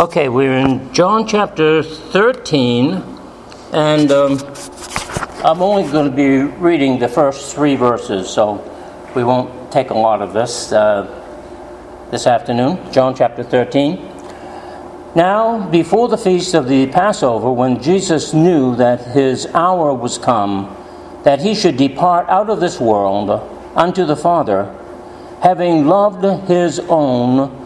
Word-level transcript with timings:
Okay, 0.00 0.30
we're 0.30 0.56
in 0.56 0.90
John 0.94 1.26
chapter 1.26 1.82
13, 1.82 2.94
and 3.74 4.10
um, 4.10 4.38
I'm 5.44 5.60
only 5.60 5.82
going 5.92 6.08
to 6.08 6.16
be 6.16 6.38
reading 6.38 6.98
the 6.98 7.08
first 7.08 7.54
three 7.54 7.76
verses, 7.76 8.30
so 8.30 8.54
we 9.14 9.22
won't 9.22 9.70
take 9.70 9.90
a 9.90 9.94
lot 9.94 10.22
of 10.22 10.32
this 10.32 10.72
uh, 10.72 11.04
this 12.10 12.26
afternoon. 12.26 12.90
John 12.90 13.14
chapter 13.14 13.42
13. 13.42 13.96
Now, 15.14 15.68
before 15.68 16.08
the 16.08 16.16
feast 16.16 16.54
of 16.54 16.68
the 16.68 16.86
Passover, 16.86 17.52
when 17.52 17.82
Jesus 17.82 18.32
knew 18.32 18.74
that 18.76 19.08
his 19.08 19.44
hour 19.48 19.92
was 19.92 20.16
come, 20.16 20.74
that 21.24 21.42
he 21.42 21.54
should 21.54 21.76
depart 21.76 22.30
out 22.30 22.48
of 22.48 22.60
this 22.60 22.80
world 22.80 23.28
unto 23.76 24.06
the 24.06 24.16
Father, 24.16 24.74
having 25.42 25.86
loved 25.86 26.48
his 26.48 26.78
own 26.78 27.58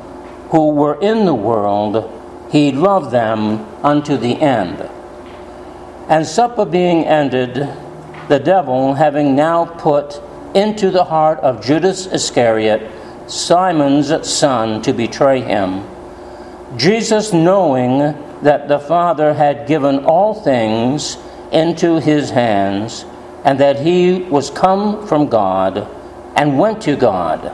who 0.51 0.71
were 0.71 1.01
in 1.01 1.25
the 1.25 1.35
world, 1.35 2.16
he 2.51 2.73
loved 2.73 3.11
them 3.11 3.67
unto 3.85 4.17
the 4.17 4.41
end. 4.41 4.89
And 6.09 6.27
supper 6.27 6.65
being 6.65 7.05
ended, 7.05 7.55
the 8.29 8.39
devil 8.39 8.95
having 8.95 9.35
now 9.35 9.65
put 9.65 10.21
into 10.55 10.91
the 10.91 11.05
heart 11.05 11.39
of 11.41 11.65
Judas 11.65 12.07
Iscariot, 12.07 12.91
Simon's 13.29 14.29
son, 14.29 14.83
to 14.83 14.93
betray 14.93 15.41
him, 15.41 15.85
Jesus, 16.77 17.33
knowing 17.33 17.99
that 18.43 18.69
the 18.69 18.79
Father 18.79 19.35
had 19.35 19.67
given 19.67 20.05
all 20.05 20.35
things 20.35 21.17
into 21.51 22.01
his 22.01 22.31
hands, 22.31 23.05
and 23.45 23.59
that 23.61 23.81
he 23.81 24.23
was 24.23 24.51
come 24.51 25.07
from 25.07 25.29
God 25.29 25.89
and 26.37 26.59
went 26.59 26.83
to 26.83 26.97
God 26.97 27.53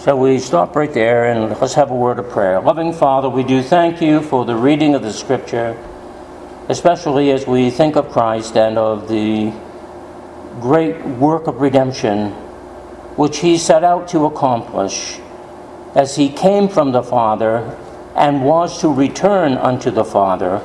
so 0.00 0.16
we 0.16 0.38
stop 0.38 0.74
right 0.76 0.94
there 0.94 1.26
and 1.26 1.50
let's 1.60 1.74
have 1.74 1.90
a 1.90 1.94
word 1.94 2.18
of 2.18 2.30
prayer. 2.30 2.58
Loving 2.58 2.94
Father, 2.94 3.28
we 3.28 3.42
do 3.42 3.62
thank 3.62 4.00
you 4.00 4.22
for 4.22 4.46
the 4.46 4.56
reading 4.56 4.94
of 4.94 5.02
the 5.02 5.12
Scripture, 5.12 5.76
especially 6.70 7.30
as 7.30 7.46
we 7.46 7.68
think 7.68 7.96
of 7.96 8.08
Christ 8.08 8.56
and 8.56 8.78
of 8.78 9.08
the 9.08 9.52
great 10.58 11.04
work 11.04 11.46
of 11.46 11.60
redemption 11.60 12.30
which 13.16 13.40
he 13.40 13.58
set 13.58 13.84
out 13.84 14.08
to 14.08 14.24
accomplish 14.24 15.18
as 15.94 16.16
he 16.16 16.30
came 16.30 16.70
from 16.70 16.92
the 16.92 17.02
Father 17.02 17.76
and 18.16 18.42
was 18.42 18.80
to 18.80 18.88
return 18.88 19.58
unto 19.58 19.90
the 19.90 20.04
Father, 20.04 20.62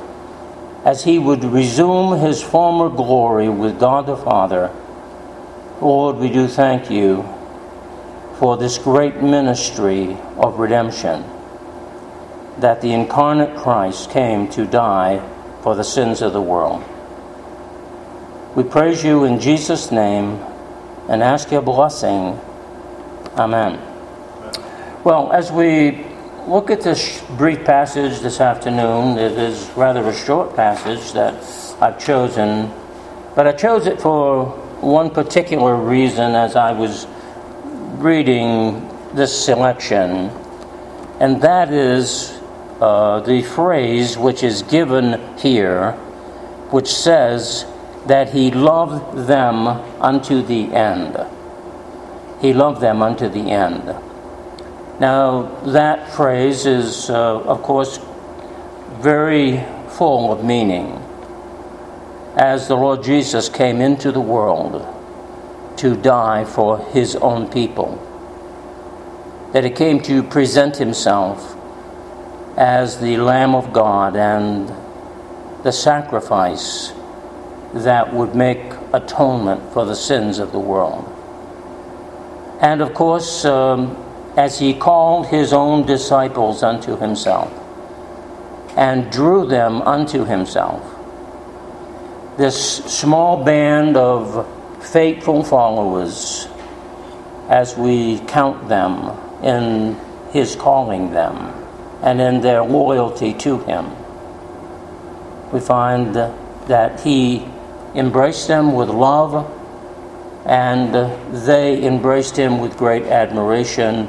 as 0.82 1.04
he 1.04 1.18
would 1.18 1.44
resume 1.44 2.18
his 2.18 2.42
former 2.42 2.88
glory 2.88 3.50
with 3.50 3.78
God 3.78 4.06
the 4.06 4.16
Father. 4.16 4.70
Lord, 5.82 6.16
we 6.16 6.30
do 6.30 6.48
thank 6.48 6.90
you 6.90 7.35
for 8.38 8.56
this 8.56 8.78
great 8.78 9.22
ministry 9.22 10.16
of 10.36 10.58
redemption 10.58 11.24
that 12.58 12.80
the 12.80 12.92
incarnate 12.92 13.56
Christ 13.56 14.10
came 14.10 14.48
to 14.50 14.66
die 14.66 15.26
for 15.62 15.74
the 15.74 15.84
sins 15.84 16.22
of 16.22 16.32
the 16.32 16.40
world. 16.40 16.84
We 18.54 18.62
praise 18.64 19.04
you 19.04 19.24
in 19.24 19.40
Jesus' 19.40 19.90
name 19.90 20.40
and 21.08 21.22
ask 21.22 21.50
your 21.50 21.62
blessing. 21.62 22.38
Amen. 23.36 23.80
Well, 25.04 25.32
as 25.32 25.52
we 25.52 26.04
look 26.46 26.70
at 26.70 26.80
this 26.80 27.22
brief 27.36 27.64
passage 27.64 28.20
this 28.20 28.40
afternoon, 28.40 29.18
it 29.18 29.32
is 29.32 29.68
rather 29.76 30.06
a 30.08 30.14
short 30.14 30.56
passage 30.56 31.12
that 31.12 31.34
I've 31.80 31.98
chosen, 31.98 32.70
but 33.34 33.46
I 33.46 33.52
chose 33.52 33.86
it 33.86 34.00
for 34.00 34.46
one 34.80 35.10
particular 35.10 35.76
reason 35.76 36.34
as 36.34 36.56
I 36.56 36.72
was 36.72 37.06
reading 37.98 38.88
this 39.14 39.44
selection, 39.44 40.30
and 41.20 41.40
that 41.42 41.72
is 41.72 42.40
uh, 42.80 43.20
the 43.20 43.42
phrase 43.42 44.18
which 44.18 44.42
is 44.42 44.62
given 44.62 45.36
here, 45.38 45.92
which 46.70 46.88
says 46.88 47.64
that 48.06 48.30
he 48.30 48.50
loved 48.50 49.26
them 49.26 49.66
unto 50.00 50.42
the 50.42 50.72
end. 50.74 51.16
He 52.40 52.52
loved 52.52 52.80
them 52.80 53.02
unto 53.02 53.28
the 53.28 53.50
end. 53.50 53.86
Now, 55.00 55.42
that 55.64 56.10
phrase 56.12 56.66
is, 56.66 57.10
uh, 57.10 57.40
of 57.40 57.62
course, 57.62 57.98
very 59.00 59.64
full 59.88 60.32
of 60.32 60.44
meaning. 60.44 61.02
As 62.36 62.68
the 62.68 62.76
Lord 62.76 63.02
Jesus 63.02 63.48
came 63.48 63.80
into 63.80 64.12
the 64.12 64.20
world, 64.20 64.95
to 65.76 65.96
die 65.96 66.44
for 66.44 66.78
his 66.78 67.16
own 67.16 67.48
people. 67.48 68.02
That 69.52 69.64
he 69.64 69.70
came 69.70 70.00
to 70.02 70.22
present 70.22 70.76
himself 70.76 71.56
as 72.56 73.00
the 73.00 73.16
Lamb 73.18 73.54
of 73.54 73.72
God 73.72 74.16
and 74.16 74.72
the 75.62 75.72
sacrifice 75.72 76.92
that 77.74 78.12
would 78.12 78.34
make 78.34 78.72
atonement 78.92 79.72
for 79.72 79.84
the 79.84 79.94
sins 79.94 80.38
of 80.38 80.52
the 80.52 80.58
world. 80.58 81.04
And 82.60 82.80
of 82.80 82.94
course, 82.94 83.44
um, 83.44 83.96
as 84.36 84.58
he 84.58 84.72
called 84.72 85.26
his 85.26 85.52
own 85.52 85.84
disciples 85.86 86.62
unto 86.62 86.96
himself 86.98 87.52
and 88.76 89.10
drew 89.10 89.46
them 89.46 89.82
unto 89.82 90.24
himself, 90.24 90.82
this 92.36 92.84
small 92.84 93.44
band 93.44 93.96
of 93.96 94.46
faithful 94.86 95.42
followers 95.42 96.48
as 97.48 97.76
we 97.76 98.18
count 98.26 98.68
them 98.68 99.10
in 99.42 99.96
his 100.30 100.56
calling 100.56 101.10
them 101.12 101.36
and 102.02 102.20
in 102.20 102.40
their 102.40 102.62
loyalty 102.62 103.32
to 103.34 103.58
him. 103.58 103.90
We 105.52 105.60
find 105.60 106.14
that 106.14 107.00
he 107.00 107.44
embraced 107.94 108.48
them 108.48 108.74
with 108.74 108.88
love 108.88 109.52
and 110.46 110.94
they 111.46 111.84
embraced 111.84 112.36
him 112.36 112.60
with 112.60 112.76
great 112.76 113.04
admiration 113.04 114.08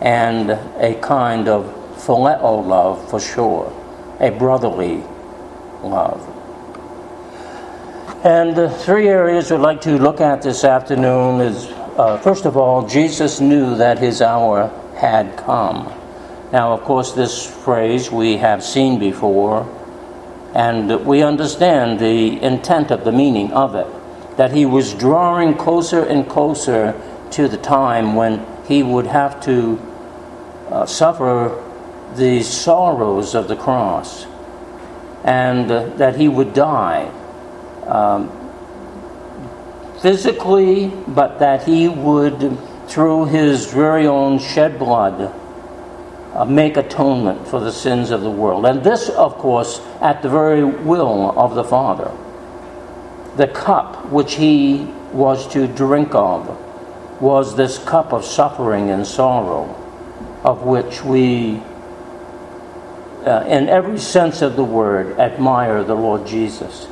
and 0.00 0.50
a 0.50 0.98
kind 1.00 1.48
of 1.48 1.64
phileo 1.96 2.66
love 2.66 3.08
for 3.10 3.20
sure, 3.20 3.72
a 4.20 4.30
brotherly 4.30 5.02
love. 5.82 6.35
And 8.24 8.56
the 8.56 8.70
three 8.70 9.08
areas 9.08 9.50
we'd 9.50 9.58
like 9.58 9.82
to 9.82 9.98
look 9.98 10.20
at 10.20 10.42
this 10.42 10.64
afternoon 10.64 11.40
is 11.40 11.66
uh, 11.96 12.18
first 12.18 12.44
of 12.44 12.56
all, 12.56 12.86
Jesus 12.86 13.40
knew 13.40 13.76
that 13.76 13.98
his 13.98 14.20
hour 14.20 14.68
had 14.96 15.36
come. 15.36 15.92
Now, 16.52 16.72
of 16.72 16.82
course, 16.82 17.12
this 17.12 17.46
phrase 17.46 18.10
we 18.10 18.36
have 18.38 18.62
seen 18.62 18.98
before, 18.98 19.66
and 20.54 21.06
we 21.06 21.22
understand 21.22 21.98
the 21.98 22.42
intent 22.42 22.90
of 22.90 23.04
the 23.04 23.12
meaning 23.12 23.52
of 23.52 23.74
it 23.74 23.86
that 24.36 24.52
he 24.52 24.66
was 24.66 24.92
drawing 24.94 25.54
closer 25.54 26.04
and 26.04 26.28
closer 26.28 26.94
to 27.30 27.48
the 27.48 27.56
time 27.56 28.14
when 28.14 28.44
he 28.66 28.82
would 28.82 29.06
have 29.06 29.40
to 29.42 29.80
uh, 30.68 30.84
suffer 30.84 31.62
the 32.16 32.42
sorrows 32.42 33.34
of 33.34 33.48
the 33.48 33.56
cross 33.56 34.26
and 35.24 35.70
uh, 35.70 35.86
that 35.96 36.16
he 36.16 36.28
would 36.28 36.52
die 36.52 37.10
um, 37.86 38.30
physically, 40.00 40.88
but 41.08 41.38
that 41.38 41.64
he 41.64 41.88
would, 41.88 42.58
through 42.88 43.26
his 43.26 43.72
very 43.72 44.06
own 44.06 44.38
shed 44.38 44.78
blood, 44.78 45.32
uh, 46.34 46.44
make 46.44 46.76
atonement 46.76 47.48
for 47.48 47.60
the 47.60 47.72
sins 47.72 48.10
of 48.10 48.20
the 48.20 48.30
world. 48.30 48.66
And 48.66 48.84
this, 48.84 49.08
of 49.08 49.38
course, 49.38 49.80
at 50.00 50.22
the 50.22 50.28
very 50.28 50.64
will 50.64 51.38
of 51.38 51.54
the 51.54 51.64
Father. 51.64 52.12
The 53.36 53.48
cup 53.48 54.06
which 54.10 54.34
he 54.34 54.84
was 55.12 55.48
to 55.52 55.66
drink 55.66 56.14
of 56.14 56.62
was 57.20 57.56
this 57.56 57.78
cup 57.78 58.12
of 58.12 58.24
suffering 58.24 58.90
and 58.90 59.06
sorrow, 59.06 59.64
of 60.44 60.62
which 60.62 61.02
we, 61.02 61.62
uh, 63.24 63.44
in 63.46 63.68
every 63.68 63.98
sense 63.98 64.42
of 64.42 64.56
the 64.56 64.64
word, 64.64 65.18
admire 65.18 65.82
the 65.82 65.94
Lord 65.94 66.26
Jesus 66.26 66.86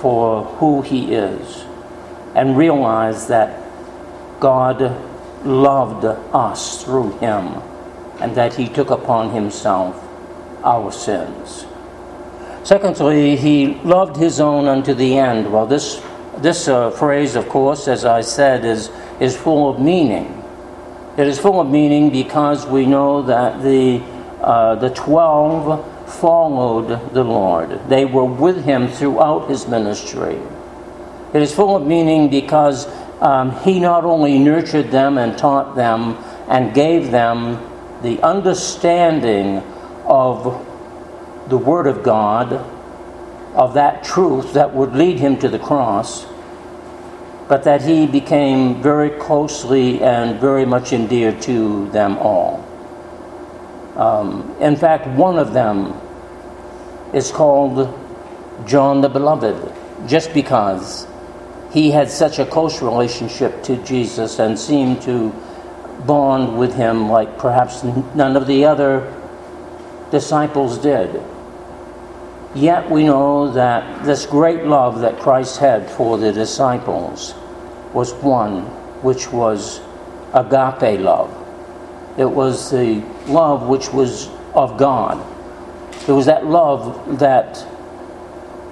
for 0.00 0.44
who 0.44 0.82
He 0.82 1.14
is 1.14 1.64
and 2.34 2.56
realize 2.56 3.28
that 3.28 3.60
God 4.40 4.96
loved 5.44 6.04
us 6.04 6.82
through 6.82 7.18
Him 7.18 7.62
and 8.20 8.34
that 8.34 8.54
He 8.54 8.68
took 8.68 8.90
upon 8.90 9.30
Himself 9.30 10.02
our 10.64 10.90
sins. 10.90 11.66
Secondly, 12.62 13.36
He 13.36 13.74
loved 13.84 14.16
His 14.16 14.40
own 14.40 14.66
unto 14.66 14.94
the 14.94 15.18
end. 15.18 15.52
Well, 15.52 15.66
this, 15.66 16.02
this 16.38 16.68
uh, 16.68 16.90
phrase, 16.90 17.36
of 17.36 17.48
course, 17.48 17.88
as 17.88 18.04
I 18.04 18.20
said, 18.20 18.64
is, 18.64 18.90
is 19.20 19.36
full 19.36 19.68
of 19.68 19.80
meaning. 19.80 20.36
It 21.16 21.26
is 21.26 21.38
full 21.38 21.60
of 21.60 21.68
meaning 21.68 22.10
because 22.10 22.66
we 22.66 22.86
know 22.86 23.22
that 23.22 23.62
the, 23.62 24.00
uh, 24.40 24.76
the 24.76 24.90
12 24.90 25.89
followed 26.10 27.12
the 27.12 27.24
Lord. 27.24 27.88
They 27.88 28.04
were 28.04 28.24
with 28.24 28.64
him 28.64 28.88
throughout 28.88 29.48
his 29.48 29.66
ministry. 29.68 30.40
It 31.32 31.42
is 31.42 31.54
full 31.54 31.76
of 31.76 31.86
meaning 31.86 32.28
because 32.28 32.88
um, 33.20 33.52
he 33.60 33.78
not 33.78 34.04
only 34.04 34.38
nurtured 34.38 34.90
them 34.90 35.18
and 35.18 35.38
taught 35.38 35.76
them 35.76 36.16
and 36.48 36.74
gave 36.74 37.10
them 37.10 37.58
the 38.02 38.20
understanding 38.22 39.58
of 40.06 40.66
the 41.48 41.58
Word 41.58 41.86
of 41.86 42.02
God, 42.02 42.52
of 43.54 43.74
that 43.74 44.04
truth 44.04 44.54
that 44.54 44.74
would 44.74 44.94
lead 44.94 45.18
him 45.18 45.36
to 45.38 45.48
the 45.48 45.58
cross, 45.58 46.26
but 47.48 47.64
that 47.64 47.82
he 47.82 48.06
became 48.06 48.80
very 48.80 49.10
closely 49.10 50.00
and 50.02 50.40
very 50.40 50.64
much 50.64 50.92
endeared 50.92 51.42
to 51.42 51.88
them 51.90 52.16
all. 52.18 52.64
Um, 53.96 54.54
in 54.60 54.76
fact, 54.76 55.06
one 55.08 55.38
of 55.38 55.52
them 55.52 55.94
is 57.12 57.30
called 57.30 57.88
John 58.66 59.00
the 59.00 59.08
Beloved, 59.08 59.72
just 60.08 60.32
because 60.32 61.06
he 61.72 61.90
had 61.90 62.10
such 62.10 62.38
a 62.38 62.46
close 62.46 62.82
relationship 62.82 63.62
to 63.64 63.76
Jesus 63.84 64.38
and 64.38 64.58
seemed 64.58 65.02
to 65.02 65.30
bond 66.06 66.58
with 66.58 66.74
him 66.74 67.08
like 67.08 67.38
perhaps 67.38 67.84
none 67.84 68.36
of 68.36 68.46
the 68.46 68.64
other 68.64 69.12
disciples 70.10 70.78
did. 70.78 71.22
Yet 72.54 72.90
we 72.90 73.04
know 73.04 73.52
that 73.52 74.04
this 74.04 74.26
great 74.26 74.64
love 74.64 75.00
that 75.00 75.20
Christ 75.20 75.58
had 75.58 75.88
for 75.88 76.18
the 76.18 76.32
disciples 76.32 77.34
was 77.92 78.12
one 78.14 78.62
which 79.02 79.30
was 79.30 79.80
agape 80.34 81.00
love. 81.00 81.36
It 82.18 82.28
was 82.28 82.70
the 82.70 83.04
love 83.30 83.68
which 83.68 83.92
was 83.92 84.28
of 84.54 84.76
God. 84.76 85.24
It 86.08 86.12
was 86.12 86.26
that 86.26 86.46
love 86.46 87.18
that 87.18 87.66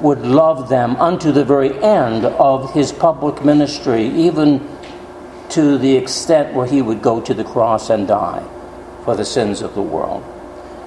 would 0.01 0.23
love 0.23 0.69
them 0.69 0.97
unto 0.97 1.33
the 1.33 1.45
very 1.45 1.77
end 1.83 2.25
of 2.25 2.73
his 2.73 2.93
public 2.93 3.45
ministry, 3.45 4.07
even 4.07 4.67
to 5.51 5.79
the 5.79 5.97
extent 5.97 6.55
where 6.55 6.67
he 6.67 6.83
would 6.83 7.03
go 7.03 7.21
to 7.21 7.35
the 7.35 7.45
cross 7.45 7.91
and 7.91 8.07
die 8.07 8.47
for 9.05 9.17
the 9.17 9.25
sins 9.25 9.63
of 9.63 9.75
the 9.75 9.83
world. 9.83 10.23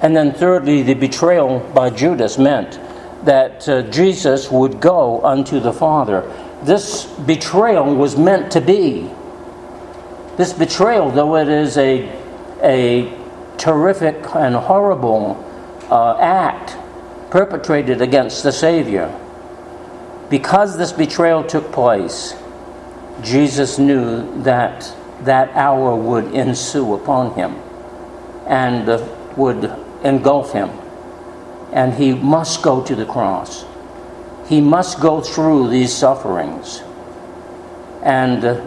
And 0.02 0.16
then, 0.16 0.34
thirdly, 0.34 0.82
the 0.82 0.94
betrayal 0.94 1.60
by 1.76 1.90
Judas 1.90 2.38
meant 2.38 2.80
that 3.26 3.68
uh, 3.70 3.84
Jesus 3.84 4.50
would 4.50 4.80
go 4.80 5.22
unto 5.24 5.60
the 5.60 5.74
Father. 5.74 6.22
This 6.64 7.06
betrayal 7.06 7.96
was 7.96 8.18
meant 8.18 8.52
to 8.54 8.62
be. 8.62 9.10
This 10.38 10.54
betrayal, 10.54 11.12
though 11.12 11.36
it 11.36 11.48
is 11.48 11.78
a, 11.78 12.10
a 12.64 13.21
terrific 13.62 14.16
and 14.34 14.56
horrible 14.56 15.38
uh, 15.92 16.18
act 16.20 16.76
perpetrated 17.30 18.02
against 18.02 18.42
the 18.42 18.52
Savior, 18.52 19.08
because 20.30 20.78
this 20.78 20.92
betrayal 20.92 21.44
took 21.44 21.72
place, 21.72 22.34
Jesus 23.22 23.78
knew 23.78 24.42
that 24.42 24.92
that 25.22 25.56
hour 25.56 25.96
would 25.96 26.34
ensue 26.34 26.96
upon 26.96 27.36
him 27.36 27.54
and 28.48 28.90
uh, 28.90 29.08
would 29.38 29.72
engulf 30.04 30.52
him. 30.52 30.70
And 31.72 31.94
he 31.94 32.14
must 32.14 32.64
go 32.64 32.84
to 32.84 32.96
the 32.96 33.06
cross. 33.06 33.64
He 34.48 34.60
must 34.60 35.00
go 35.00 35.22
through 35.22 35.70
these 35.70 35.94
sufferings. 35.94 36.82
And 38.02 38.44
uh, 38.44 38.66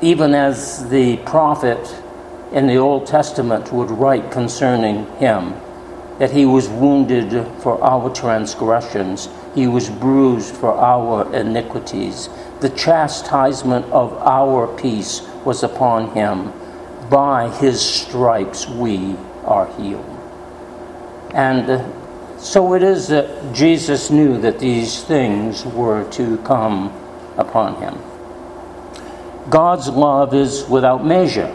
even 0.00 0.34
as 0.34 0.88
the 0.88 1.16
prophet 1.18 1.84
in 2.52 2.66
the 2.66 2.76
Old 2.76 3.06
Testament 3.06 3.72
would 3.72 3.90
write 3.90 4.30
concerning 4.30 5.06
him, 5.16 5.54
that 6.18 6.30
he 6.30 6.46
was 6.46 6.68
wounded 6.68 7.46
for 7.60 7.82
our 7.82 8.10
transgressions, 8.10 9.28
he 9.54 9.66
was 9.66 9.90
bruised 9.90 10.54
for 10.54 10.72
our 10.72 11.34
iniquities. 11.34 12.28
The 12.60 12.70
chastisement 12.70 13.86
of 13.86 14.12
our 14.18 14.66
peace 14.78 15.22
was 15.44 15.62
upon 15.62 16.12
him. 16.12 16.52
By 17.10 17.50
his 17.50 17.80
stripes 17.80 18.68
we 18.68 19.16
are 19.44 19.66
healed. 19.76 20.04
And 21.34 21.84
so 22.40 22.74
it 22.74 22.82
is 22.82 23.08
that 23.08 23.54
Jesus 23.54 24.10
knew 24.10 24.38
that 24.40 24.58
these 24.58 25.02
things 25.04 25.64
were 25.64 26.10
to 26.12 26.38
come 26.38 26.92
upon 27.36 27.76
him. 27.80 27.98
God's 29.50 29.88
love 29.88 30.34
is 30.34 30.66
without 30.68 31.04
measure. 31.04 31.54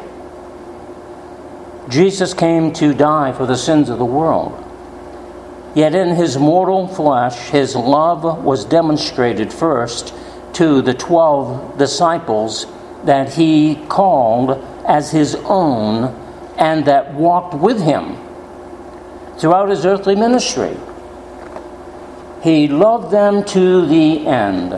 Jesus 1.92 2.34
came 2.34 2.72
to 2.74 2.94
die 2.94 3.34
for 3.34 3.46
the 3.46 3.58
sins 3.58 3.90
of 3.90 3.98
the 3.98 4.06
world. 4.06 4.58
Yet 5.76 5.94
in 5.94 6.16
his 6.16 6.38
mortal 6.38 6.88
flesh, 6.88 7.50
his 7.50 7.76
love 7.76 8.44
was 8.46 8.64
demonstrated 8.64 9.52
first 9.52 10.14
to 10.54 10.82
the 10.82 10.94
twelve 10.94 11.78
disciples 11.78 12.66
that 13.04 13.34
he 13.34 13.76
called 13.90 14.64
as 14.88 15.12
his 15.12 15.36
own 15.36 16.16
and 16.58 16.86
that 16.86 17.14
walked 17.14 17.56
with 17.56 17.82
him 17.82 18.16
throughout 19.38 19.70
his 19.70 19.86
earthly 19.86 20.16
ministry. 20.16 20.78
He 22.42 22.70
loved 22.70 23.12
them 23.12 23.44
to 23.46 23.86
the 23.86 24.28
end. 24.28 24.74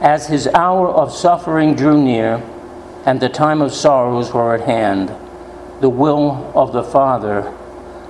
As 0.00 0.26
his 0.26 0.46
hour 0.48 0.88
of 0.88 1.12
suffering 1.12 1.74
drew 1.74 2.02
near 2.02 2.42
and 3.04 3.20
the 3.20 3.28
time 3.28 3.60
of 3.60 3.74
sorrows 3.74 4.32
were 4.32 4.54
at 4.54 4.62
hand, 4.62 5.14
the 5.80 5.88
will 5.88 6.52
of 6.54 6.72
the 6.72 6.82
Father 6.82 7.56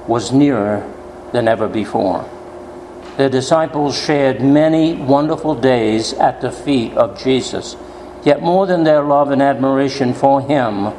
was 0.07 0.33
nearer 0.33 0.87
than 1.33 1.47
ever 1.47 1.69
before. 1.69 2.29
The 3.17 3.29
disciples 3.29 3.99
shared 3.99 4.41
many 4.41 4.95
wonderful 4.95 5.55
days 5.55 6.13
at 6.15 6.41
the 6.41 6.51
feet 6.51 6.93
of 6.95 7.23
Jesus. 7.23 7.77
Yet 8.25 8.43
more 8.43 8.67
than 8.67 8.85
their 8.85 9.03
love 9.03 9.31
and 9.31 9.43
admiration 9.43 10.15
for 10.15 10.41
him, 10.41 10.93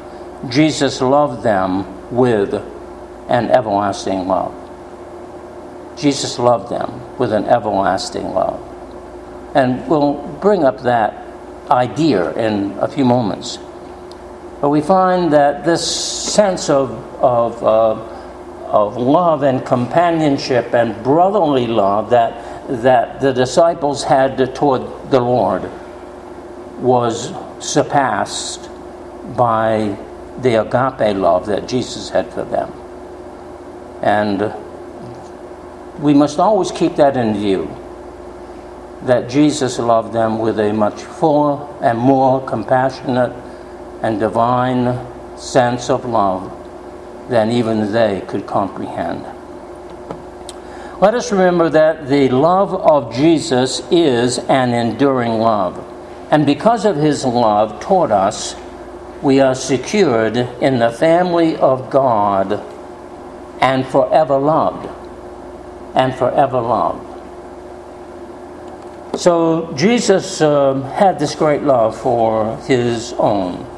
Jesus 0.50 1.02
loved 1.02 1.44
them 1.44 2.12
with 2.16 2.54
an 2.54 3.50
everlasting 3.50 4.28
love. 4.28 4.56
Jesus 5.98 6.40
loved 6.40 6.70
them 6.70 7.18
with 7.18 7.34
an 7.34 7.46
everlasting 7.46 8.34
love. 8.34 8.60
And 9.56 9.88
we'll 9.88 10.14
bring 10.42 10.64
up 10.64 10.82
that 10.82 11.26
idea 11.70 12.32
in 12.34 12.72
a 12.80 12.88
few 12.88 13.06
moments. 13.06 13.60
But 14.62 14.70
we 14.70 14.80
find 14.80 15.34
that 15.34 15.66
this 15.66 15.84
sense 15.84 16.70
of, 16.70 16.92
of, 17.16 17.64
uh, 17.64 17.94
of 18.68 18.96
love 18.96 19.42
and 19.42 19.66
companionship 19.66 20.76
and 20.76 21.04
brotherly 21.04 21.66
love 21.66 22.12
that, 22.12 22.84
that 22.84 23.20
the 23.20 23.34
disciples 23.34 24.04
had 24.04 24.56
toward 24.56 24.84
the 25.10 25.20
Lord 25.20 25.64
was 26.80 27.34
surpassed 27.60 28.70
by 29.36 29.98
the 30.42 30.62
agape 30.62 31.18
love 31.18 31.48
that 31.48 31.68
Jesus 31.68 32.10
had 32.10 32.32
for 32.32 32.44
them. 32.44 32.72
And 34.04 34.54
we 36.00 36.14
must 36.14 36.38
always 36.38 36.72
keep 36.72 36.96
that 36.98 37.18
in 37.18 37.34
view 37.34 37.76
that 39.04 39.28
Jesus 39.28 39.80
loved 39.80 40.14
them 40.14 40.38
with 40.38 40.60
a 40.60 40.72
much 40.72 41.02
fuller 41.02 41.68
and 41.82 41.98
more 41.98 42.46
compassionate 42.46 43.34
and 44.02 44.20
divine 44.20 45.08
sense 45.38 45.90
of 45.90 46.06
love 46.06 46.52
than 47.30 47.52
even 47.52 47.92
they 47.92 48.22
could 48.28 48.46
comprehend. 48.46 49.26
Let 51.02 51.16
us 51.16 51.32
remember 51.32 51.70
that 51.70 52.08
the 52.10 52.30
love 52.30 52.76
of 52.76 53.14
Jesus 53.16 53.82
is 53.90 54.38
an 54.38 54.74
enduring 54.74 55.40
love. 55.40 55.84
And 56.30 56.46
because 56.46 56.86
of 56.86 56.96
his 56.96 57.26
love 57.26 57.80
toward 57.82 58.12
us, 58.12 58.56
we 59.22 59.40
are 59.40 59.56
secured 59.56 60.38
in 60.38 60.80
the 60.80 60.92
family 60.92 61.58
of 61.58 61.90
God 61.90 62.54
and 63.62 63.86
forever 63.88 64.38
loved. 64.38 64.90
And 65.96 66.14
forever 66.16 66.62
loved. 66.62 67.08
So 69.20 69.74
Jesus 69.74 70.40
um, 70.42 70.84
had 70.84 71.20
this 71.20 71.36
great 71.36 71.64
love 71.64 72.00
for 72.00 72.58
his 72.68 73.14
own. 73.14 73.71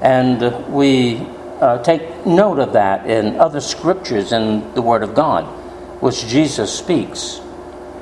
And 0.00 0.72
we 0.72 1.16
uh, 1.60 1.82
take 1.82 2.26
note 2.26 2.58
of 2.58 2.72
that 2.74 3.08
in 3.08 3.36
other 3.40 3.60
scriptures 3.60 4.32
in 4.32 4.72
the 4.74 4.82
Word 4.82 5.02
of 5.02 5.14
God, 5.14 5.44
which 6.00 6.26
Jesus 6.26 6.76
speaks 6.76 7.40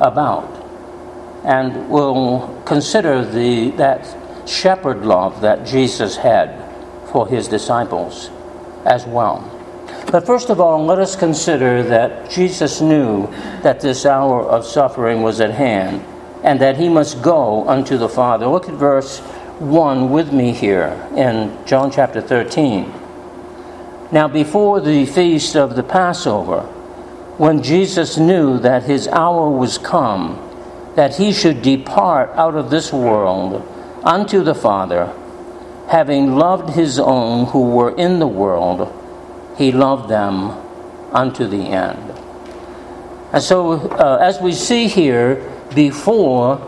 about. 0.00 0.52
And 1.44 1.88
we'll 1.88 2.62
consider 2.66 3.24
the, 3.24 3.70
that 3.72 4.48
shepherd 4.48 5.04
love 5.04 5.40
that 5.40 5.66
Jesus 5.66 6.16
had 6.16 6.62
for 7.10 7.26
his 7.26 7.48
disciples 7.48 8.30
as 8.84 9.06
well. 9.06 9.52
But 10.10 10.26
first 10.26 10.50
of 10.50 10.60
all, 10.60 10.84
let 10.84 10.98
us 10.98 11.16
consider 11.16 11.82
that 11.84 12.30
Jesus 12.30 12.80
knew 12.80 13.26
that 13.62 13.80
this 13.80 14.06
hour 14.06 14.42
of 14.42 14.64
suffering 14.64 15.22
was 15.22 15.40
at 15.40 15.50
hand 15.50 16.04
and 16.44 16.60
that 16.60 16.76
he 16.76 16.88
must 16.88 17.22
go 17.22 17.68
unto 17.68 17.96
the 17.96 18.08
Father. 18.08 18.46
Look 18.46 18.68
at 18.68 18.74
verse 18.74 19.20
1 19.58 20.10
with 20.10 20.34
me 20.34 20.52
here 20.52 21.08
in 21.16 21.56
John 21.64 21.90
chapter 21.90 22.20
13. 22.20 22.92
Now, 24.12 24.28
before 24.28 24.82
the 24.82 25.06
feast 25.06 25.56
of 25.56 25.76
the 25.76 25.82
Passover, 25.82 26.60
when 27.38 27.62
Jesus 27.62 28.18
knew 28.18 28.58
that 28.58 28.82
his 28.82 29.08
hour 29.08 29.48
was 29.48 29.78
come, 29.78 30.36
that 30.94 31.16
he 31.16 31.32
should 31.32 31.62
depart 31.62 32.28
out 32.34 32.54
of 32.54 32.68
this 32.68 32.92
world 32.92 33.66
unto 34.04 34.42
the 34.42 34.54
Father, 34.54 35.10
having 35.88 36.36
loved 36.36 36.75
his 36.75 36.98
own 36.98 37.46
who 37.46 37.70
were 37.70 37.96
in 37.96 38.18
the 38.18 38.26
world, 38.26 38.92
he 39.56 39.72
loved 39.72 40.10
them 40.10 40.50
unto 41.12 41.46
the 41.46 41.68
end. 41.68 42.12
And 43.32 43.42
so, 43.42 43.72
uh, 43.72 44.18
as 44.20 44.38
we 44.38 44.52
see 44.52 44.86
here, 44.86 45.50
before 45.75 46.60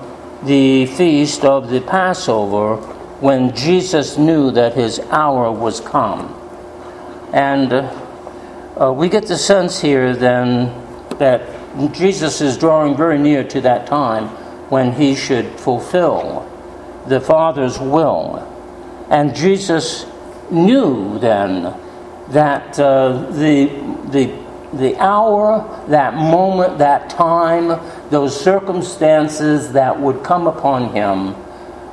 the 0.45 0.87
feast 0.87 1.45
of 1.45 1.71
the 1.71 1.81
Passover, 1.81 2.77
when 3.21 3.55
Jesus 3.55 4.17
knew 4.17 4.51
that 4.53 4.75
his 4.75 5.01
hour 5.11 5.51
was 5.51 5.81
come. 5.81 6.35
And 7.33 7.73
uh, 7.73 8.93
we 8.93 9.09
get 9.09 9.27
the 9.27 9.37
sense 9.37 9.81
here 9.81 10.15
then 10.15 10.73
that 11.19 11.43
Jesus 11.93 12.41
is 12.41 12.57
drawing 12.57 12.97
very 12.97 13.19
near 13.19 13.43
to 13.45 13.61
that 13.63 13.87
time 13.87 14.29
when 14.71 14.93
he 14.93 15.15
should 15.15 15.47
fulfill 15.59 16.49
the 17.07 17.21
Father's 17.21 17.79
will. 17.79 18.37
And 19.11 19.35
Jesus 19.35 20.07
knew 20.51 21.19
then 21.19 21.75
that 22.29 22.79
uh, 22.79 23.31
the, 23.31 23.67
the, 24.11 24.48
the 24.73 24.97
hour, 24.97 25.87
that 25.89 26.15
moment, 26.15 26.79
that 26.79 27.09
time, 27.09 27.81
those 28.11 28.39
circumstances 28.39 29.73
that 29.73 29.99
would 29.99 30.23
come 30.23 30.47
upon 30.47 30.93
him 30.93 31.35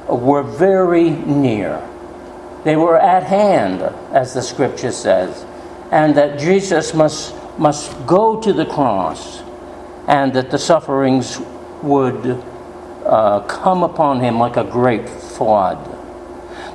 were 0.07 0.43
very 0.43 1.09
near. 1.09 1.81
They 2.63 2.75
were 2.75 2.99
at 2.99 3.23
hand, 3.23 3.81
as 4.11 4.33
the 4.33 4.41
scripture 4.41 4.91
says, 4.91 5.45
and 5.91 6.15
that 6.15 6.39
Jesus 6.39 6.93
must, 6.93 7.33
must 7.57 8.05
go 8.05 8.41
to 8.41 8.51
the 8.51 8.65
cross 8.65 9.41
and 10.07 10.33
that 10.33 10.51
the 10.51 10.57
sufferings 10.57 11.39
would 11.81 12.43
uh, 13.05 13.41
come 13.41 13.83
upon 13.83 14.19
him 14.19 14.37
like 14.39 14.57
a 14.57 14.63
great 14.63 15.07
flood. 15.07 15.77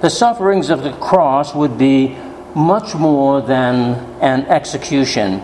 The 0.01 0.11
sufferings 0.11 0.71
of 0.71 0.83
the 0.83 0.93
cross 0.93 1.55
would 1.55 1.77
be 1.77 2.17
much 2.55 2.95
more 2.95 3.41
than 3.43 3.95
an 4.21 4.47
execution. 4.47 5.43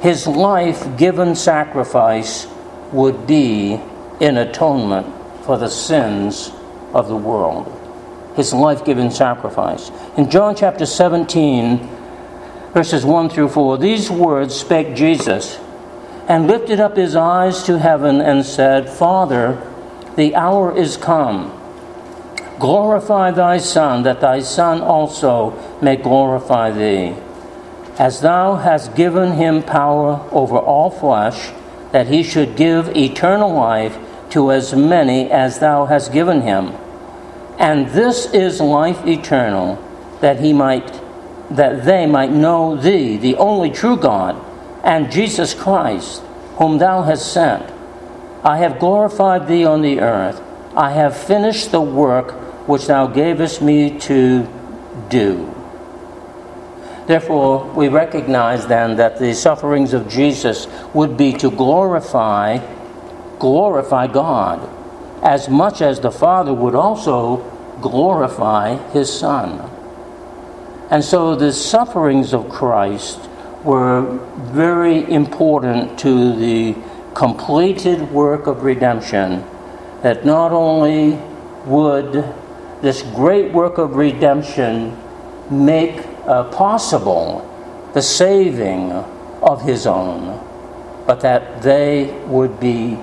His 0.00 0.26
life 0.26 0.96
given 0.96 1.34
sacrifice 1.34 2.46
would 2.92 3.26
be 3.26 3.80
in 4.20 4.36
atonement 4.36 5.06
for 5.44 5.58
the 5.58 5.68
sins 5.68 6.52
of 6.94 7.08
the 7.08 7.16
world. 7.16 7.74
His 8.36 8.52
life 8.52 8.84
given 8.84 9.10
sacrifice. 9.10 9.90
In 10.16 10.30
John 10.30 10.54
chapter 10.54 10.86
17, 10.86 11.78
verses 12.72 13.04
1 13.04 13.30
through 13.30 13.48
4, 13.48 13.78
these 13.78 14.10
words 14.10 14.54
spake 14.54 14.94
Jesus 14.94 15.58
and 16.28 16.46
lifted 16.46 16.78
up 16.78 16.96
his 16.96 17.16
eyes 17.16 17.64
to 17.64 17.78
heaven 17.78 18.20
and 18.20 18.44
said, 18.44 18.88
Father, 18.88 19.60
the 20.14 20.36
hour 20.36 20.76
is 20.76 20.96
come. 20.96 21.54
Glorify 22.60 23.30
thy 23.30 23.58
Son, 23.58 24.02
that 24.02 24.20
thy 24.20 24.40
Son 24.40 24.80
also 24.80 25.78
may 25.80 25.96
glorify 25.96 26.70
thee. 26.70 27.14
As 27.98 28.20
thou 28.20 28.54
hast 28.54 28.94
given 28.94 29.32
him 29.32 29.62
power 29.62 30.24
over 30.30 30.56
all 30.56 30.88
flesh, 30.88 31.50
that 31.90 32.06
he 32.06 32.22
should 32.22 32.54
give 32.54 32.96
eternal 32.96 33.52
life 33.52 33.98
to 34.30 34.52
as 34.52 34.72
many 34.74 35.30
as 35.30 35.58
thou 35.58 35.86
hast 35.86 36.12
given 36.12 36.42
him. 36.42 36.72
And 37.58 37.88
this 37.88 38.32
is 38.32 38.60
life 38.60 39.04
eternal, 39.04 39.82
that 40.20 40.38
he 40.38 40.52
might 40.52 41.00
that 41.50 41.84
they 41.84 42.06
might 42.06 42.30
know 42.30 42.76
thee, 42.76 43.16
the 43.16 43.34
only 43.36 43.70
true 43.70 43.96
God, 43.96 44.36
and 44.84 45.10
Jesus 45.10 45.54
Christ, 45.54 46.20
whom 46.56 46.76
thou 46.76 47.02
hast 47.02 47.32
sent. 47.32 47.72
I 48.44 48.58
have 48.58 48.78
glorified 48.78 49.48
thee 49.48 49.64
on 49.64 49.80
the 49.82 50.00
earth. 50.00 50.42
I 50.76 50.92
have 50.92 51.16
finished 51.16 51.70
the 51.72 51.80
work 51.80 52.32
which 52.68 52.86
thou 52.86 53.06
gavest 53.06 53.62
me 53.62 53.98
to 54.00 54.46
do. 55.08 55.57
Therefore, 57.08 57.64
we 57.74 57.88
recognize 57.88 58.68
then 58.68 58.96
that 58.98 59.18
the 59.18 59.34
sufferings 59.34 59.92
of 59.92 60.08
Jesus 60.08 60.68
would 60.94 61.16
be 61.16 61.32
to 61.32 61.50
glorify 61.50 62.58
glorify 63.38 64.06
God 64.06 64.68
as 65.22 65.48
much 65.48 65.80
as 65.80 66.00
the 66.00 66.10
Father 66.10 66.52
would 66.52 66.74
also 66.74 67.38
glorify 67.80 68.76
his 68.92 69.12
Son. 69.12 69.70
And 70.90 71.04
so 71.04 71.34
the 71.34 71.52
sufferings 71.52 72.32
of 72.32 72.48
Christ 72.48 73.20
were 73.64 74.18
very 74.36 75.10
important 75.10 75.98
to 76.00 76.36
the 76.36 76.76
completed 77.14 78.10
work 78.12 78.46
of 78.46 78.62
redemption, 78.62 79.44
that 80.02 80.24
not 80.24 80.52
only 80.52 81.18
would 81.66 82.24
this 82.80 83.02
great 83.02 83.52
work 83.52 83.78
of 83.78 83.96
redemption 83.96 84.96
make 85.50 86.07
uh, 86.28 86.44
possible 86.44 87.44
the 87.94 88.02
saving 88.02 88.92
of 89.42 89.62
his 89.62 89.86
own, 89.86 90.38
but 91.06 91.20
that 91.22 91.62
they 91.62 92.12
would 92.26 92.60
be 92.60 92.98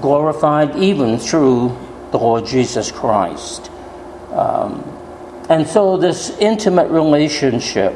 glorified 0.00 0.74
even 0.76 1.18
through 1.18 1.76
the 2.10 2.18
Lord 2.18 2.46
Jesus 2.46 2.90
Christ. 2.90 3.70
Um, 4.32 4.82
and 5.50 5.66
so 5.66 5.96
this 5.98 6.30
intimate 6.38 6.90
relationship 6.90 7.94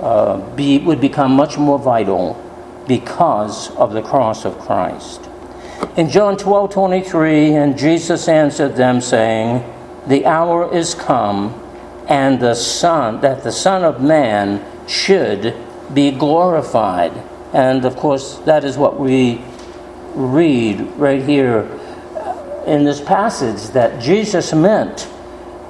uh, 0.00 0.38
be, 0.54 0.78
would 0.78 1.00
become 1.00 1.32
much 1.32 1.58
more 1.58 1.78
vital 1.78 2.40
because 2.86 3.70
of 3.76 3.92
the 3.92 4.02
cross 4.02 4.44
of 4.44 4.58
Christ. 4.60 5.28
In 5.96 6.08
John 6.08 6.36
12 6.36 6.72
23, 6.72 7.54
and 7.54 7.76
Jesus 7.76 8.28
answered 8.28 8.76
them, 8.76 9.00
saying, 9.00 9.64
The 10.06 10.24
hour 10.26 10.72
is 10.72 10.94
come, 10.94 11.60
and 12.08 12.40
the 12.40 12.54
Son, 12.54 13.20
that 13.20 13.42
the 13.42 13.52
Son 13.52 13.84
of 13.84 14.00
Man 14.00 14.64
should 14.86 15.54
be 15.92 16.10
glorified. 16.10 17.12
And 17.52 17.84
of 17.84 17.96
course, 17.96 18.36
that 18.40 18.64
is 18.64 18.76
what 18.76 18.98
we 18.98 19.42
read 20.14 20.80
right 20.96 21.22
here 21.22 21.68
in 22.66 22.84
this 22.84 23.00
passage 23.00 23.70
that 23.72 24.00
Jesus 24.00 24.52
meant 24.52 25.08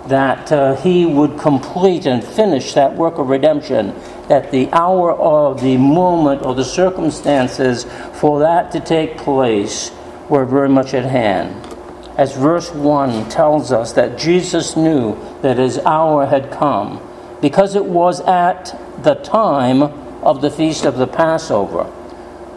that 0.06 0.52
uh, 0.52 0.76
he 0.76 1.06
would 1.06 1.38
complete 1.38 2.06
and 2.06 2.22
finish 2.22 2.74
that 2.74 2.94
work 2.94 3.18
of 3.18 3.28
redemption, 3.28 3.94
that 4.28 4.50
the 4.50 4.70
hour 4.72 5.12
or 5.12 5.54
the 5.54 5.76
moment 5.76 6.42
or 6.42 6.54
the 6.54 6.64
circumstances 6.64 7.84
for 8.12 8.40
that 8.40 8.70
to 8.72 8.80
take 8.80 9.16
place 9.16 9.90
were 10.28 10.44
very 10.44 10.68
much 10.68 10.92
at 10.94 11.04
hand. 11.04 11.73
As 12.16 12.36
verse 12.36 12.72
1 12.72 13.28
tells 13.28 13.72
us 13.72 13.92
that 13.92 14.18
Jesus 14.18 14.76
knew 14.76 15.18
that 15.42 15.58
his 15.58 15.78
hour 15.78 16.26
had 16.26 16.50
come 16.50 17.00
because 17.40 17.74
it 17.74 17.84
was 17.84 18.20
at 18.20 18.78
the 19.02 19.14
time 19.16 19.82
of 20.22 20.40
the 20.40 20.50
feast 20.50 20.84
of 20.84 20.96
the 20.96 21.06
Passover. 21.06 21.92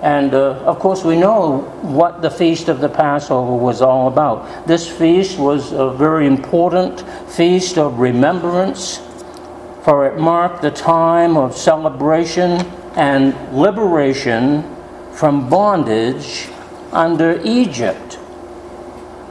And 0.02 0.34
uh, 0.34 0.52
of 0.64 0.80
course, 0.80 1.04
we 1.04 1.18
know 1.18 1.62
what 1.82 2.22
the 2.22 2.30
feast 2.30 2.70
of 2.70 2.80
the 2.80 2.90
Passover 2.90 3.54
was 3.54 3.82
all 3.82 4.08
about. 4.08 4.68
This 4.68 4.88
feast 4.88 5.40
was 5.40 5.72
a 5.72 5.90
very 5.90 6.28
important 6.28 7.02
feast 7.30 7.78
of 7.78 8.00
remembrance, 8.00 9.02
for 9.84 10.06
it 10.06 10.20
marked 10.20 10.62
the 10.62 10.72
time 10.72 11.36
of 11.36 11.58
celebration 11.58 12.62
and 12.96 13.36
liberation 13.52 14.64
from 15.14 15.50
bondage 15.50 16.48
under 16.92 17.42
Egypt. 17.44 18.07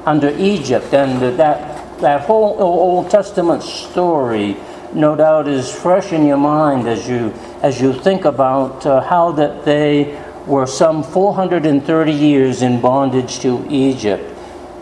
Under 0.07 0.31
Egypt. 0.39 0.95
And 0.95 1.21
that, 1.37 2.01
that 2.01 2.23
whole 2.23 2.57
Old 2.61 3.11
Testament 3.11 3.63
story, 3.63 4.57
no 4.95 5.17
doubt, 5.17 5.49
is 5.49 5.71
fresh 5.71 6.13
in 6.13 6.25
your 6.25 6.39
mind 6.39 6.89
as 6.89 7.09
you, 7.09 7.35
as 7.61 7.81
you 7.81 7.93
think 7.93 8.25
about 8.25 8.87
uh, 8.87 9.01
how 9.01 9.33
that 9.33 9.65
they 9.65 10.17
were 10.47 10.67
some 10.67 11.03
430 11.03 12.13
years 12.13 12.63
in 12.63 12.81
bondage 12.81 13.41
to 13.41 13.67
Egypt, 13.69 14.33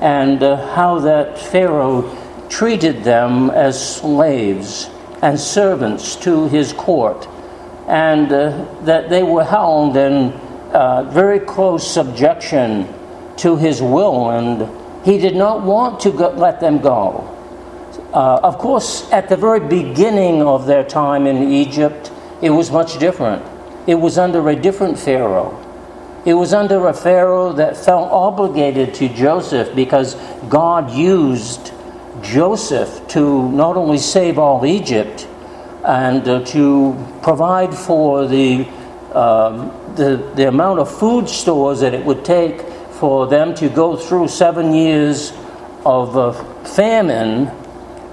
and 0.00 0.43
uh, 0.43 0.75
how 0.75 0.99
that 1.00 1.38
Pharaoh 1.38 2.02
treated 2.50 3.02
them 3.02 3.50
as 3.50 3.97
slaves 3.97 4.90
and 5.23 5.40
servants 5.40 6.16
to 6.16 6.49
his 6.49 6.75
court, 6.75 7.26
and 7.88 8.31
uh, 8.31 8.66
that 8.83 9.09
they 9.09 9.23
were 9.23 9.45
held 9.45 9.97
in 9.97 10.33
uh, 10.73 11.04
very 11.04 11.40
close 11.40 11.90
subjection 11.90 12.87
to 13.37 13.57
his 13.57 13.81
will, 13.81 14.31
and 14.31 14.69
he 15.04 15.18
did 15.18 15.37
not 15.37 15.62
want 15.62 16.00
to 16.00 16.11
go, 16.11 16.30
let 16.30 16.61
them 16.61 16.78
go. 16.80 17.30
Uh, 18.12 18.40
of 18.42 18.58
course, 18.58 19.11
at 19.12 19.28
the 19.28 19.37
very 19.37 19.61
beginning 19.61 20.42
of 20.42 20.66
their 20.66 20.84
time 20.84 21.26
in 21.26 21.52
Egypt, 21.52 22.11
it 22.40 22.50
was 22.50 22.70
much 22.70 22.99
different 22.99 23.44
it 23.87 23.96
was 23.96 24.16
under 24.18 24.49
a 24.49 24.56
different 24.56 24.99
Pharaoh. 24.99 25.61
It 26.25 26.34
was 26.34 26.54
under 26.54 26.87
a 26.88 26.94
Pharaoh 26.94 27.52
that 27.52 27.76
felt 27.76 28.11
obligated 28.11 28.94
to 28.94 29.08
Joseph 29.11 29.75
because 29.75 30.14
God 30.49 30.90
used 30.90 31.73
Joseph 32.23 33.06
to 33.08 33.50
not 33.50 33.76
only 33.76 33.99
save 33.99 34.38
all 34.38 34.64
Egypt 34.64 35.28
and 35.84 36.26
uh, 36.26 36.42
to 36.46 36.96
provide 37.23 37.75
for 37.75 38.26
the, 38.26 38.66
um, 39.12 39.70
the, 39.96 40.32
the 40.34 40.49
amount 40.49 40.78
of 40.78 40.90
food 40.99 41.28
stores 41.28 41.80
that 41.80 41.92
it 41.92 42.02
would 42.06 42.25
take 42.25 42.62
for 43.04 43.26
them 43.26 43.54
to 43.54 43.68
go 43.68 43.96
through 43.99 44.26
seven 44.26 44.73
years 44.73 45.30
of 45.84 46.16
uh, 46.16 46.32
famine, 46.64 47.49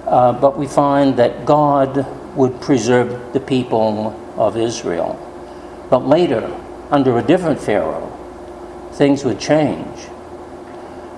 uh, 0.06 0.38
but 0.38 0.58
we 0.58 0.66
find 0.66 1.16
that 1.16 1.46
God 1.46 2.04
would 2.36 2.60
preserve 2.60 3.32
the 3.32 3.40
people 3.40 4.14
of 4.36 4.54
Israel. 4.58 5.16
But 5.88 6.06
later, 6.06 6.44
under 6.90 7.16
a 7.16 7.22
different 7.22 7.58
Pharaoh, 7.58 8.10
things 8.92 9.24
would 9.24 9.40
change. 9.40 9.98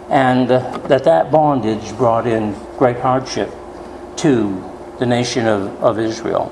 And 0.09 0.49
uh, 0.53 0.79
that 0.87 1.03
that 1.03 1.33
bondage 1.33 1.97
brought 1.97 2.29
in 2.29 2.55
great 2.79 3.01
hardship 3.01 3.51
to 4.19 4.73
the 5.01 5.07
nation 5.07 5.49
of, 5.49 5.83
of 5.83 5.99
Israel. 5.99 6.47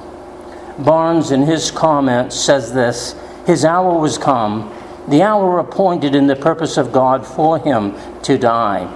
Barnes, 0.77 1.31
in 1.31 1.43
his 1.43 1.71
comments, 1.71 2.35
says 2.35 2.73
this 2.75 3.15
His 3.47 3.65
hour 3.65 3.97
was 3.97 4.19
come, 4.19 4.75
the 5.09 5.23
hour 5.23 5.59
appointed 5.59 6.15
in 6.15 6.27
the 6.27 6.37
purpose 6.37 6.77
of 6.77 6.93
God 6.93 7.27
for 7.27 7.59
him 7.59 7.95
to 8.23 8.39
die. 8.39 8.91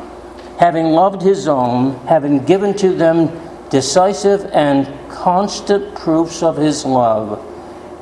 Having 0.58 0.86
loved 0.86 1.22
his 1.22 1.48
own, 1.48 1.94
having 2.06 2.44
given 2.44 2.75
to 2.76 2.94
them 2.94 3.30
decisive 3.68 4.44
and 4.52 4.86
constant 5.10 5.94
proofs 5.94 6.42
of 6.42 6.56
his 6.56 6.84
love, 6.84 7.44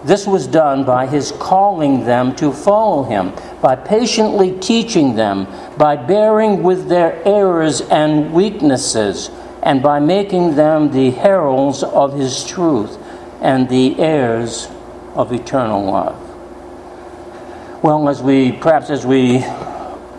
this 0.04 0.26
was 0.26 0.46
done 0.46 0.84
by 0.84 1.06
his 1.06 1.32
calling 1.32 2.04
them 2.04 2.36
to 2.36 2.52
follow 2.52 3.04
him, 3.04 3.32
by 3.62 3.74
patiently 3.74 4.52
teaching 4.58 5.16
them, 5.16 5.46
by 5.78 5.96
bearing 5.96 6.62
with 6.62 6.88
their 6.88 7.26
errors 7.26 7.80
and 7.80 8.32
weaknesses, 8.32 9.30
and 9.62 9.82
by 9.82 9.98
making 9.98 10.56
them 10.56 10.92
the 10.92 11.10
heralds 11.10 11.82
of 11.82 12.12
his 12.18 12.44
truth 12.44 12.98
and 13.40 13.66
the 13.70 13.98
heirs 13.98 14.68
of 15.14 15.32
eternal 15.32 15.84
love. 15.84 16.23
Well, 17.84 18.08
as 18.08 18.22
we 18.22 18.50
perhaps 18.50 18.88
as 18.88 19.04
we 19.04 19.44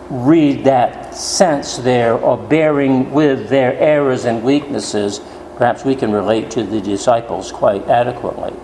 read 0.08 0.62
that 0.66 1.16
sense 1.16 1.78
there 1.78 2.14
of 2.14 2.48
bearing 2.48 3.10
with 3.10 3.48
their 3.48 3.76
errors 3.76 4.24
and 4.24 4.44
weaknesses, 4.44 5.20
perhaps 5.56 5.84
we 5.84 5.96
can 5.96 6.12
relate 6.12 6.48
to 6.52 6.62
the 6.62 6.80
disciples 6.80 7.50
quite 7.50 7.84
adequately. 7.88 8.54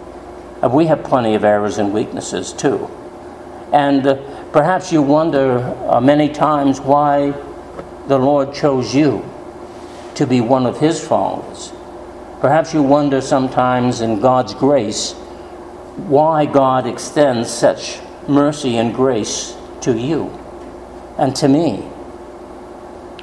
Uh, 0.62 0.68
we 0.68 0.86
have 0.86 1.02
plenty 1.02 1.34
of 1.34 1.42
errors 1.42 1.78
and 1.78 1.92
weaknesses 1.92 2.52
too. 2.52 2.88
And 3.72 4.06
uh, 4.06 4.50
perhaps 4.52 4.92
you 4.92 5.02
wonder 5.02 5.58
uh, 5.88 6.00
many 6.00 6.28
times 6.28 6.80
why 6.80 7.32
the 8.06 8.18
Lord 8.18 8.54
chose 8.54 8.94
you 8.94 9.28
to 10.14 10.28
be 10.28 10.40
one 10.40 10.64
of 10.64 10.78
His 10.78 11.04
followers. 11.04 11.72
Perhaps 12.40 12.72
you 12.72 12.84
wonder 12.84 13.20
sometimes 13.20 14.00
in 14.00 14.20
God's 14.20 14.54
grace 14.54 15.14
why 16.06 16.46
God 16.46 16.86
extends 16.86 17.50
such 17.50 17.98
mercy 18.28 18.76
and 18.76 18.94
grace 18.94 19.56
to 19.82 19.98
you 19.98 20.26
and 21.18 21.34
to 21.36 21.48
me. 21.48 21.88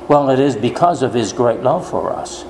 Well, 0.07 0.29
it 0.29 0.39
is 0.39 0.55
because 0.55 1.01
of 1.03 1.13
His 1.13 1.33
great 1.33 1.61
love 1.61 1.89
for 1.89 2.11
us. 2.11 2.45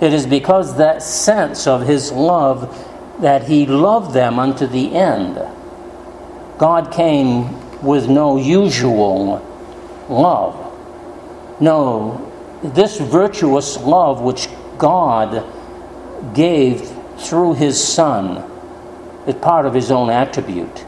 It 0.00 0.12
is 0.12 0.26
because 0.26 0.76
that 0.76 1.02
sense 1.02 1.66
of 1.66 1.86
His 1.86 2.12
love 2.12 2.74
that 3.20 3.44
he 3.44 3.66
loved 3.66 4.12
them 4.14 4.38
unto 4.38 4.66
the 4.66 4.94
end. 4.94 5.36
God 6.58 6.92
came 6.92 7.82
with 7.82 8.08
no 8.08 8.36
usual 8.36 9.42
love. 10.08 10.62
No, 11.60 12.32
this 12.62 12.98
virtuous 12.98 13.78
love 13.78 14.20
which 14.20 14.48
God 14.78 15.44
gave 16.34 16.90
through 17.18 17.54
his 17.54 17.82
Son 17.82 18.50
is 19.26 19.34
part 19.36 19.66
of 19.66 19.74
his 19.74 19.90
own 19.90 20.10
attribute. 20.10 20.85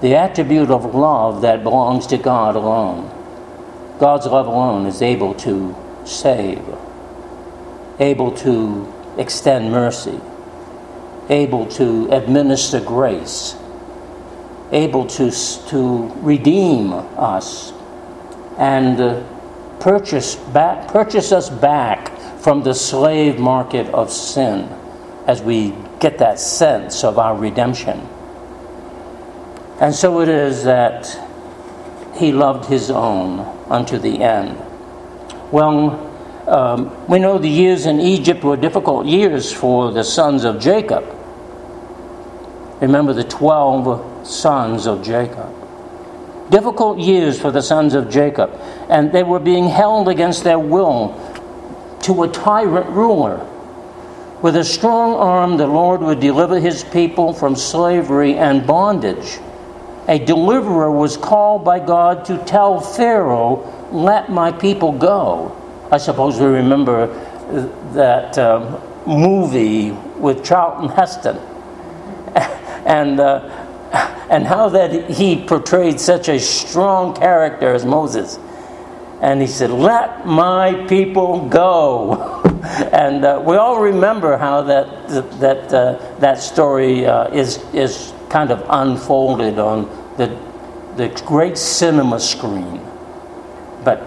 The 0.00 0.16
attribute 0.16 0.70
of 0.70 0.94
love 0.94 1.42
that 1.42 1.62
belongs 1.62 2.06
to 2.08 2.18
God 2.18 2.56
alone. 2.56 3.08
God's 3.98 4.26
love 4.26 4.46
alone 4.46 4.86
is 4.86 5.02
able 5.02 5.34
to 5.34 5.76
save, 6.04 6.62
able 7.98 8.32
to 8.38 8.92
extend 9.18 9.70
mercy 9.70 10.20
able 11.30 11.64
to 11.64 12.10
administer 12.10 12.80
grace, 12.80 13.56
able 14.72 15.06
to, 15.06 15.30
to 15.68 16.12
redeem 16.16 16.92
us 16.92 17.72
and 18.58 19.00
uh, 19.00 19.22
purchase, 19.78 20.34
back, 20.34 20.88
purchase 20.88 21.32
us 21.32 21.48
back 21.48 22.18
from 22.40 22.62
the 22.62 22.74
slave 22.74 23.38
market 23.38 23.86
of 23.94 24.10
sin 24.10 24.68
as 25.26 25.40
we 25.40 25.72
get 26.00 26.18
that 26.18 26.38
sense 26.40 27.04
of 27.04 27.18
our 27.18 27.36
redemption. 27.36 28.06
And 29.80 29.94
so 29.94 30.20
it 30.20 30.28
is 30.28 30.64
that 30.64 31.18
he 32.14 32.32
loved 32.32 32.66
his 32.66 32.90
own 32.90 33.40
unto 33.70 33.98
the 33.98 34.22
end. 34.22 34.58
Well, 35.50 36.06
um, 36.46 37.06
we 37.08 37.18
know 37.18 37.38
the 37.38 37.48
years 37.48 37.86
in 37.86 37.98
Egypt 37.98 38.44
were 38.44 38.58
difficult 38.58 39.06
years 39.06 39.50
for 39.50 39.90
the 39.90 40.04
sons 40.04 40.44
of 40.44 40.60
Jacob. 40.60 41.04
Remember 42.80 43.14
the 43.14 43.24
12 43.24 44.26
sons 44.26 44.86
of 44.86 45.02
Jacob. 45.02 45.48
Difficult 46.50 46.98
years 46.98 47.40
for 47.40 47.50
the 47.50 47.62
sons 47.62 47.94
of 47.94 48.10
Jacob, 48.10 48.50
and 48.90 49.12
they 49.12 49.22
were 49.22 49.38
being 49.38 49.68
held 49.68 50.08
against 50.08 50.44
their 50.44 50.58
will 50.58 51.14
to 52.02 52.24
a 52.24 52.28
tyrant 52.28 52.88
ruler. 52.90 53.46
With 54.42 54.56
a 54.56 54.64
strong 54.64 55.14
arm, 55.14 55.56
the 55.56 55.66
Lord 55.66 56.00
would 56.00 56.20
deliver 56.20 56.58
his 56.58 56.82
people 56.84 57.32
from 57.32 57.54
slavery 57.54 58.36
and 58.36 58.66
bondage. 58.66 59.38
A 60.10 60.18
deliverer 60.18 60.90
was 60.90 61.16
called 61.16 61.64
by 61.64 61.78
God 61.78 62.24
to 62.24 62.36
tell 62.38 62.80
Pharaoh, 62.80 63.88
Let 63.92 64.28
my 64.28 64.50
people 64.50 64.90
go. 64.90 65.56
I 65.92 65.98
suppose 65.98 66.40
we 66.40 66.46
remember 66.46 67.06
that 67.92 68.36
uh, 68.36 68.80
movie 69.06 69.92
with 70.18 70.44
Charlton 70.44 70.88
Heston 70.88 71.36
and, 72.84 73.20
uh, 73.20 73.38
and 74.30 74.44
how 74.48 74.68
that 74.70 75.10
he 75.10 75.46
portrayed 75.46 76.00
such 76.00 76.28
a 76.28 76.40
strong 76.40 77.14
character 77.14 77.72
as 77.72 77.84
Moses. 77.84 78.40
And 79.20 79.40
he 79.40 79.46
said, 79.46 79.70
Let 79.70 80.26
my 80.26 80.86
people 80.88 81.48
go. 81.48 82.42
and 82.92 83.24
uh, 83.24 83.40
we 83.46 83.54
all 83.54 83.80
remember 83.80 84.36
how 84.36 84.62
that, 84.62 85.08
that, 85.38 85.72
uh, 85.72 86.18
that 86.18 86.40
story 86.40 87.06
uh, 87.06 87.28
is, 87.28 87.62
is 87.72 88.12
kind 88.28 88.50
of 88.50 88.64
unfolded 88.68 89.58
on 89.60 89.99
the, 90.20 90.38
the 90.96 91.08
great 91.24 91.56
cinema 91.56 92.20
screen. 92.20 92.80
But 93.82 94.06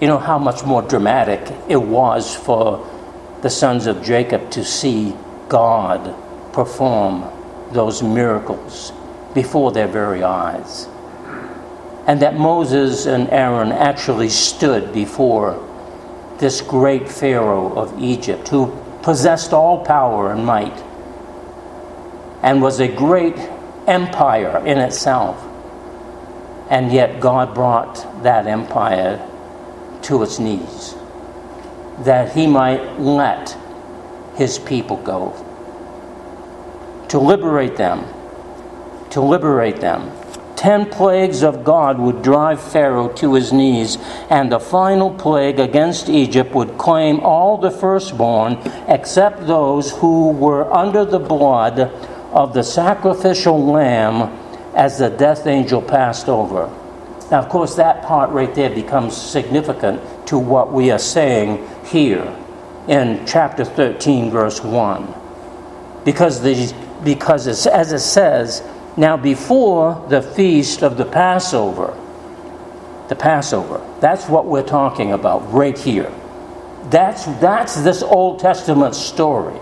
you 0.00 0.08
know 0.08 0.18
how 0.18 0.38
much 0.38 0.64
more 0.64 0.82
dramatic 0.82 1.40
it 1.68 1.80
was 1.80 2.34
for 2.34 2.84
the 3.42 3.50
sons 3.50 3.86
of 3.86 4.02
Jacob 4.02 4.50
to 4.50 4.64
see 4.64 5.14
God 5.48 6.12
perform 6.52 7.24
those 7.72 8.02
miracles 8.02 8.92
before 9.32 9.70
their 9.70 9.86
very 9.86 10.24
eyes. 10.24 10.88
And 12.08 12.20
that 12.20 12.36
Moses 12.36 13.06
and 13.06 13.30
Aaron 13.30 13.70
actually 13.70 14.30
stood 14.30 14.92
before 14.92 15.64
this 16.38 16.60
great 16.62 17.08
Pharaoh 17.08 17.72
of 17.74 18.02
Egypt 18.02 18.48
who 18.48 18.76
possessed 19.02 19.52
all 19.52 19.84
power 19.84 20.32
and 20.32 20.44
might 20.44 20.82
and 22.42 22.60
was 22.60 22.80
a 22.80 22.88
great 22.88 23.36
empire 23.88 24.62
in 24.64 24.78
itself. 24.78 25.44
And 26.70 26.92
yet 26.92 27.20
God 27.20 27.54
brought 27.54 28.22
that 28.22 28.46
empire 28.46 29.26
to 30.02 30.22
its 30.22 30.38
knees 30.38 30.94
that 32.00 32.32
he 32.32 32.46
might 32.46 33.00
let 33.00 33.56
his 34.36 34.58
people 34.58 34.96
go 34.98 35.44
to 37.08 37.18
liberate 37.18 37.76
them. 37.76 38.04
To 39.10 39.20
liberate 39.20 39.80
them. 39.80 40.12
Ten 40.56 40.90
plagues 40.90 41.42
of 41.42 41.64
God 41.64 41.98
would 41.98 42.22
drive 42.22 42.60
Pharaoh 42.60 43.08
to 43.14 43.34
his 43.34 43.52
knees, 43.52 43.96
and 44.28 44.50
the 44.50 44.58
final 44.58 45.10
plague 45.10 45.60
against 45.60 46.08
Egypt 46.08 46.52
would 46.52 46.76
claim 46.76 47.20
all 47.20 47.56
the 47.56 47.70
firstborn 47.70 48.58
except 48.88 49.46
those 49.46 49.92
who 49.92 50.30
were 50.30 50.70
under 50.72 51.04
the 51.04 51.20
blood 51.20 51.90
of 52.32 52.54
the 52.54 52.62
sacrificial 52.62 53.64
lamb 53.64 54.36
as 54.74 54.98
the 54.98 55.10
death 55.10 55.46
angel 55.46 55.82
passed 55.82 56.28
over. 56.28 56.66
Now, 57.30 57.40
of 57.40 57.48
course, 57.48 57.74
that 57.76 58.02
part 58.02 58.30
right 58.30 58.54
there 58.54 58.70
becomes 58.70 59.16
significant 59.16 60.26
to 60.28 60.38
what 60.38 60.72
we 60.72 60.90
are 60.90 60.98
saying 60.98 61.66
here 61.84 62.34
in 62.86 63.24
chapter 63.26 63.64
13, 63.64 64.30
verse 64.30 64.62
1. 64.62 65.14
Because 66.04 66.42
these 66.42 66.72
because 67.04 67.46
it's, 67.46 67.66
as 67.66 67.92
it 67.92 68.00
says, 68.00 68.62
now 68.96 69.16
before 69.16 70.04
the 70.08 70.22
feast 70.22 70.82
of 70.82 70.96
the 70.96 71.04
Passover, 71.04 71.96
the 73.08 73.14
Passover, 73.14 73.84
that's 74.00 74.28
what 74.28 74.46
we're 74.46 74.66
talking 74.66 75.12
about 75.12 75.52
right 75.52 75.78
here. 75.78 76.12
That's, 76.84 77.24
that's 77.40 77.82
this 77.82 78.02
Old 78.02 78.40
Testament 78.40 78.94
story. 78.94 79.58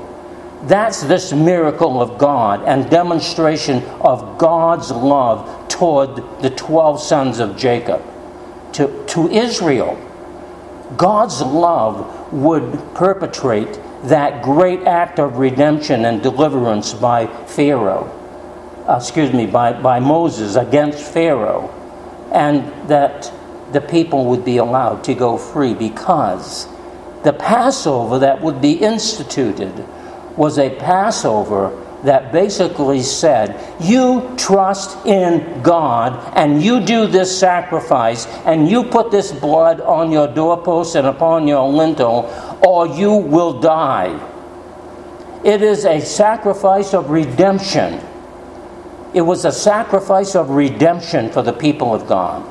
That's 0.63 1.03
this 1.03 1.33
miracle 1.33 2.01
of 2.01 2.19
God 2.19 2.63
and 2.67 2.91
demonstration 2.91 3.83
of 4.01 4.39
God's 4.39 4.91
love 4.91 5.69
toward 5.69 6.17
the 6.43 6.51
12 6.51 7.01
sons 7.01 7.39
of 7.39 7.57
Jacob. 7.57 8.03
To, 8.75 9.05
to 9.09 9.29
Israel, 9.29 9.99
God's 10.97 11.41
love 11.43 12.33
would 12.33 12.73
perpetrate 12.95 13.79
that 14.05 14.43
great 14.43 14.83
act 14.83 15.19
of 15.19 15.39
redemption 15.39 16.05
and 16.05 16.23
deliverance 16.23 16.95
by 16.95 17.27
Pharaoh. 17.47 18.13
uh, 18.89 18.97
excuse 19.01 19.33
me, 19.33 19.47
by, 19.47 19.73
by 19.73 19.99
Moses 19.99 20.57
against 20.57 21.01
Pharaoh, 21.01 21.71
and 22.33 22.89
that 22.89 23.33
the 23.73 23.81
people 23.81 24.27
would 24.27 24.45
be 24.45 24.59
allowed 24.59 25.03
to 25.05 25.15
go 25.15 25.37
free 25.37 25.75
because 25.75 26.69
the 27.25 27.33
Passover 27.33 28.21
that 28.21 28.41
would 28.41 28.61
be 28.61 28.73
instituted 28.75 29.85
was 30.37 30.59
a 30.59 30.71
Passover 30.77 31.83
that 32.05 32.31
basically 32.31 33.03
said, 33.03 33.59
You 33.81 34.33
trust 34.37 35.05
in 35.07 35.63
God 35.63 36.33
and 36.37 36.63
you 36.63 36.81
do 36.81 37.07
this 37.07 37.37
sacrifice 37.37 38.27
and 38.45 38.69
you 38.69 38.85
put 38.85 39.11
this 39.11 39.33
blood 39.33 39.81
on 39.81 40.13
your 40.13 40.29
doorpost 40.29 40.95
and 40.95 41.07
upon 41.07 41.49
your 41.49 41.69
lintel, 41.69 42.31
or 42.65 42.87
you 42.87 43.13
will 43.13 43.61
die. 43.61 44.33
It 45.45 45.63
is 45.63 45.85
a 45.85 46.01
sacrifice 46.01 46.95
of 46.95 47.11
redemption. 47.11 48.01
It 49.15 49.23
was 49.23 49.45
a 49.45 49.53
sacrifice 49.53 50.35
of 50.35 50.51
redemption 50.51 51.31
for 51.31 51.43
the 51.43 51.53
people 51.53 51.95
of 51.95 52.07
God. 52.07 52.45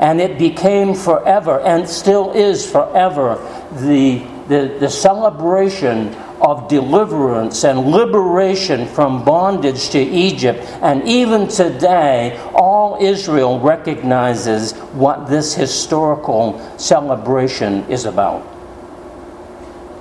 And 0.00 0.20
it 0.20 0.38
became 0.38 0.94
forever, 0.94 1.60
and 1.60 1.88
still 1.88 2.32
is 2.32 2.70
forever, 2.70 3.36
the, 3.80 4.24
the, 4.48 4.76
the 4.80 4.88
celebration 4.88 6.14
of 6.40 6.68
deliverance 6.68 7.64
and 7.64 7.90
liberation 7.90 8.86
from 8.88 9.24
bondage 9.24 9.90
to 9.90 9.98
Egypt. 9.98 10.60
And 10.82 11.06
even 11.06 11.48
today, 11.48 12.38
all 12.54 12.96
Israel 13.00 13.60
recognizes 13.60 14.72
what 14.92 15.28
this 15.28 15.54
historical 15.54 16.58
celebration 16.78 17.84
is 17.90 18.04
about. 18.04 18.46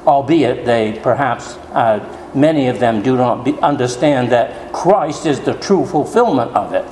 Albeit 0.06 0.66
they 0.66 0.98
perhaps, 1.04 1.56
uh, 1.74 2.00
many 2.34 2.68
of 2.68 2.80
them 2.80 3.02
do 3.02 3.18
not 3.18 3.44
be, 3.44 3.54
understand 3.60 4.32
that 4.32 4.72
Christ 4.72 5.26
is 5.26 5.42
the 5.42 5.54
true 5.56 5.86
fulfillment 5.86 6.52
of 6.56 6.74
it. 6.74 6.86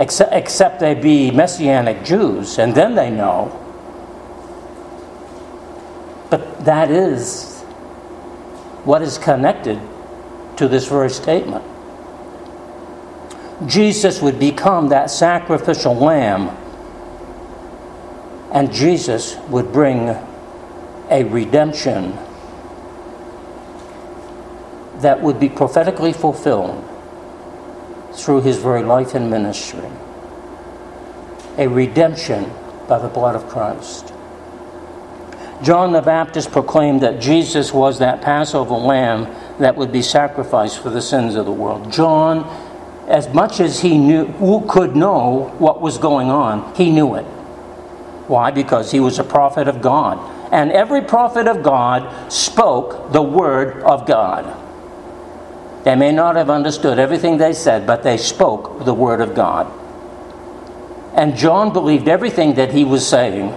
Except, 0.00 0.32
except 0.32 0.80
they 0.80 0.94
be 0.94 1.30
Messianic 1.30 2.02
Jews, 2.02 2.58
and 2.58 2.74
then 2.74 2.96
they 2.96 3.10
know. 3.10 3.58
But 6.30 6.51
that 6.64 6.90
is 6.90 7.60
what 8.84 9.02
is 9.02 9.18
connected 9.18 9.80
to 10.56 10.68
this 10.68 10.86
very 10.86 11.10
statement. 11.10 11.64
Jesus 13.66 14.20
would 14.20 14.38
become 14.38 14.88
that 14.88 15.10
sacrificial 15.10 15.94
lamb, 15.94 16.48
and 18.52 18.72
Jesus 18.72 19.36
would 19.48 19.72
bring 19.72 20.16
a 21.10 21.24
redemption 21.24 22.16
that 25.00 25.20
would 25.20 25.38
be 25.38 25.48
prophetically 25.48 26.12
fulfilled 26.12 26.88
through 28.12 28.40
his 28.42 28.58
very 28.58 28.82
life 28.82 29.14
and 29.14 29.30
ministry. 29.30 29.88
A 31.58 31.66
redemption 31.66 32.50
by 32.88 32.98
the 32.98 33.08
blood 33.08 33.36
of 33.36 33.48
Christ. 33.48 34.12
John 35.62 35.92
the 35.92 36.02
Baptist 36.02 36.50
proclaimed 36.50 37.02
that 37.02 37.20
Jesus 37.20 37.72
was 37.72 38.00
that 38.00 38.20
Passover 38.20 38.74
lamb 38.74 39.32
that 39.60 39.76
would 39.76 39.92
be 39.92 40.02
sacrificed 40.02 40.82
for 40.82 40.90
the 40.90 41.00
sins 41.00 41.36
of 41.36 41.46
the 41.46 41.52
world. 41.52 41.92
John, 41.92 42.44
as 43.06 43.32
much 43.32 43.60
as 43.60 43.80
he 43.80 43.96
knew, 43.96 44.26
who 44.26 44.66
could 44.68 44.96
know 44.96 45.54
what 45.58 45.80
was 45.80 45.98
going 45.98 46.30
on, 46.30 46.74
he 46.74 46.90
knew 46.90 47.14
it. 47.14 47.24
Why? 48.26 48.50
Because 48.50 48.90
he 48.90 48.98
was 48.98 49.20
a 49.20 49.24
prophet 49.24 49.68
of 49.68 49.80
God. 49.80 50.18
And 50.52 50.72
every 50.72 51.00
prophet 51.00 51.46
of 51.46 51.62
God 51.62 52.32
spoke 52.32 53.12
the 53.12 53.22
word 53.22 53.82
of 53.82 54.06
God. 54.06 54.58
They 55.84 55.94
may 55.94 56.12
not 56.12 56.36
have 56.36 56.50
understood 56.50 56.98
everything 56.98 57.38
they 57.38 57.52
said, 57.52 57.86
but 57.86 58.02
they 58.02 58.16
spoke 58.16 58.84
the 58.84 58.94
word 58.94 59.20
of 59.20 59.34
God. 59.34 59.70
And 61.14 61.36
John 61.36 61.72
believed 61.72 62.08
everything 62.08 62.54
that 62.54 62.72
he 62.72 62.84
was 62.84 63.06
saying 63.06 63.52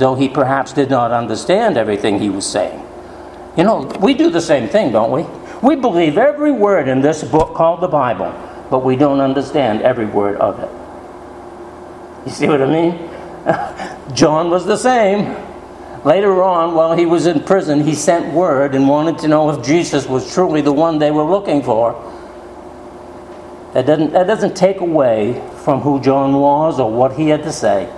though 0.00 0.16
he 0.16 0.28
perhaps 0.28 0.72
did 0.72 0.90
not 0.90 1.12
understand 1.12 1.76
everything 1.76 2.18
he 2.18 2.30
was 2.30 2.46
saying. 2.46 2.84
You 3.56 3.64
know, 3.64 3.82
we 4.00 4.14
do 4.14 4.30
the 4.30 4.40
same 4.40 4.68
thing, 4.68 4.90
don't 4.92 5.12
we? 5.12 5.22
We 5.62 5.76
believe 5.76 6.16
every 6.16 6.50
word 6.50 6.88
in 6.88 7.02
this 7.02 7.22
book 7.22 7.54
called 7.54 7.82
the 7.82 7.88
Bible, 7.88 8.32
but 8.70 8.82
we 8.82 8.96
don't 8.96 9.20
understand 9.20 9.82
every 9.82 10.06
word 10.06 10.36
of 10.38 10.58
it. 10.58 10.70
You 12.26 12.32
see 12.32 12.48
what 12.48 12.62
I 12.62 12.66
mean? 12.66 14.14
John 14.16 14.50
was 14.50 14.64
the 14.64 14.76
same. 14.76 15.36
Later 16.04 16.42
on, 16.42 16.74
while 16.74 16.96
he 16.96 17.04
was 17.04 17.26
in 17.26 17.40
prison, 17.44 17.84
he 17.84 17.94
sent 17.94 18.32
word 18.32 18.74
and 18.74 18.88
wanted 18.88 19.18
to 19.18 19.28
know 19.28 19.50
if 19.50 19.64
Jesus 19.64 20.06
was 20.06 20.32
truly 20.32 20.62
the 20.62 20.72
one 20.72 20.98
they 20.98 21.10
were 21.10 21.24
looking 21.24 21.62
for. 21.62 21.92
That 23.74 23.84
doesn't, 23.84 24.12
that 24.14 24.26
doesn't 24.26 24.56
take 24.56 24.80
away 24.80 25.46
from 25.62 25.82
who 25.82 26.00
John 26.00 26.32
was 26.32 26.80
or 26.80 26.90
what 26.90 27.12
he 27.16 27.28
had 27.28 27.42
to 27.42 27.52
say. 27.52 27.92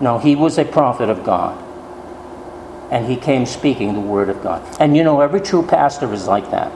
No, 0.00 0.18
he 0.18 0.34
was 0.34 0.58
a 0.58 0.64
prophet 0.64 1.10
of 1.10 1.24
God. 1.24 1.66
And 2.90 3.06
he 3.06 3.16
came 3.16 3.46
speaking 3.46 3.94
the 3.94 4.00
word 4.00 4.28
of 4.28 4.42
God. 4.42 4.62
And 4.80 4.96
you 4.96 5.04
know, 5.04 5.20
every 5.20 5.40
true 5.40 5.64
pastor 5.64 6.12
is 6.12 6.26
like 6.26 6.50
that. 6.50 6.72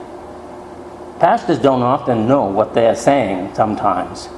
Pastors 1.19 1.59
don't 1.59 1.81
often 1.81 2.27
know 2.27 2.45
what 2.45 2.73
they're 2.73 2.95
saying 2.95 3.55
sometimes. 3.55 4.29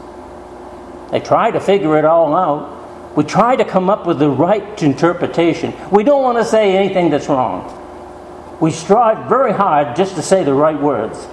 They 1.11 1.19
try 1.19 1.51
to 1.51 1.59
figure 1.59 1.97
it 1.97 2.05
all 2.05 2.35
out. 2.35 3.15
We 3.15 3.23
try 3.23 3.55
to 3.55 3.65
come 3.65 3.89
up 3.89 4.05
with 4.05 4.19
the 4.19 4.29
right 4.29 4.81
interpretation. 4.81 5.73
We 5.91 6.03
don't 6.03 6.23
want 6.23 6.37
to 6.37 6.45
say 6.45 6.75
anything 6.75 7.09
that's 7.09 7.27
wrong. 7.27 7.73
We 8.59 8.71
strive 8.71 9.27
very 9.29 9.53
hard 9.53 9.95
just 9.95 10.15
to 10.15 10.21
say 10.21 10.43
the 10.43 10.53
right 10.53 10.79
words. 10.79 11.27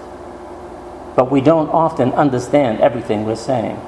But 1.16 1.30
we 1.30 1.40
don't 1.40 1.68
often 1.68 2.12
understand 2.12 2.80
everything 2.80 3.24
we're 3.24 3.36
saying. 3.36 3.80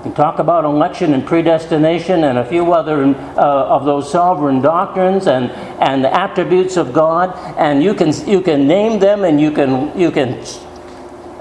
You 0.00 0.04
can 0.04 0.14
talk 0.14 0.38
about 0.38 0.64
election 0.64 1.12
and 1.12 1.26
predestination 1.26 2.24
and 2.24 2.38
a 2.38 2.44
few 2.46 2.72
other 2.72 3.04
uh, 3.04 3.36
of 3.36 3.84
those 3.84 4.10
sovereign 4.10 4.62
doctrines 4.62 5.26
and, 5.26 5.50
and 5.50 6.02
the 6.02 6.10
attributes 6.10 6.78
of 6.78 6.94
God, 6.94 7.36
and 7.58 7.82
you 7.82 7.92
can, 7.92 8.10
you 8.26 8.40
can 8.40 8.66
name 8.66 8.98
them 8.98 9.24
and 9.24 9.38
you 9.38 9.50
can, 9.50 9.98
you 9.98 10.10
can 10.10 10.42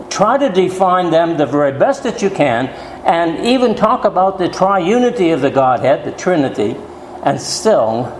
try 0.09 0.37
to 0.37 0.49
define 0.49 1.09
them 1.09 1.37
the 1.37 1.45
very 1.45 1.79
best 1.79 2.03
that 2.03 2.21
you 2.21 2.29
can, 2.29 2.67
and 3.05 3.45
even 3.45 3.75
talk 3.75 4.03
about 4.03 4.37
the 4.37 4.49
triunity 4.49 5.33
of 5.33 5.39
the 5.39 5.51
Godhead, 5.51 6.03
the 6.03 6.11
Trinity, 6.11 6.75
and 7.23 7.39
still 7.39 8.13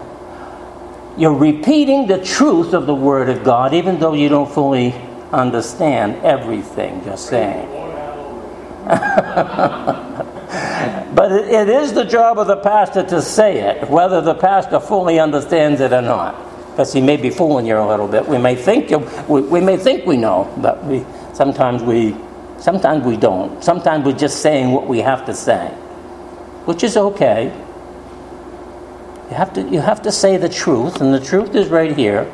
you're 1.17 1.35
repeating 1.35 2.07
the 2.07 2.23
truth 2.23 2.71
of 2.71 2.85
the 2.85 2.95
Word 2.95 3.27
of 3.27 3.43
God, 3.43 3.73
even 3.73 3.99
though 3.99 4.13
you 4.13 4.29
don't 4.29 4.49
fully 4.49 4.93
understand 5.33 6.23
everything 6.23 7.03
you're 7.03 7.17
saying. 7.17 7.67
but 11.15 11.31
it, 11.31 11.47
it 11.47 11.69
is 11.69 11.93
the 11.93 12.05
job 12.05 12.39
of 12.39 12.47
the 12.47 12.57
pastor 12.57 13.03
to 13.03 13.21
say 13.21 13.59
it, 13.59 13.89
whether 13.89 14.21
the 14.21 14.35
pastor 14.35 14.79
fully 14.79 15.19
understands 15.19 15.81
it 15.81 15.91
or 15.91 16.01
not. 16.01 16.45
Because 16.71 16.93
he 16.93 17.01
may 17.01 17.17
be 17.17 17.29
fooling 17.29 17.65
you 17.65 17.77
a 17.77 17.87
little 17.87 18.07
bit. 18.07 18.27
We 18.27 18.37
may 18.37 18.55
think 18.55 18.89
we, 19.27 19.41
we 19.41 19.59
may 19.59 19.75
think 19.75 20.05
we 20.05 20.15
know, 20.15 20.53
but 20.61 20.83
we 20.85 21.05
sometimes 21.33 21.83
we 21.83 22.15
sometimes 22.59 23.05
we 23.05 23.17
don't. 23.17 23.61
Sometimes 23.63 24.05
we're 24.05 24.13
just 24.13 24.41
saying 24.41 24.71
what 24.71 24.87
we 24.87 24.99
have 24.99 25.25
to 25.25 25.33
say, 25.33 25.67
which 26.65 26.83
is 26.83 26.95
okay. 26.95 27.45
You 29.29 29.35
have 29.35 29.53
to 29.53 29.61
you 29.63 29.81
have 29.81 30.01
to 30.03 30.11
say 30.11 30.37
the 30.37 30.47
truth, 30.47 31.01
and 31.01 31.13
the 31.13 31.19
truth 31.19 31.53
is 31.53 31.67
right 31.67 31.95
here. 31.97 32.31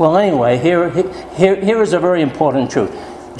Well, 0.00 0.16
anyway, 0.16 0.56
here, 0.56 0.88
here, 1.34 1.56
here 1.56 1.82
is 1.82 1.92
a 1.92 1.98
very 1.98 2.22
important 2.22 2.70
truth. 2.70 2.90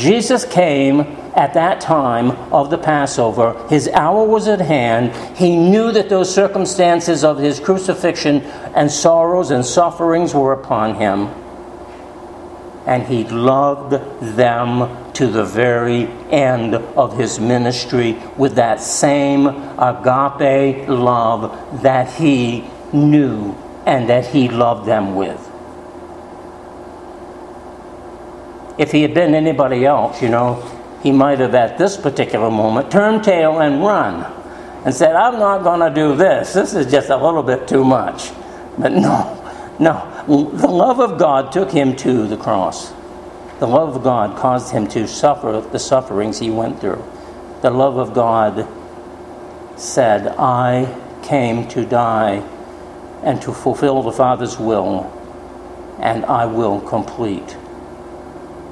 Jesus 0.00 0.46
came 0.46 1.00
at 1.36 1.52
that 1.52 1.82
time 1.82 2.30
of 2.52 2.70
the 2.70 2.78
Passover. 2.78 3.54
His 3.68 3.86
hour 3.88 4.24
was 4.24 4.48
at 4.48 4.60
hand. 4.60 5.14
He 5.36 5.56
knew 5.56 5.92
that 5.92 6.08
those 6.08 6.34
circumstances 6.34 7.22
of 7.22 7.38
his 7.38 7.60
crucifixion 7.60 8.40
and 8.74 8.90
sorrows 8.90 9.50
and 9.50 9.64
sufferings 9.64 10.34
were 10.34 10.54
upon 10.54 10.94
him. 10.94 11.28
And 12.86 13.02
he 13.02 13.24
loved 13.24 13.92
them 14.36 15.12
to 15.12 15.26
the 15.26 15.44
very 15.44 16.06
end 16.30 16.74
of 16.74 17.18
his 17.18 17.38
ministry 17.38 18.16
with 18.38 18.54
that 18.54 18.80
same 18.80 19.46
agape 19.46 20.88
love 20.88 21.82
that 21.82 22.10
he 22.14 22.64
knew 22.90 23.54
and 23.84 24.08
that 24.08 24.26
he 24.26 24.48
loved 24.48 24.86
them 24.86 25.14
with. 25.14 25.49
If 28.80 28.92
he 28.92 29.02
had 29.02 29.12
been 29.12 29.34
anybody 29.34 29.84
else, 29.84 30.22
you 30.22 30.30
know, 30.30 30.54
he 31.02 31.12
might 31.12 31.38
have 31.38 31.54
at 31.54 31.76
this 31.76 31.98
particular 31.98 32.50
moment 32.50 32.90
turned 32.90 33.22
tail 33.22 33.60
and 33.60 33.82
run 33.82 34.24
and 34.86 34.94
said, 34.94 35.14
I'm 35.14 35.38
not 35.38 35.62
going 35.62 35.80
to 35.80 35.94
do 35.94 36.16
this. 36.16 36.54
This 36.54 36.72
is 36.72 36.90
just 36.90 37.10
a 37.10 37.16
little 37.16 37.42
bit 37.42 37.68
too 37.68 37.84
much. 37.84 38.30
But 38.78 38.92
no, 38.92 39.36
no. 39.78 40.24
The 40.56 40.66
love 40.66 40.98
of 40.98 41.18
God 41.18 41.52
took 41.52 41.70
him 41.70 41.94
to 41.96 42.26
the 42.26 42.38
cross. 42.38 42.94
The 43.58 43.66
love 43.66 43.96
of 43.96 44.02
God 44.02 44.38
caused 44.38 44.72
him 44.72 44.88
to 44.88 45.06
suffer 45.06 45.60
the 45.60 45.78
sufferings 45.78 46.38
he 46.38 46.48
went 46.48 46.80
through. 46.80 47.04
The 47.60 47.68
love 47.68 47.98
of 47.98 48.14
God 48.14 48.66
said, 49.78 50.26
I 50.38 50.98
came 51.22 51.68
to 51.68 51.84
die 51.84 52.36
and 53.22 53.42
to 53.42 53.52
fulfill 53.52 54.00
the 54.00 54.12
Father's 54.12 54.58
will, 54.58 55.04
and 56.00 56.24
I 56.24 56.46
will 56.46 56.80
complete 56.80 57.58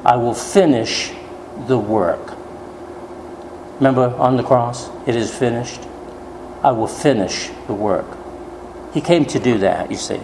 I 0.04 0.16
will 0.16 0.34
finish 0.34 1.12
the 1.66 1.78
work. 1.78 2.37
Remember 3.76 4.14
on 4.16 4.37
the 4.37 4.42
cross, 4.42 4.90
it 5.06 5.14
is 5.14 5.34
finished. 5.34 5.80
I 6.62 6.72
will 6.72 6.88
finish 6.88 7.50
the 7.66 7.74
work. 7.74 8.06
He 8.92 9.00
came 9.00 9.24
to 9.26 9.38
do 9.38 9.58
that, 9.58 9.90
you 9.90 9.96
see. 9.96 10.20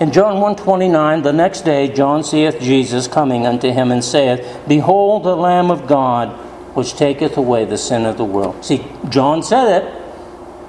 In 0.00 0.12
John 0.12 0.36
1:29, 0.40 1.22
the 1.22 1.32
next 1.32 1.62
day 1.62 1.88
John 1.88 2.22
seeth 2.22 2.60
Jesus 2.60 3.08
coming 3.08 3.46
unto 3.46 3.72
him 3.72 3.90
and 3.90 4.02
saith, 4.02 4.60
Behold 4.68 5.24
the 5.24 5.36
Lamb 5.36 5.70
of 5.70 5.86
God, 5.88 6.28
which 6.74 6.94
taketh 6.94 7.36
away 7.36 7.64
the 7.64 7.76
sin 7.76 8.06
of 8.06 8.16
the 8.16 8.24
world. 8.24 8.64
See, 8.64 8.84
John 9.08 9.42
said 9.42 9.82
it. 9.82 9.92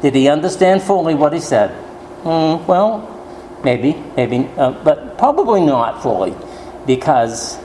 Did 0.01 0.15
he 0.15 0.27
understand 0.29 0.81
fully 0.81 1.13
what 1.13 1.33
he 1.33 1.39
said? 1.39 1.69
Mm, 2.23 2.65
well, 2.65 3.07
maybe, 3.63 3.95
maybe, 4.17 4.49
uh, 4.57 4.71
but 4.71 5.17
probably 5.17 5.61
not 5.61 6.01
fully, 6.01 6.33
because, 6.89 7.59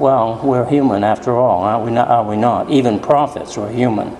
well, 0.00 0.40
we're 0.42 0.68
human 0.68 1.04
after 1.04 1.36
all, 1.36 1.62
are 1.62 1.80
we 1.80 1.92
not? 1.92 2.08
Are 2.08 2.24
we 2.24 2.36
not? 2.36 2.68
Even 2.70 2.98
prophets 2.98 3.56
were 3.56 3.70
human. 3.70 4.16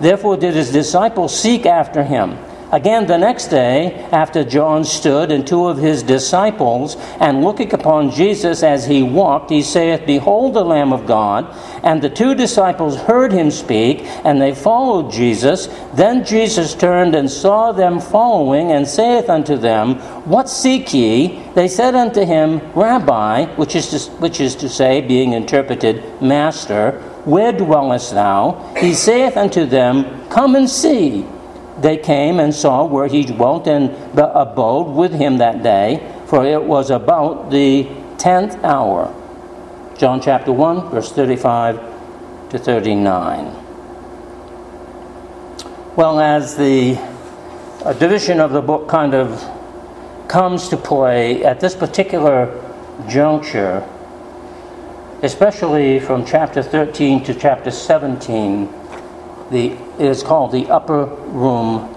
Therefore, 0.00 0.38
did 0.38 0.54
his 0.54 0.72
disciples 0.72 1.38
seek 1.38 1.66
after 1.66 2.02
him. 2.02 2.38
Again, 2.70 3.06
the 3.06 3.16
next 3.16 3.46
day, 3.46 3.94
after 4.12 4.44
John 4.44 4.84
stood 4.84 5.32
and 5.32 5.46
two 5.46 5.68
of 5.68 5.78
his 5.78 6.02
disciples, 6.02 6.96
and 7.18 7.42
looking 7.42 7.72
upon 7.72 8.10
Jesus 8.10 8.62
as 8.62 8.84
he 8.84 9.02
walked, 9.02 9.48
he 9.48 9.62
saith, 9.62 10.04
Behold 10.04 10.52
the 10.52 10.64
Lamb 10.64 10.92
of 10.92 11.06
God. 11.06 11.46
And 11.82 12.02
the 12.02 12.10
two 12.10 12.34
disciples 12.34 12.96
heard 12.96 13.32
him 13.32 13.50
speak, 13.50 14.00
and 14.22 14.38
they 14.38 14.54
followed 14.54 15.10
Jesus. 15.10 15.68
Then 15.94 16.26
Jesus 16.26 16.74
turned 16.74 17.14
and 17.14 17.30
saw 17.30 17.72
them 17.72 18.00
following, 18.00 18.70
and 18.72 18.86
saith 18.86 19.30
unto 19.30 19.56
them, 19.56 19.94
What 20.28 20.50
seek 20.50 20.92
ye? 20.92 21.42
They 21.54 21.68
said 21.68 21.94
unto 21.94 22.22
him, 22.22 22.60
Rabbi, 22.74 23.46
which 23.54 23.76
is 23.76 23.88
to, 23.90 24.10
which 24.16 24.40
is 24.40 24.54
to 24.56 24.68
say, 24.68 25.00
being 25.00 25.32
interpreted, 25.32 26.20
Master, 26.20 27.00
where 27.24 27.52
dwellest 27.52 28.12
thou? 28.12 28.74
He 28.76 28.92
saith 28.92 29.38
unto 29.38 29.64
them, 29.64 30.28
Come 30.28 30.54
and 30.54 30.68
see 30.68 31.26
they 31.80 31.96
came 31.96 32.40
and 32.40 32.54
saw 32.54 32.84
where 32.84 33.06
he 33.06 33.24
dwelt 33.24 33.66
and 33.66 33.90
abode 34.18 34.94
with 34.94 35.12
him 35.12 35.38
that 35.38 35.62
day, 35.62 36.14
for 36.26 36.44
it 36.44 36.62
was 36.62 36.90
about 36.90 37.50
the 37.50 37.88
tenth 38.18 38.62
hour. 38.64 39.14
John 39.96 40.20
chapter 40.20 40.52
1, 40.52 40.90
verse 40.90 41.12
35 41.12 41.80
to 42.50 42.58
39. 42.58 43.64
Well, 45.96 46.20
as 46.20 46.56
the 46.56 46.96
uh, 47.84 47.92
division 47.94 48.40
of 48.40 48.52
the 48.52 48.62
book 48.62 48.88
kind 48.88 49.14
of 49.14 49.42
comes 50.28 50.68
to 50.68 50.76
play 50.76 51.44
at 51.44 51.58
this 51.58 51.74
particular 51.74 52.64
juncture, 53.08 53.88
especially 55.22 55.98
from 55.98 56.24
chapter 56.24 56.62
13 56.62 57.24
to 57.24 57.34
chapter 57.34 57.70
17, 57.70 58.68
the, 59.50 59.76
is 59.98 60.22
called 60.22 60.52
the 60.52 60.68
Upper 60.68 61.04
Room 61.04 61.94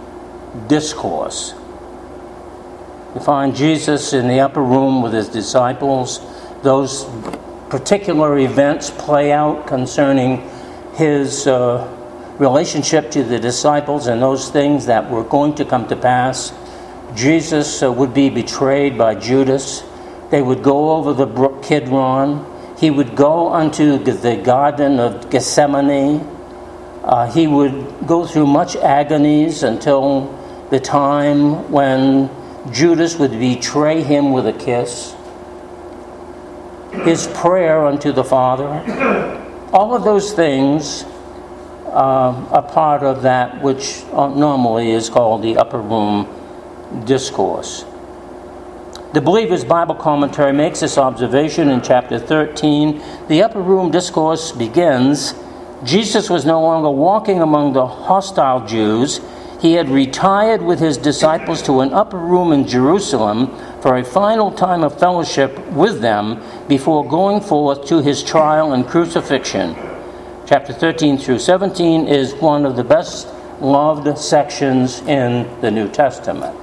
Discourse. 0.67 1.53
You 3.13 3.19
find 3.19 3.53
Jesus 3.53 4.13
in 4.13 4.29
the 4.29 4.39
upper 4.39 4.63
room 4.63 5.01
with 5.01 5.11
his 5.11 5.27
disciples. 5.27 6.21
Those 6.63 7.05
particular 7.69 8.39
events 8.39 8.89
play 8.89 9.33
out 9.33 9.67
concerning 9.67 10.49
his 10.93 11.45
uh, 11.45 11.87
relationship 12.37 13.11
to 13.11 13.23
the 13.23 13.37
disciples 13.37 14.07
and 14.07 14.21
those 14.21 14.49
things 14.49 14.85
that 14.85 15.11
were 15.11 15.25
going 15.25 15.55
to 15.55 15.65
come 15.65 15.87
to 15.89 15.95
pass. 15.97 16.53
Jesus 17.13 17.83
uh, 17.83 17.91
would 17.91 18.13
be 18.13 18.29
betrayed 18.29 18.97
by 18.97 19.15
Judas. 19.15 19.83
They 20.29 20.41
would 20.41 20.63
go 20.63 20.91
over 20.91 21.11
the 21.11 21.25
brook 21.25 21.63
Kidron. 21.63 22.45
He 22.77 22.89
would 22.89 23.17
go 23.17 23.51
unto 23.51 23.97
the 23.97 24.37
Garden 24.37 24.99
of 24.99 25.29
Gethsemane 25.29 26.25
uh, 27.03 27.31
he 27.31 27.47
would 27.47 28.07
go 28.07 28.25
through 28.25 28.47
much 28.47 28.75
agonies 28.75 29.63
until 29.63 30.37
the 30.69 30.79
time 30.79 31.71
when 31.71 32.29
Judas 32.71 33.17
would 33.17 33.31
betray 33.31 34.03
him 34.03 34.31
with 34.31 34.47
a 34.47 34.53
kiss. 34.53 35.15
His 37.03 37.27
prayer 37.27 37.85
unto 37.85 38.11
the 38.11 38.23
Father. 38.23 38.67
All 39.73 39.95
of 39.95 40.03
those 40.03 40.33
things 40.33 41.03
uh, 41.87 42.47
are 42.51 42.61
part 42.61 43.03
of 43.03 43.23
that 43.23 43.61
which 43.61 44.03
uh, 44.13 44.27
normally 44.29 44.91
is 44.91 45.09
called 45.09 45.41
the 45.41 45.57
upper 45.57 45.79
room 45.79 46.27
discourse. 47.05 47.85
The 49.13 49.21
Believer's 49.21 49.65
Bible 49.65 49.95
Commentary 49.95 50.53
makes 50.53 50.81
this 50.81 50.97
observation 50.97 51.69
in 51.69 51.81
chapter 51.81 52.17
13. 52.19 53.01
The 53.27 53.43
upper 53.43 53.61
room 53.61 53.91
discourse 53.91 54.51
begins 54.51 55.33
Jesus 55.83 56.29
was 56.29 56.45
no 56.45 56.61
longer 56.61 56.91
walking 56.91 57.41
among 57.41 57.73
the 57.73 57.87
hostile 57.87 58.65
Jews. 58.67 59.19
He 59.59 59.73
had 59.73 59.89
retired 59.89 60.61
with 60.61 60.79
his 60.79 60.97
disciples 60.97 61.61
to 61.63 61.81
an 61.81 61.91
upper 61.93 62.17
room 62.17 62.51
in 62.51 62.67
Jerusalem 62.67 63.47
for 63.81 63.97
a 63.97 64.03
final 64.03 64.51
time 64.51 64.83
of 64.83 64.99
fellowship 64.99 65.57
with 65.69 66.01
them 66.01 66.41
before 66.67 67.07
going 67.07 67.41
forth 67.41 67.85
to 67.87 68.01
his 68.01 68.23
trial 68.23 68.73
and 68.73 68.87
crucifixion. 68.87 69.75
Chapter 70.45 70.73
13 70.73 71.17
through 71.17 71.39
17 71.39 72.07
is 72.07 72.33
one 72.35 72.65
of 72.65 72.75
the 72.75 72.83
best 72.83 73.27
loved 73.59 74.17
sections 74.19 74.99
in 75.01 75.47
the 75.61 75.71
New 75.71 75.87
Testament, 75.89 76.57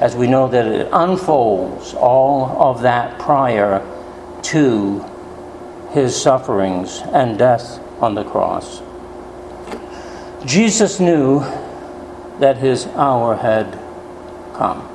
as 0.00 0.16
we 0.16 0.26
know 0.26 0.48
that 0.48 0.66
it 0.66 0.88
unfolds 0.92 1.92
all 1.94 2.44
of 2.62 2.82
that 2.82 3.18
prior 3.18 3.84
to 4.42 5.04
his 5.90 6.18
sufferings 6.20 7.02
and 7.12 7.38
death 7.38 7.80
on 8.00 8.14
the 8.14 8.24
cross. 8.24 8.82
Jesus 10.44 11.00
knew 11.00 11.40
that 12.38 12.58
his 12.58 12.86
hour 12.88 13.36
had 13.36 13.78
come. 14.54 14.88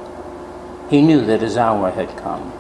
He 0.90 1.02
knew 1.02 1.26
that 1.26 1.42
his 1.42 1.58
hour 1.58 1.92
had 1.92 2.16
come. 2.18 2.54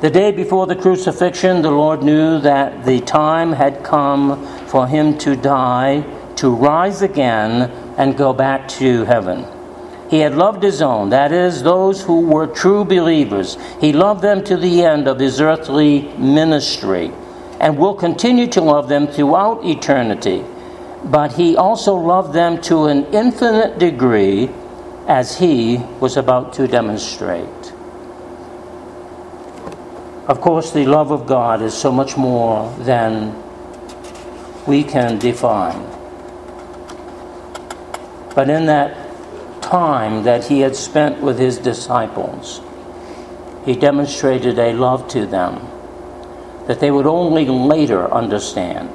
The 0.00 0.10
day 0.10 0.30
before 0.30 0.66
the 0.66 0.76
crucifixion, 0.76 1.62
the 1.62 1.70
Lord 1.70 2.02
knew 2.02 2.38
that 2.40 2.84
the 2.84 3.00
time 3.00 3.52
had 3.52 3.82
come 3.82 4.46
for 4.66 4.86
him 4.86 5.16
to 5.18 5.36
die, 5.36 6.04
to 6.36 6.50
rise 6.50 7.02
again, 7.02 7.70
and 7.96 8.16
go 8.16 8.32
back 8.32 8.68
to 8.68 9.04
heaven. 9.04 9.46
He 10.10 10.20
had 10.20 10.34
loved 10.34 10.62
his 10.62 10.82
own, 10.82 11.10
that 11.10 11.32
is, 11.32 11.62
those 11.62 12.02
who 12.02 12.20
were 12.20 12.46
true 12.46 12.84
believers. 12.84 13.56
He 13.80 13.92
loved 13.92 14.22
them 14.22 14.44
to 14.44 14.56
the 14.56 14.82
end 14.82 15.08
of 15.08 15.18
his 15.18 15.40
earthly 15.40 16.02
ministry 16.16 17.10
and 17.60 17.78
will 17.78 17.94
continue 17.94 18.46
to 18.48 18.60
love 18.60 18.88
them 18.88 19.06
throughout 19.06 19.64
eternity. 19.64 20.44
But 21.04 21.32
he 21.32 21.56
also 21.56 21.94
loved 21.94 22.32
them 22.32 22.60
to 22.62 22.86
an 22.86 23.06
infinite 23.14 23.78
degree 23.78 24.50
as 25.06 25.38
he 25.38 25.78
was 26.00 26.16
about 26.16 26.52
to 26.54 26.66
demonstrate. 26.66 27.72
Of 30.26 30.40
course, 30.40 30.72
the 30.72 30.86
love 30.86 31.12
of 31.12 31.26
God 31.26 31.62
is 31.62 31.72
so 31.72 31.92
much 31.92 32.16
more 32.16 32.76
than 32.78 33.34
we 34.66 34.82
can 34.82 35.18
define. 35.18 35.80
But 38.34 38.50
in 38.50 38.66
that 38.66 39.62
time 39.62 40.24
that 40.24 40.46
he 40.46 40.60
had 40.60 40.74
spent 40.74 41.20
with 41.20 41.38
his 41.38 41.58
disciples, 41.58 42.60
he 43.64 43.74
demonstrated 43.74 44.58
a 44.58 44.72
love 44.72 45.08
to 45.08 45.26
them 45.26 45.75
that 46.66 46.80
they 46.80 46.90
would 46.90 47.06
only 47.06 47.46
later 47.46 48.12
understand 48.12 48.90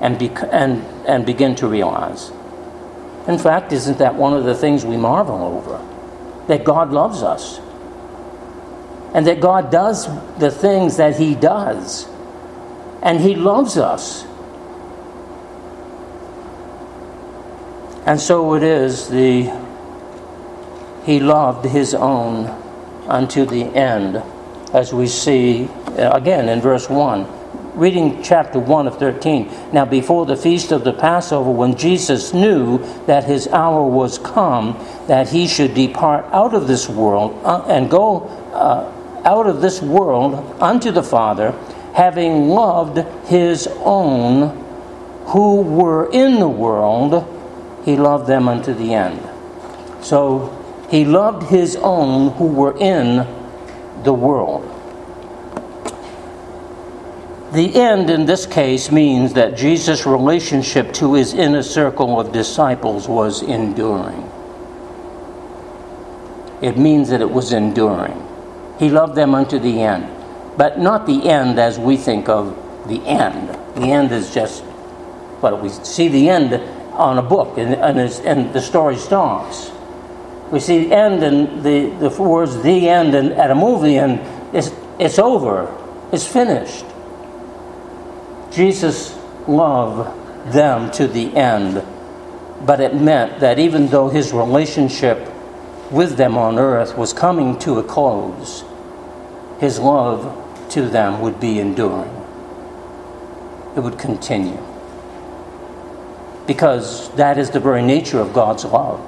and, 0.00 0.18
be, 0.18 0.28
and, 0.50 0.82
and 1.06 1.24
begin 1.24 1.54
to 1.56 1.66
realize. 1.66 2.30
In 3.26 3.38
fact, 3.38 3.72
isn't 3.72 3.98
that 3.98 4.14
one 4.14 4.34
of 4.34 4.44
the 4.44 4.54
things 4.54 4.84
we 4.84 4.96
marvel 4.96 5.42
over? 5.42 5.78
That 6.48 6.64
God 6.64 6.90
loves 6.90 7.22
us. 7.22 7.60
And 9.14 9.26
that 9.26 9.40
God 9.40 9.70
does 9.70 10.06
the 10.38 10.50
things 10.50 10.96
that 10.96 11.16
He 11.16 11.34
does. 11.34 12.06
And 13.02 13.20
He 13.20 13.34
loves 13.34 13.76
us. 13.76 14.24
And 18.06 18.20
so 18.20 18.54
it 18.54 18.62
is 18.62 19.08
the 19.08 19.50
He 21.04 21.20
loved 21.20 21.66
His 21.66 21.94
own 21.94 22.46
unto 23.06 23.44
the 23.44 23.64
end, 23.64 24.22
as 24.72 24.92
we 24.92 25.06
see 25.06 25.68
again 26.00 26.48
in 26.48 26.60
verse 26.60 26.88
1. 26.88 27.26
Reading 27.74 28.22
chapter 28.22 28.58
1 28.58 28.86
of 28.86 28.98
13. 28.98 29.72
Now, 29.72 29.84
before 29.84 30.26
the 30.26 30.36
feast 30.36 30.72
of 30.72 30.84
the 30.84 30.92
Passover, 30.92 31.50
when 31.50 31.76
Jesus 31.76 32.34
knew 32.34 32.78
that 33.06 33.24
his 33.24 33.46
hour 33.48 33.84
was 33.84 34.18
come, 34.18 34.78
that 35.06 35.28
he 35.28 35.46
should 35.46 35.74
depart 35.74 36.24
out 36.32 36.54
of 36.54 36.66
this 36.66 36.88
world 36.88 37.40
uh, 37.44 37.64
and 37.68 37.90
go 37.90 38.22
uh, 38.52 38.92
out 39.24 39.46
of 39.46 39.60
this 39.60 39.80
world 39.80 40.34
unto 40.60 40.90
the 40.90 41.02
Father, 41.02 41.52
having 41.94 42.48
loved 42.48 42.98
his 43.28 43.68
own 43.84 44.56
who 45.26 45.62
were 45.62 46.10
in 46.10 46.40
the 46.40 46.48
world, 46.48 47.26
he 47.84 47.96
loved 47.96 48.26
them 48.26 48.48
unto 48.48 48.74
the 48.74 48.94
end. 48.94 49.20
So, 50.04 50.56
he 50.90 51.04
loved 51.04 51.44
his 51.44 51.76
own 51.76 52.32
who 52.32 52.46
were 52.46 52.76
in 52.76 53.26
the 54.02 54.12
world. 54.12 54.69
The 57.52 57.74
end 57.74 58.10
in 58.10 58.26
this 58.26 58.46
case 58.46 58.92
means 58.92 59.32
that 59.32 59.56
Jesus' 59.56 60.06
relationship 60.06 60.92
to 60.94 61.14
his 61.14 61.34
inner 61.34 61.64
circle 61.64 62.20
of 62.20 62.32
disciples 62.32 63.08
was 63.08 63.42
enduring. 63.42 64.30
It 66.62 66.78
means 66.78 67.08
that 67.08 67.20
it 67.20 67.30
was 67.30 67.52
enduring. 67.52 68.24
He 68.78 68.88
loved 68.88 69.16
them 69.16 69.34
unto 69.34 69.58
the 69.58 69.82
end, 69.82 70.06
but 70.56 70.78
not 70.78 71.06
the 71.06 71.28
end 71.28 71.58
as 71.58 71.76
we 71.76 71.96
think 71.96 72.28
of 72.28 72.56
the 72.86 73.00
end. 73.04 73.48
The 73.74 73.90
end 73.90 74.12
is 74.12 74.32
just, 74.32 74.62
but 75.40 75.60
we 75.60 75.70
see 75.70 76.06
the 76.06 76.28
end 76.28 76.54
on 76.92 77.18
a 77.18 77.22
book 77.22 77.58
and, 77.58 77.74
and, 77.74 77.98
and 77.98 78.52
the 78.52 78.60
story 78.60 78.96
stops. 78.96 79.72
We 80.52 80.60
see 80.60 80.84
the 80.84 80.94
end 80.94 81.24
and 81.24 81.64
the, 81.64 81.90
the 82.08 82.22
words 82.22 82.62
the 82.62 82.88
end 82.88 83.14
and 83.16 83.32
at 83.32 83.50
a 83.50 83.54
movie 83.56 83.96
and 83.96 84.20
it's, 84.54 84.70
it's 85.00 85.18
over, 85.18 85.74
it's 86.12 86.26
finished. 86.26 86.84
Jesus 88.50 89.16
loved 89.46 90.52
them 90.52 90.90
to 90.92 91.06
the 91.06 91.34
end, 91.36 91.82
but 92.66 92.80
it 92.80 92.94
meant 92.94 93.40
that 93.40 93.58
even 93.58 93.88
though 93.88 94.08
his 94.08 94.32
relationship 94.32 95.32
with 95.90 96.16
them 96.16 96.36
on 96.36 96.58
earth 96.58 96.96
was 96.96 97.12
coming 97.12 97.58
to 97.60 97.78
a 97.78 97.82
close, 97.82 98.64
his 99.60 99.78
love 99.78 100.68
to 100.70 100.82
them 100.82 101.20
would 101.20 101.40
be 101.40 101.58
enduring. 101.58 102.10
It 103.76 103.80
would 103.80 103.98
continue. 103.98 104.58
Because 106.46 107.12
that 107.14 107.38
is 107.38 107.50
the 107.50 107.60
very 107.60 107.82
nature 107.82 108.18
of 108.18 108.32
God's 108.32 108.64
love. 108.64 109.00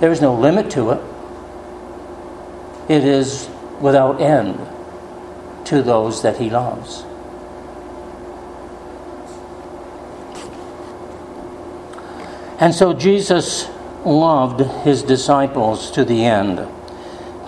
There 0.00 0.10
is 0.10 0.20
no 0.20 0.34
limit 0.34 0.70
to 0.72 0.90
it, 0.90 1.00
it 2.88 3.04
is 3.04 3.48
without 3.80 4.20
end 4.20 4.58
to 5.66 5.82
those 5.82 6.22
that 6.22 6.38
he 6.38 6.50
loves. 6.50 7.04
And 12.60 12.74
so 12.74 12.92
Jesus 12.92 13.70
loved 14.04 14.60
his 14.84 15.02
disciples 15.02 15.90
to 15.92 16.04
the 16.04 16.26
end. 16.26 16.58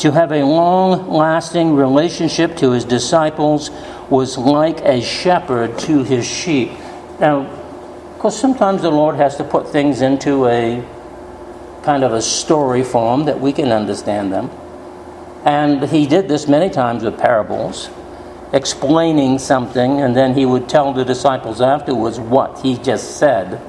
To 0.01 0.11
have 0.11 0.33
a 0.33 0.43
long 0.43 1.11
lasting 1.11 1.77
relationship 1.77 2.57
to 2.57 2.71
his 2.71 2.87
disciples 2.87 3.71
was 4.09 4.39
like 4.39 4.81
a 4.81 5.03
shepherd 5.03 5.79
to 5.81 6.03
his 6.03 6.27
sheep. 6.27 6.71
Now, 7.21 7.41
of 7.41 8.19
course, 8.19 8.41
sometimes 8.41 8.81
the 8.81 8.91
Lord 8.91 9.17
has 9.17 9.37
to 9.37 9.45
put 9.45 9.69
things 9.69 10.01
into 10.01 10.47
a 10.47 10.83
kind 11.83 12.05
of 12.05 12.15
a 12.15 12.23
story 12.23 12.83
form 12.83 13.27
that 13.27 13.39
we 13.39 13.53
can 13.53 13.71
understand 13.71 14.33
them. 14.33 14.51
And 15.45 15.83
he 15.91 16.07
did 16.07 16.27
this 16.27 16.49
many 16.49 16.71
times 16.71 17.03
with 17.03 17.19
parables, 17.19 17.91
explaining 18.55 19.41
something, 19.41 20.01
and 20.01 20.17
then 20.17 20.35
he 20.35 20.47
would 20.47 20.71
tell 20.71 20.95
the 20.95 21.05
disciples 21.05 21.61
afterwards 21.61 22.19
what 22.19 22.61
he 22.61 22.79
just 22.79 23.19
said 23.19 23.61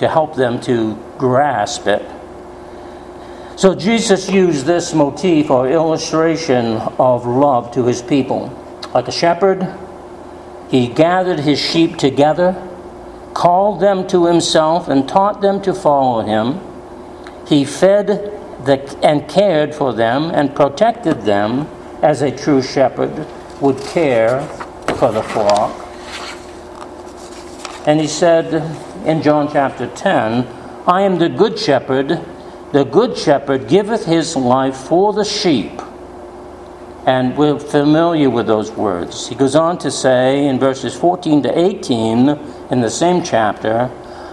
to 0.00 0.08
help 0.08 0.34
them 0.34 0.58
to 0.58 0.96
grasp 1.18 1.86
it. 1.86 2.02
So 3.56 3.74
Jesus 3.74 4.30
used 4.30 4.64
this 4.64 4.94
motif 4.94 5.50
or 5.50 5.68
illustration 5.68 6.78
of 6.98 7.26
love 7.26 7.70
to 7.72 7.84
his 7.84 8.00
people. 8.00 8.48
Like 8.94 9.08
a 9.08 9.12
shepherd, 9.12 9.68
he 10.70 10.88
gathered 10.88 11.40
his 11.40 11.60
sheep 11.60 11.98
together, 11.98 12.56
called 13.34 13.80
them 13.80 14.08
to 14.08 14.24
himself, 14.24 14.88
and 14.88 15.06
taught 15.06 15.42
them 15.42 15.60
to 15.60 15.74
follow 15.74 16.22
him. 16.22 16.60
He 17.46 17.66
fed 17.66 18.06
the, 18.64 18.98
and 19.02 19.28
cared 19.28 19.74
for 19.74 19.92
them 19.92 20.30
and 20.30 20.56
protected 20.56 21.22
them 21.26 21.68
as 22.02 22.22
a 22.22 22.34
true 22.34 22.62
shepherd 22.62 23.26
would 23.60 23.78
care 23.82 24.46
for 24.96 25.12
the 25.12 25.22
flock. 25.22 25.76
And 27.86 28.00
he 28.00 28.06
said, 28.06 28.62
in 29.04 29.22
John 29.22 29.50
chapter 29.50 29.86
10 29.86 30.46
I 30.86 31.02
am 31.02 31.18
the 31.18 31.28
good 31.28 31.58
shepherd. 31.58 32.20
The 32.72 32.84
good 32.84 33.16
shepherd 33.16 33.68
giveth 33.68 34.06
his 34.06 34.36
life 34.36 34.76
for 34.76 35.12
the 35.12 35.24
sheep. 35.24 35.80
And 37.06 37.36
we're 37.36 37.58
familiar 37.58 38.30
with 38.30 38.46
those 38.46 38.70
words. 38.70 39.28
He 39.28 39.34
goes 39.34 39.54
on 39.54 39.78
to 39.78 39.90
say 39.90 40.46
in 40.46 40.58
verses 40.58 40.94
14 40.94 41.42
to 41.44 41.58
18 41.58 42.28
in 42.70 42.80
the 42.80 42.90
same 42.90 43.22
chapter 43.22 43.90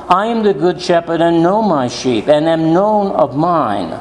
I 0.10 0.27
am 0.27 0.43
the 0.43 0.53
good 0.53 0.82
shepherd 0.82 1.19
and 1.19 1.43
know 1.43 1.62
my 1.62 1.89
sheep, 1.89 2.30
and 2.30 2.47
am 2.47 2.73
known 2.73 3.12
of 3.12 3.36
mine. 3.36 3.99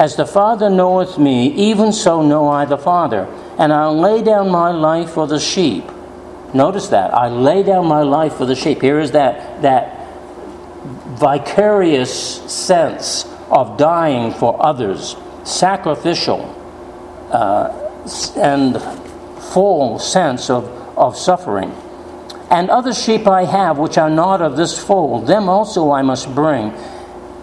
As 0.00 0.16
the 0.16 0.26
Father 0.26 0.68
knoweth 0.68 1.16
me, 1.16 1.52
even 1.52 1.92
so 1.92 2.22
know 2.22 2.48
I 2.48 2.64
the 2.64 2.76
Father, 2.76 3.28
and 3.56 3.72
I 3.72 3.86
lay 3.86 4.20
down 4.24 4.50
my 4.50 4.72
life 4.72 5.10
for 5.10 5.28
the 5.28 5.38
sheep. 5.38 5.84
Notice 6.52 6.88
that. 6.88 7.14
I 7.14 7.28
lay 7.28 7.62
down 7.62 7.86
my 7.86 8.02
life 8.02 8.34
for 8.34 8.46
the 8.46 8.56
sheep. 8.56 8.80
Here 8.80 8.98
is 8.98 9.12
that, 9.12 9.62
that 9.62 10.03
vicarious 11.18 12.12
sense 12.52 13.24
of 13.50 13.76
dying 13.76 14.32
for 14.32 14.56
others, 14.64 15.16
sacrificial, 15.44 16.40
uh, 17.30 17.68
and 18.36 18.80
full 19.52 19.98
sense 19.98 20.50
of, 20.50 20.64
of 20.96 21.16
suffering. 21.16 21.72
And 22.50 22.70
other 22.70 22.92
sheep 22.92 23.26
I 23.26 23.44
have 23.44 23.78
which 23.78 23.98
are 23.98 24.10
not 24.10 24.42
of 24.42 24.56
this 24.56 24.78
fold, 24.78 25.26
them 25.26 25.48
also 25.48 25.90
I 25.90 26.02
must 26.02 26.34
bring, 26.34 26.72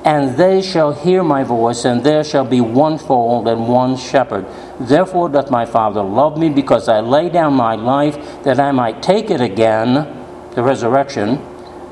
and 0.05 0.37
they 0.37 0.61
shall 0.61 0.93
hear 0.93 1.23
my 1.23 1.43
voice, 1.43 1.85
and 1.85 2.03
there 2.03 2.23
shall 2.23 2.45
be 2.45 2.61
one 2.61 2.97
fold 2.97 3.47
and 3.47 3.67
one 3.67 3.97
shepherd. 3.97 4.45
Therefore 4.79 5.29
doth 5.29 5.51
my 5.51 5.65
Father 5.65 6.01
love 6.01 6.37
me, 6.37 6.49
because 6.49 6.87
I 6.87 7.01
lay 7.01 7.29
down 7.29 7.53
my 7.53 7.75
life 7.75 8.43
that 8.43 8.59
I 8.59 8.71
might 8.71 9.03
take 9.03 9.29
it 9.29 9.41
again, 9.41 10.07
the 10.55 10.63
resurrection. 10.63 11.39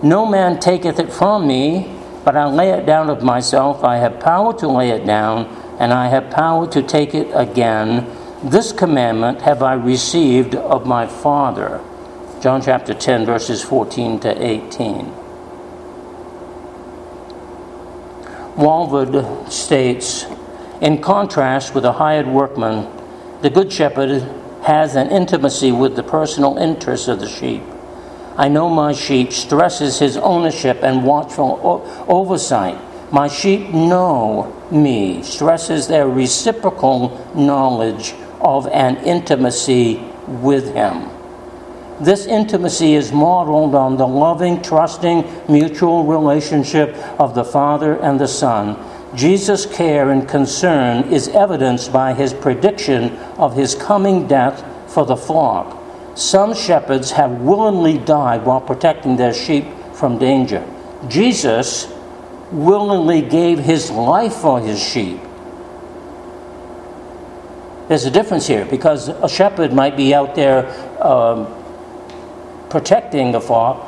No 0.01 0.25
man 0.25 0.59
taketh 0.59 0.99
it 0.99 1.12
from 1.12 1.45
me, 1.47 1.93
but 2.23 2.35
I 2.38 2.45
lay 2.45 2.69
it 2.71 2.85
down 2.85 3.09
of 3.09 3.21
myself. 3.21 3.83
I 3.83 3.97
have 3.97 4.19
power 4.19 4.57
to 4.59 4.67
lay 4.67 4.91
it 4.91 5.05
down, 5.05 5.45
and 5.79 5.91
I 5.91 6.07
have 6.07 6.31
power 6.31 6.67
to 6.67 6.81
take 6.81 7.13
it 7.13 7.29
again. 7.33 8.07
This 8.43 8.71
commandment 8.71 9.41
have 9.41 9.62
I 9.62 9.73
received 9.73 10.55
of 10.55 10.85
my 10.85 11.05
Father. 11.05 11.81
John 12.41 12.62
chapter 12.62 12.93
10, 12.93 13.25
verses 13.25 13.62
14 13.62 14.21
to 14.21 14.45
18. 14.45 15.12
Walvoord 18.55 19.51
states 19.51 20.25
In 20.79 21.01
contrast 21.01 21.75
with 21.75 21.83
a 21.83 21.93
hired 21.93 22.27
workman, 22.27 22.88
the 23.41 23.49
Good 23.49 23.71
Shepherd 23.73 24.21
has 24.63 24.95
an 24.95 25.09
intimacy 25.09 25.73
with 25.73 25.97
the 25.97 26.03
personal 26.03 26.57
interests 26.57 27.09
of 27.09 27.19
the 27.19 27.27
sheep. 27.27 27.63
I 28.39 28.47
know 28.47 28.69
my 28.69 28.93
sheep 28.93 29.34
stresses 29.34 29.99
his 29.99 30.15
ownership 30.15 30.82
and 30.82 31.04
watchful 31.04 31.60
o- 31.62 32.06
oversight. 32.08 32.80
My 33.12 33.28
sheep 33.28 33.73
know 33.73 34.56
me, 34.71 35.23
stresses 35.23 35.89
their 35.89 36.08
reciprocal 36.08 37.30
knowledge 37.36 38.15
of 38.39 38.65
an 38.67 38.95
intimacy 39.04 39.97
with 40.25 40.73
him. 40.73 41.10
This 41.99 42.28
intimacy 42.28 42.93
is 42.93 43.12
modeled 43.12 43.75
on 43.75 43.97
the 43.97 44.08
loving, 44.08 44.62
trusting, 44.62 45.25
mutual 45.49 46.06
relationship 46.06 46.95
of 47.19 47.36
the 47.36 47.43
Father 47.43 47.99
and 47.99 48.21
the 48.21 48.28
Son. 48.30 48.78
Jesus' 49.17 49.65
care 49.65 50.12
and 50.12 50.30
concern 50.30 51.12
is 51.12 51.28
evidenced 51.28 51.91
by 51.91 52.13
his 52.13 52.34
prediction 52.34 53.17
of 53.38 53.58
his 53.58 53.75
coming 53.75 54.28
death 54.28 54.63
for 54.89 55.06
the 55.06 55.17
flock. 55.17 55.78
Some 56.19 56.53
shepherds 56.53 57.12
have 57.12 57.32
willingly 57.32 57.97
died 57.97 58.43
while 58.43 58.60
protecting 58.60 59.15
their 59.15 59.34
sheep 59.34 59.65
from 59.93 60.17
danger. 60.17 60.67
Jesus 61.08 61.88
willingly 62.51 63.22
gave 63.22 63.57
his 63.57 63.89
life 63.89 64.34
for 64.34 64.59
his 64.59 64.84
sheep. 64.84 65.22
There's 67.88 68.03
a 68.03 68.11
difference 68.11 68.47
here 68.47 68.65
because 68.65 69.07
a 69.07 69.30
shepherd 69.30 69.72
might 69.72 69.95
be 69.95 70.13
out 70.13 70.36
there 70.36 70.67
um, 71.01 71.47
protecting 72.70 73.32
the 73.32 73.39
flock. 73.39 73.88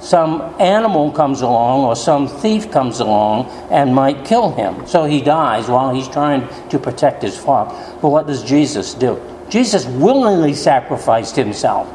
Some 0.00 0.40
animal 0.58 1.12
comes 1.12 1.42
along 1.42 1.84
or 1.84 1.96
some 1.96 2.28
thief 2.28 2.70
comes 2.70 3.00
along 3.00 3.50
and 3.70 3.94
might 3.94 4.24
kill 4.24 4.54
him. 4.54 4.86
So 4.86 5.04
he 5.04 5.20
dies 5.20 5.68
while 5.68 5.94
he's 5.94 6.08
trying 6.08 6.48
to 6.70 6.78
protect 6.78 7.22
his 7.22 7.36
flock. 7.36 7.68
But 8.00 8.08
what 8.08 8.26
does 8.26 8.42
Jesus 8.42 8.94
do? 8.94 9.20
Jesus 9.50 9.86
willingly 9.86 10.54
sacrificed 10.54 11.36
himself. 11.36 11.92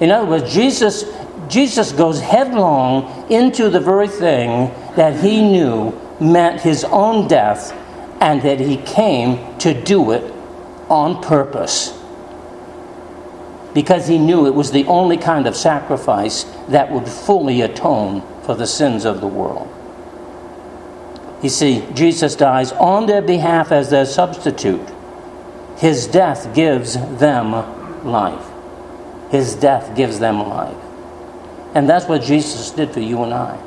In 0.00 0.10
other 0.10 0.28
words, 0.28 0.52
Jesus, 0.52 1.04
Jesus 1.48 1.92
goes 1.92 2.20
headlong 2.20 3.30
into 3.30 3.68
the 3.68 3.80
very 3.80 4.08
thing 4.08 4.72
that 4.96 5.20
he 5.20 5.42
knew 5.42 5.98
meant 6.20 6.60
his 6.60 6.84
own 6.84 7.28
death 7.28 7.72
and 8.20 8.42
that 8.42 8.60
he 8.60 8.76
came 8.78 9.58
to 9.58 9.74
do 9.82 10.12
it 10.12 10.32
on 10.88 11.22
purpose. 11.22 11.98
Because 13.74 14.06
he 14.06 14.18
knew 14.18 14.46
it 14.46 14.54
was 14.54 14.70
the 14.70 14.84
only 14.86 15.16
kind 15.16 15.46
of 15.46 15.56
sacrifice 15.56 16.44
that 16.68 16.90
would 16.92 17.08
fully 17.08 17.60
atone 17.60 18.22
for 18.42 18.54
the 18.54 18.66
sins 18.66 19.04
of 19.04 19.20
the 19.20 19.26
world. 19.26 19.68
You 21.42 21.50
see, 21.50 21.84
Jesus 21.92 22.36
dies 22.36 22.72
on 22.72 23.06
their 23.06 23.20
behalf 23.20 23.72
as 23.72 23.90
their 23.90 24.06
substitute. 24.06 24.93
His 25.76 26.06
death 26.06 26.54
gives 26.54 26.94
them 26.94 27.52
life. 28.04 28.50
his 29.30 29.56
death 29.56 29.96
gives 29.96 30.20
them 30.20 30.38
life. 30.48 30.76
And 31.74 31.88
that's 31.88 32.06
what 32.06 32.22
Jesus 32.22 32.70
did 32.70 32.92
for 32.92 33.00
you 33.00 33.24
and 33.24 33.34
I. 33.34 33.58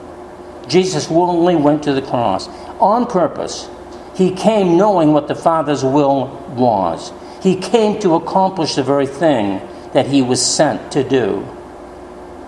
Jesus 0.67 1.09
willingly 1.09 1.57
went 1.57 1.83
to 1.83 1.93
the 1.93 2.01
cross 2.01 2.47
on 2.79 3.05
purpose. 3.05 3.69
He 4.15 4.31
came 4.31 4.77
knowing 4.77 5.11
what 5.11 5.27
the 5.27 5.35
Father's 5.35 5.83
will 5.83 6.27
was. 6.55 7.11
He 7.41 7.57
came 7.57 7.99
to 7.99 8.15
accomplish 8.15 8.75
the 8.75 8.83
very 8.83 9.07
thing 9.07 9.61
that 9.91 10.07
he 10.07 10.21
was 10.21 10.43
sent 10.43 10.91
to 10.93 11.03
do. 11.03 11.45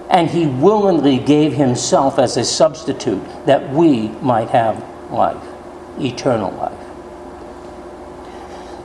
And 0.09 0.29
he 0.29 0.47
willingly 0.47 1.19
gave 1.19 1.53
himself 1.53 2.17
as 2.19 2.37
a 2.37 2.45
substitute 2.45 3.21
that 3.45 3.69
we 3.69 4.07
might 4.21 4.49
have 4.49 4.83
life, 5.11 5.43
eternal 5.99 6.51
life. 6.51 6.78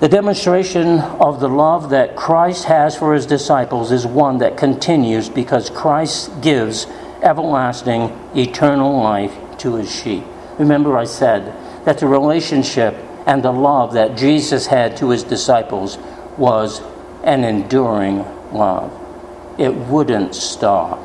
The 0.04 0.10
demonstration 0.10 1.00
of 1.00 1.40
the 1.40 1.48
love 1.48 1.88
that 1.88 2.14
Christ 2.14 2.64
has 2.64 2.94
for 2.94 3.14
his 3.14 3.24
disciples 3.24 3.90
is 3.90 4.06
one 4.06 4.36
that 4.36 4.58
continues 4.58 5.30
because 5.30 5.70
Christ 5.70 6.42
gives 6.42 6.86
everlasting, 7.22 8.12
eternal 8.36 9.02
life 9.02 9.34
to 9.60 9.76
his 9.76 9.90
sheep. 9.90 10.22
Remember, 10.58 10.98
I 10.98 11.04
said 11.04 11.56
that 11.86 11.96
the 11.96 12.06
relationship 12.06 12.94
and 13.24 13.42
the 13.42 13.50
love 13.50 13.94
that 13.94 14.14
Jesus 14.14 14.66
had 14.66 14.94
to 14.98 15.08
his 15.08 15.22
disciples 15.22 15.96
was 16.36 16.82
an 17.22 17.42
enduring 17.42 18.26
love. 18.52 18.92
It 19.58 19.74
wouldn't 19.74 20.34
stop, 20.34 21.00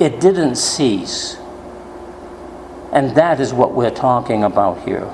it 0.00 0.18
didn't 0.20 0.56
cease. 0.56 1.36
And 2.92 3.14
that 3.14 3.38
is 3.38 3.54
what 3.54 3.74
we're 3.74 3.94
talking 3.94 4.42
about 4.42 4.82
here. 4.82 5.08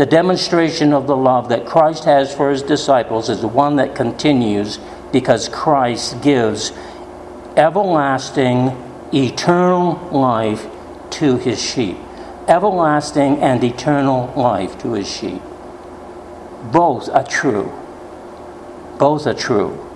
The 0.00 0.06
demonstration 0.06 0.94
of 0.94 1.06
the 1.06 1.14
love 1.14 1.50
that 1.50 1.66
Christ 1.66 2.04
has 2.04 2.34
for 2.34 2.50
his 2.50 2.62
disciples 2.62 3.28
is 3.28 3.42
the 3.42 3.48
one 3.48 3.76
that 3.76 3.94
continues 3.94 4.78
because 5.12 5.50
Christ 5.50 6.22
gives 6.22 6.72
everlasting, 7.54 8.74
eternal 9.12 9.96
life 10.10 10.66
to 11.10 11.36
his 11.36 11.62
sheep. 11.62 11.98
Everlasting 12.48 13.40
and 13.40 13.62
eternal 13.62 14.32
life 14.34 14.78
to 14.78 14.94
his 14.94 15.06
sheep. 15.06 15.42
Both 16.72 17.10
are 17.10 17.26
true. 17.26 17.70
Both 18.98 19.26
are 19.26 19.34
true. 19.34 19.86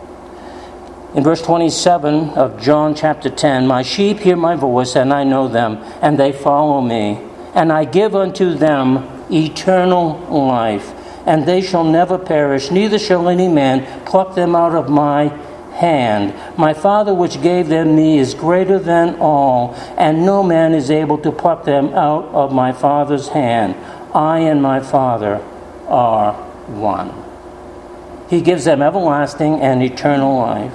In 1.15 1.25
verse 1.25 1.41
27 1.41 2.29
of 2.33 2.61
John 2.61 2.95
chapter 2.95 3.31
10, 3.31 3.67
My 3.67 3.81
sheep 3.81 4.19
hear 4.19 4.37
my 4.37 4.55
voice, 4.55 4.97
and 4.97 5.15
I 5.15 5.25
know 5.25 5.49
them, 5.49 5.79
and 6.03 6.19
they 6.19 6.33
follow 6.33 6.83
me. 6.83 7.23
And 7.55 7.73
I 7.73 7.87
give 7.87 8.15
unto 8.15 8.53
them 8.53 9.14
eternal 9.31 10.18
life, 10.29 10.93
and 11.27 11.47
they 11.47 11.61
shall 11.61 11.85
never 11.85 12.18
perish, 12.18 12.70
neither 12.70 12.99
shall 12.99 13.29
any 13.29 13.49
man 13.49 14.05
pluck 14.05 14.35
them 14.35 14.55
out 14.55 14.75
of 14.75 14.89
my 14.89 15.29
hand. 15.75 16.35
My 16.57 16.72
Father, 16.72 17.12
which 17.14 17.43
gave 17.43 17.68
them 17.68 17.97
me, 17.97 18.18
is 18.18 18.35
greater 18.35 18.79
than 18.79 19.16
all, 19.16 19.75
and 19.97 20.25
no 20.25 20.43
man 20.43 20.72
is 20.72 20.91
able 20.91 21.18
to 21.18 21.33
pluck 21.33 21.64
them 21.64 21.89
out 21.95 22.25
of 22.27 22.53
my 22.53 22.72
Father's 22.72 23.29
hand. 23.29 23.75
I 24.14 24.41
and 24.41 24.62
my 24.62 24.81
Father 24.81 25.43
are 25.89 26.33
one. 26.68 27.12
He 28.29 28.41
gives 28.41 28.64
them 28.64 28.83
everlasting 28.83 29.61
and 29.61 29.83
eternal 29.83 30.39
life. 30.39 30.72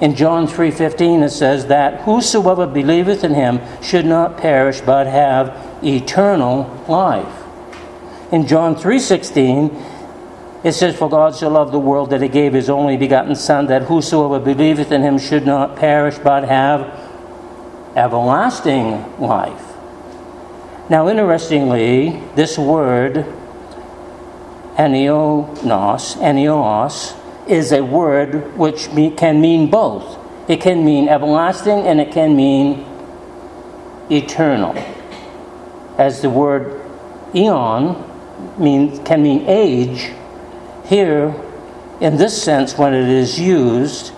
In 0.00 0.14
John 0.14 0.46
3:15 0.46 1.22
it 1.22 1.30
says 1.30 1.66
that 1.66 2.02
whosoever 2.02 2.66
believeth 2.66 3.22
in 3.22 3.34
him 3.34 3.60
should 3.82 4.06
not 4.06 4.38
perish 4.38 4.80
but 4.80 5.06
have 5.06 5.54
eternal 5.82 6.66
life 6.88 7.39
in 8.32 8.46
John 8.46 8.76
3:16, 8.76 9.70
it 10.62 10.72
says, 10.72 10.94
For 10.96 11.08
God 11.08 11.34
so 11.34 11.48
loved 11.48 11.72
the 11.72 11.78
world 11.78 12.10
that 12.10 12.20
he 12.20 12.28
gave 12.28 12.52
his 12.52 12.68
only 12.68 12.96
begotten 12.96 13.34
Son, 13.34 13.66
that 13.66 13.82
whosoever 13.82 14.38
believeth 14.38 14.92
in 14.92 15.02
him 15.02 15.18
should 15.18 15.46
not 15.46 15.76
perish, 15.76 16.18
but 16.18 16.44
have 16.44 16.82
everlasting 17.96 19.18
life. 19.18 19.64
Now, 20.90 21.08
interestingly, 21.08 22.20
this 22.34 22.58
word, 22.58 23.24
anionos, 24.76 26.16
anios, 26.18 27.16
is 27.48 27.72
a 27.72 27.82
word 27.82 28.56
which 28.56 28.88
can 29.16 29.40
mean 29.40 29.70
both. 29.70 30.18
It 30.48 30.60
can 30.60 30.84
mean 30.84 31.08
everlasting 31.08 31.86
and 31.86 32.00
it 32.00 32.12
can 32.12 32.36
mean 32.36 32.84
eternal. 34.10 34.76
As 35.96 36.22
the 36.22 36.30
word 36.30 36.80
eon 37.34 38.09
mean, 38.58 39.02
can 39.04 39.22
mean 39.22 39.44
age, 39.46 40.12
here, 40.84 41.34
in 42.00 42.16
this 42.16 42.42
sense, 42.42 42.76
when 42.76 42.94
it 42.94 43.08
is 43.08 43.38
used, 43.38 44.12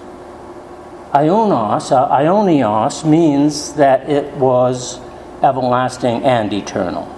ionos, 1.12 1.92
uh, 1.92 2.08
ionios, 2.08 3.04
means 3.04 3.74
that 3.74 4.08
it 4.08 4.32
was 4.34 5.00
everlasting 5.42 6.22
and 6.24 6.52
eternal. 6.52 7.08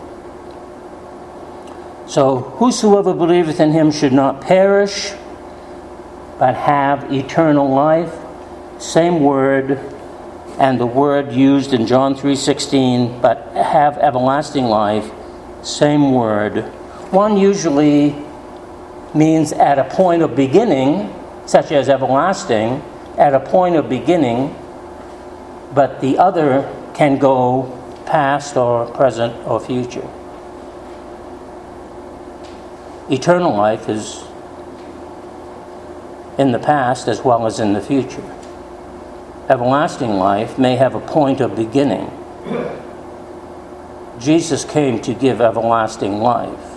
So, 2.06 2.40
whosoever 2.58 3.14
believeth 3.14 3.60
in 3.60 3.72
him 3.72 3.90
should 3.90 4.12
not 4.12 4.40
perish, 4.40 5.12
but 6.38 6.54
have 6.54 7.12
eternal 7.12 7.68
life. 7.68 8.12
Same 8.78 9.20
word, 9.20 9.78
and 10.58 10.78
the 10.78 10.86
word 10.86 11.32
used 11.32 11.72
in 11.72 11.86
John 11.86 12.14
3:16, 12.14 13.20
but 13.20 13.52
have 13.54 13.98
everlasting 13.98 14.66
life. 14.66 15.10
Same 15.62 16.12
word. 16.12 16.64
One 17.10 17.36
usually 17.36 18.14
means 19.14 19.52
at 19.52 19.78
a 19.78 19.84
point 19.84 20.22
of 20.22 20.34
beginning, 20.34 21.14
such 21.46 21.70
as 21.70 21.88
everlasting, 21.88 22.82
at 23.16 23.34
a 23.34 23.40
point 23.40 23.76
of 23.76 23.88
beginning, 23.88 24.54
but 25.72 26.00
the 26.00 26.18
other 26.18 26.68
can 26.94 27.18
go 27.18 27.80
past 28.06 28.56
or 28.56 28.86
present 28.86 29.34
or 29.46 29.60
future. 29.60 30.08
Eternal 33.10 33.54
life 33.54 33.88
is 33.88 34.24
in 36.38 36.52
the 36.52 36.58
past 36.58 37.06
as 37.06 37.22
well 37.22 37.46
as 37.46 37.60
in 37.60 37.72
the 37.74 37.80
future. 37.80 38.24
Everlasting 39.48 40.16
life 40.18 40.58
may 40.58 40.76
have 40.76 40.94
a 40.94 41.00
point 41.00 41.40
of 41.40 41.54
beginning. 41.54 42.10
Jesus 44.18 44.64
came 44.64 45.00
to 45.02 45.12
give 45.12 45.40
everlasting 45.40 46.18
life 46.20 46.73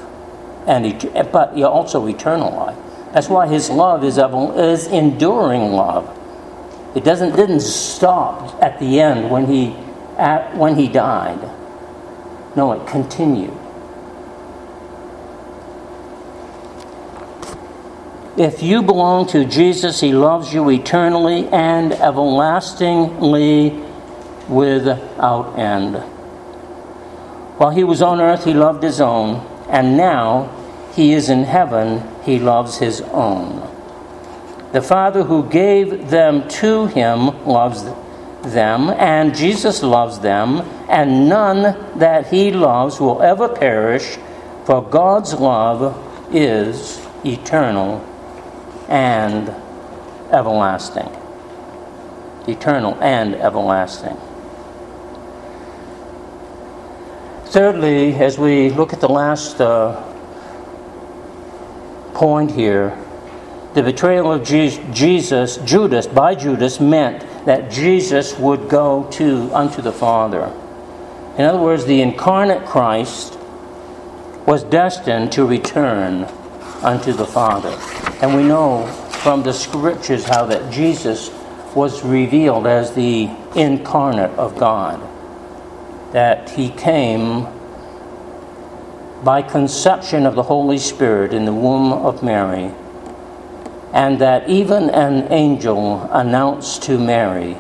and 0.68 1.32
but 1.32 1.58
also 1.64 2.06
eternal 2.08 2.52
life. 2.52 2.78
That's 3.14 3.30
why 3.30 3.48
his 3.48 3.70
love 3.70 4.04
is, 4.04 4.18
is 4.18 4.88
enduring 4.88 5.72
love. 5.72 6.14
It 6.96 7.04
doesn't 7.04 7.36
didn't 7.36 7.62
stop 7.62 8.62
at 8.62 8.80
the 8.80 9.00
end 9.00 9.32
when 9.32 9.46
he 9.48 9.76
at, 10.18 10.56
when 10.58 10.76
he 10.76 10.88
died. 10.88 11.40
No, 12.56 12.74
it 12.74 12.88
continued. 12.88 13.58
If 18.36 18.62
you 18.62 18.84
belong 18.84 19.28
to 19.30 19.46
Jesus, 19.46 20.00
he 20.00 20.14
loves 20.14 20.54
you 20.54 20.70
eternally 20.70 21.48
and 21.48 21.94
everlastingly 21.94 23.70
without 24.48 25.58
end. 25.58 25.96
While 27.58 27.72
he 27.72 27.84
was 27.84 28.04
on 28.04 28.22
earth, 28.22 28.44
he 28.44 28.54
loved 28.54 28.84
his 28.84 29.02
own, 29.02 29.44
and 29.70 29.98
now 29.98 30.57
he 30.98 31.14
is 31.14 31.30
in 31.30 31.44
heaven, 31.44 32.02
he 32.24 32.40
loves 32.40 32.80
his 32.80 33.02
own. 33.02 33.62
The 34.72 34.82
Father 34.82 35.24
who 35.24 35.48
gave 35.48 36.10
them 36.10 36.50
to 36.50 36.88
him 36.88 37.46
loves 37.46 37.84
them, 38.42 38.90
and 38.90 39.36
Jesus 39.36 39.84
loves 39.84 40.20
them, 40.22 40.62
and 40.90 41.30
none 41.30 42.00
that 42.00 42.26
he 42.34 42.50
loves 42.50 43.00
will 43.00 43.22
ever 43.22 43.48
perish, 43.48 44.18
for 44.66 44.82
God's 44.82 45.36
love 45.36 45.96
is 46.34 47.00
eternal 47.24 48.04
and 48.90 49.50
everlasting. 50.32 51.16
Eternal 52.48 52.96
and 53.04 53.36
everlasting. 53.36 54.18
Thirdly, 57.46 58.16
as 58.16 58.40
we 58.40 58.72
look 58.72 58.94
at 58.94 59.00
the 59.00 59.08
last 59.08 59.62
uh, 59.62 60.07
point 62.18 62.50
here. 62.50 62.98
The 63.76 63.84
betrayal 63.84 64.32
of 64.32 64.44
Jesus, 64.44 65.58
Judas, 65.58 66.08
by 66.08 66.34
Judas, 66.34 66.80
meant 66.80 67.22
that 67.46 67.70
Jesus 67.70 68.36
would 68.40 68.70
go 68.70 69.08
to 69.12 69.54
unto 69.54 69.84
the 69.84 69.92
Father. 69.92 70.52
In 71.38 71.46
other 71.46 71.60
words, 71.60 71.86
the 71.86 72.02
incarnate 72.02 72.66
Christ 72.66 73.38
was 74.48 74.64
destined 74.64 75.32
to 75.34 75.46
return 75.46 76.24
unto 76.82 77.14
the 77.14 77.26
Father. 77.26 77.78
And 78.20 78.36
we 78.36 78.44
know 78.44 78.88
from 79.22 79.44
the 79.44 79.54
scriptures 79.54 80.26
how 80.26 80.46
that 80.48 80.74
Jesus 80.74 81.30
was 81.76 82.04
revealed 82.04 82.66
as 82.66 82.96
the 82.96 83.30
incarnate 83.56 84.32
of 84.40 84.58
God, 84.58 85.00
that 86.14 86.50
he 86.50 86.70
came 86.72 87.46
by 89.24 89.42
conception 89.42 90.26
of 90.26 90.36
the 90.36 90.44
Holy 90.44 90.78
Spirit 90.78 91.34
in 91.34 91.46
the 91.46 91.54
womb 91.54 91.92
of 91.92 92.24
Mary 92.24 92.72
and 93.94 94.20
that 94.20 94.48
even 94.50 94.90
an 94.90 95.32
angel 95.32 96.08
announced 96.12 96.84
to 96.84 97.00
Mary 97.00 97.58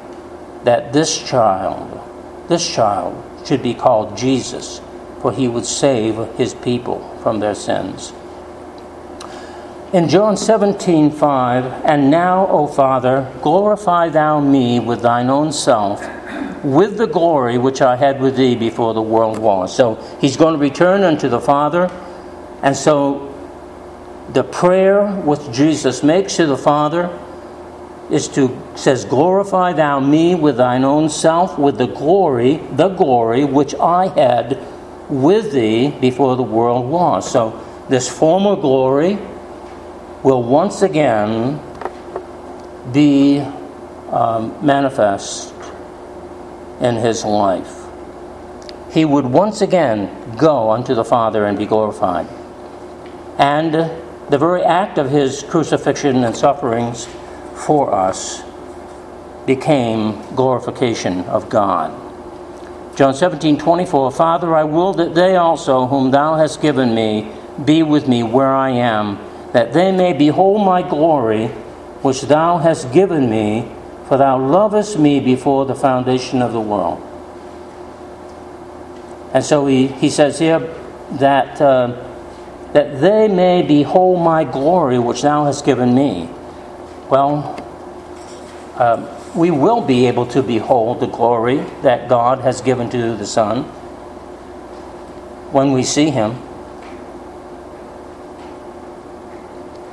that 0.63 0.93
this 0.93 1.17
child, 1.27 1.99
this 2.47 2.67
child, 2.69 3.23
should 3.45 3.63
be 3.63 3.73
called 3.73 4.17
Jesus, 4.17 4.81
for 5.21 5.31
he 5.31 5.47
would 5.47 5.65
save 5.65 6.15
his 6.35 6.53
people 6.53 6.99
from 7.23 7.39
their 7.39 7.55
sins. 7.55 8.13
In 9.93 10.09
John 10.09 10.35
17, 10.35 11.11
5, 11.11 11.85
and 11.85 12.11
now, 12.11 12.45
O 12.47 12.67
Father, 12.67 13.33
glorify 13.41 14.09
thou 14.09 14.41
me 14.41 14.79
with 14.81 15.01
thine 15.01 15.29
own 15.29 15.53
self, 15.53 16.05
with 16.67 16.97
the 16.97 17.07
glory 17.07 17.57
which 17.57 17.81
I 17.81 17.95
had 17.95 18.19
with 18.19 18.35
thee 18.35 18.55
before 18.55 18.93
the 18.93 19.01
world 19.01 19.39
was. 19.39 19.73
So 19.75 19.95
he's 20.19 20.35
going 20.35 20.53
to 20.53 20.59
return 20.59 21.03
unto 21.03 21.29
the 21.29 21.39
Father, 21.39 21.89
and 22.61 22.75
so 22.75 23.33
the 24.33 24.43
prayer 24.43 25.07
which 25.21 25.39
Jesus 25.51 26.03
makes 26.03 26.35
to 26.35 26.45
the 26.45 26.57
Father 26.57 27.17
is 28.11 28.27
to 28.29 28.61
says 28.75 29.05
glorify 29.05 29.73
thou 29.73 29.99
me 29.99 30.35
with 30.35 30.57
thine 30.57 30.83
own 30.83 31.09
self 31.09 31.57
with 31.57 31.77
the 31.77 31.87
glory 31.87 32.55
the 32.71 32.87
glory 32.89 33.43
which 33.43 33.75
I 33.75 34.07
had 34.07 34.59
with 35.09 35.51
thee 35.53 35.89
before 36.01 36.35
the 36.35 36.43
world 36.43 36.89
was. 36.89 37.29
So 37.29 37.63
this 37.89 38.09
former 38.09 38.55
glory 38.55 39.17
will 40.23 40.43
once 40.43 40.81
again 40.81 41.61
be 42.91 43.39
um, 44.11 44.65
manifest 44.65 45.53
in 46.81 46.95
his 46.95 47.23
life 47.23 47.85
he 48.91 49.03
would 49.05 49.25
once 49.25 49.61
again 49.61 50.35
go 50.37 50.71
unto 50.71 50.93
the 50.93 51.05
father 51.05 51.45
and 51.45 51.57
be 51.57 51.65
glorified 51.65 52.27
and 53.37 53.73
the 54.29 54.37
very 54.37 54.63
act 54.63 54.97
of 54.97 55.09
his 55.09 55.43
crucifixion 55.43 56.23
and 56.23 56.35
sufferings 56.35 57.07
for 57.55 57.93
us 57.93 58.43
became 59.45 60.21
glorification 60.35 61.21
of 61.25 61.49
God. 61.49 61.93
John 62.97 63.13
17, 63.13 63.57
24, 63.57 64.11
Father, 64.11 64.53
I 64.55 64.63
will 64.63 64.93
that 64.93 65.15
they 65.15 65.37
also, 65.37 65.87
whom 65.87 66.11
thou 66.11 66.35
hast 66.35 66.61
given 66.61 66.93
me, 66.93 67.31
be 67.63 67.83
with 67.83 68.07
me 68.07 68.23
where 68.23 68.53
I 68.53 68.71
am, 68.71 69.17
that 69.53 69.71
they 69.71 69.91
may 69.91 70.13
behold 70.13 70.65
my 70.65 70.81
glory, 70.81 71.47
which 72.01 72.23
thou 72.23 72.57
hast 72.57 72.91
given 72.91 73.29
me, 73.29 73.71
for 74.07 74.17
thou 74.17 74.39
lovest 74.39 74.97
me 74.97 75.19
before 75.19 75.65
the 75.65 75.75
foundation 75.75 76.41
of 76.41 76.53
the 76.53 76.61
world. 76.61 77.01
And 79.33 79.43
so 79.43 79.67
he, 79.67 79.87
he 79.87 80.09
says 80.09 80.39
here 80.39 80.59
that, 81.11 81.59
uh, 81.61 81.87
that 82.71 83.01
they 83.01 83.27
may 83.27 83.61
behold 83.61 84.21
my 84.21 84.45
glory, 84.45 84.97
which 84.97 85.21
thou 85.21 85.45
hast 85.45 85.65
given 85.65 85.93
me. 85.93 86.29
Well, 87.09 87.55
um, 88.77 89.07
we 89.35 89.51
will 89.51 89.81
be 89.81 90.07
able 90.07 90.25
to 90.27 90.41
behold 90.41 91.01
the 91.01 91.07
glory 91.07 91.57
that 91.81 92.07
God 92.07 92.39
has 92.39 92.61
given 92.61 92.89
to 92.91 93.15
the 93.15 93.25
Son 93.25 93.63
when 95.51 95.73
we 95.73 95.83
see 95.83 96.09
Him. 96.09 96.41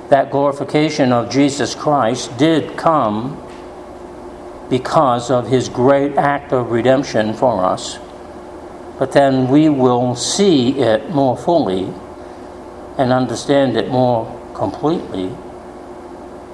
That 0.09 0.31
glorification 0.31 1.13
of 1.13 1.31
Jesus 1.31 1.75
Christ 1.75 2.37
did 2.39 2.77
come 2.77 3.44
because 4.75 5.31
of 5.31 5.47
His 5.47 5.69
great 5.69 6.17
act 6.17 6.53
of 6.53 6.73
redemption 6.73 7.33
for 7.33 7.65
us. 7.65 8.01
But 8.99 9.13
then 9.13 9.47
we 9.47 9.69
will 9.69 10.17
see 10.17 10.81
it 10.81 11.11
more 11.11 11.37
fully 11.37 11.95
and 12.99 13.13
understand 13.13 13.77
it 13.77 13.89
more 13.89 14.27
completely 14.53 15.29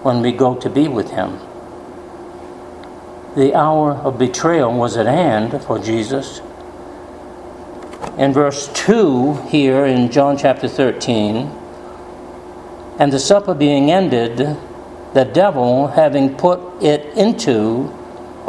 when 0.04 0.20
we 0.20 0.32
go 0.32 0.54
to 0.54 0.68
be 0.68 0.86
with 0.86 1.12
him. 1.12 1.38
The 3.36 3.54
hour 3.54 3.92
of 3.92 4.18
betrayal 4.18 4.74
was 4.74 4.98
at 4.98 5.06
hand 5.06 5.62
for 5.62 5.78
Jesus. 5.78 6.42
In 8.18 8.34
verse 8.34 8.68
2 8.74 9.46
here 9.48 9.86
in 9.86 10.10
John 10.10 10.36
chapter 10.36 10.68
13, 10.68 11.50
and 12.98 13.10
the 13.10 13.18
supper 13.18 13.54
being 13.54 13.90
ended, 13.90 14.36
the 15.14 15.24
devil 15.24 15.88
having 15.88 16.36
put 16.36 16.60
it 16.82 17.16
into, 17.16 17.96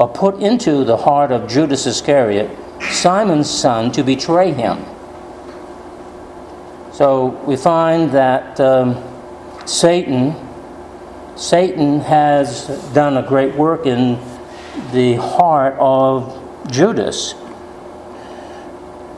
or 0.01 0.09
put 0.09 0.39
into 0.39 0.83
the 0.83 0.97
heart 0.97 1.31
of 1.31 1.47
Judas 1.47 1.85
Iscariot, 1.85 2.49
Simon's 2.89 3.47
son, 3.47 3.91
to 3.91 4.01
betray 4.01 4.51
him. 4.51 4.83
So 6.91 7.27
we 7.45 7.55
find 7.55 8.09
that 8.09 8.59
um, 8.59 8.97
Satan 9.67 10.35
Satan 11.35 12.01
has 12.01 12.67
done 12.93 13.17
a 13.17 13.23
great 13.23 13.55
work 13.55 13.85
in 13.85 14.19
the 14.91 15.15
heart 15.15 15.75
of 15.79 16.37
Judas. 16.71 17.33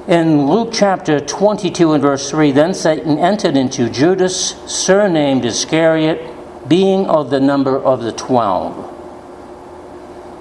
In 0.08 0.48
Luke 0.48 0.70
chapter 0.74 1.20
22 1.20 1.94
and 1.94 2.02
verse 2.02 2.30
3, 2.30 2.52
then 2.52 2.74
Satan 2.74 3.18
entered 3.20 3.56
into 3.56 3.90
Judas, 3.90 4.56
surnamed 4.68 5.46
Iscariot, 5.46 6.70
being 6.70 7.08
of 7.08 7.30
the 7.30 7.40
number 7.40 7.78
of 7.78 8.04
the 8.04 8.12
twelve. 8.12 8.93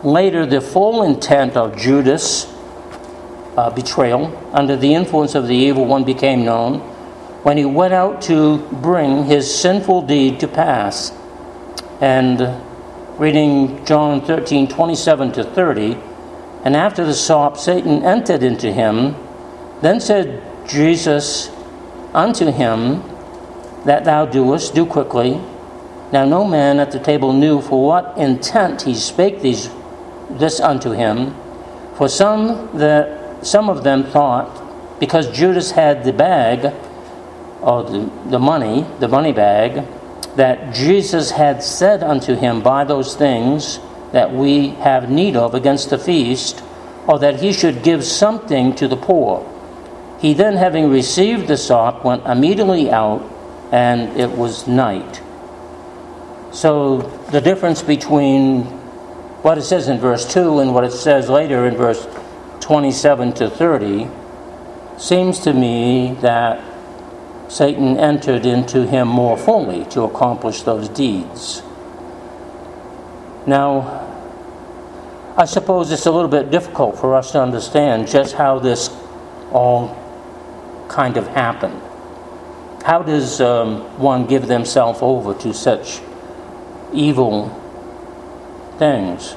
Later, 0.02 0.46
the 0.46 0.60
full 0.60 1.02
intent 1.02 1.56
of 1.56 1.76
Judas' 1.76 2.46
uh, 3.56 3.70
betrayal 3.70 4.36
under 4.52 4.76
the 4.76 4.94
influence 4.94 5.34
of 5.34 5.46
the 5.46 5.54
evil 5.54 5.84
one 5.84 6.04
became 6.04 6.44
known 6.44 6.80
when 7.42 7.56
he 7.56 7.64
went 7.64 7.92
out 7.92 8.22
to 8.22 8.58
bring 8.70 9.24
his 9.24 9.52
sinful 9.52 10.02
deed 10.02 10.40
to 10.40 10.48
pass 10.48 11.12
and 12.00 12.60
reading 13.18 13.84
John 13.84 14.20
13 14.20 14.68
27 14.68 15.32
to 15.32 15.44
30. 15.44 15.98
And 16.64 16.76
after 16.76 17.04
the 17.04 17.14
sop, 17.14 17.56
Satan 17.56 18.04
entered 18.04 18.42
into 18.42 18.72
him. 18.72 19.16
Then 19.80 20.00
said 20.00 20.42
Jesus 20.68 21.48
unto 22.14 22.50
him, 22.50 23.02
That 23.84 24.04
thou 24.04 24.26
doest, 24.26 24.74
do 24.74 24.86
quickly. 24.86 25.40
Now 26.12 26.24
no 26.24 26.44
man 26.44 26.78
at 26.78 26.90
the 26.90 26.98
table 26.98 27.32
knew 27.32 27.60
for 27.60 27.84
what 27.84 28.16
intent 28.18 28.82
he 28.82 28.94
spake 28.94 29.40
these, 29.40 29.68
this 30.38 30.60
unto 30.60 30.90
him. 30.90 31.34
For 31.96 32.08
some 32.08 32.78
that 32.78 33.46
some 33.46 33.68
of 33.68 33.84
them 33.84 34.04
thought, 34.04 35.00
because 35.00 35.30
Judas 35.30 35.72
had 35.72 36.04
the 36.04 36.12
bag, 36.12 36.72
or 37.60 37.84
the, 37.84 38.10
the 38.30 38.38
money, 38.38 38.86
the 39.00 39.08
money 39.08 39.32
bag, 39.32 39.86
that 40.36 40.74
Jesus 40.74 41.32
had 41.32 41.62
said 41.62 42.02
unto 42.02 42.34
him, 42.34 42.62
Buy 42.62 42.84
those 42.84 43.14
things 43.14 43.78
that 44.12 44.32
we 44.32 44.68
have 44.68 45.10
need 45.10 45.36
of 45.36 45.54
against 45.54 45.90
the 45.90 45.98
feast, 45.98 46.62
or 47.06 47.18
that 47.18 47.40
he 47.40 47.52
should 47.52 47.82
give 47.82 48.04
something 48.04 48.74
to 48.76 48.86
the 48.88 48.96
poor. 48.96 49.48
He 50.20 50.34
then, 50.34 50.56
having 50.56 50.88
received 50.90 51.48
the 51.48 51.56
sop, 51.56 52.04
went 52.04 52.24
immediately 52.26 52.90
out, 52.90 53.22
and 53.72 54.16
it 54.18 54.30
was 54.30 54.68
night. 54.68 55.20
So, 56.52 56.98
the 57.32 57.40
difference 57.40 57.82
between 57.82 58.81
what 59.42 59.58
it 59.58 59.62
says 59.62 59.88
in 59.88 59.98
verse 59.98 60.32
2 60.32 60.60
and 60.60 60.72
what 60.72 60.84
it 60.84 60.92
says 60.92 61.28
later 61.28 61.66
in 61.66 61.76
verse 61.76 62.06
27 62.60 63.32
to 63.32 63.50
30 63.50 64.08
seems 64.96 65.40
to 65.40 65.52
me 65.52 66.14
that 66.20 66.62
Satan 67.50 67.98
entered 67.98 68.46
into 68.46 68.86
him 68.86 69.08
more 69.08 69.36
fully 69.36 69.84
to 69.86 70.02
accomplish 70.02 70.62
those 70.62 70.88
deeds. 70.88 71.62
Now, 73.46 73.98
I 75.36 75.44
suppose 75.44 75.90
it's 75.90 76.06
a 76.06 76.12
little 76.12 76.30
bit 76.30 76.50
difficult 76.50 76.98
for 76.98 77.16
us 77.16 77.32
to 77.32 77.42
understand 77.42 78.06
just 78.06 78.34
how 78.34 78.60
this 78.60 78.90
all 79.50 79.98
kind 80.88 81.16
of 81.16 81.26
happened. 81.26 81.80
How 82.84 83.02
does 83.02 83.40
um, 83.40 83.80
one 83.98 84.26
give 84.26 84.46
themselves 84.46 85.00
over 85.02 85.34
to 85.40 85.52
such 85.52 86.00
evil 86.92 87.61
things? 88.82 89.36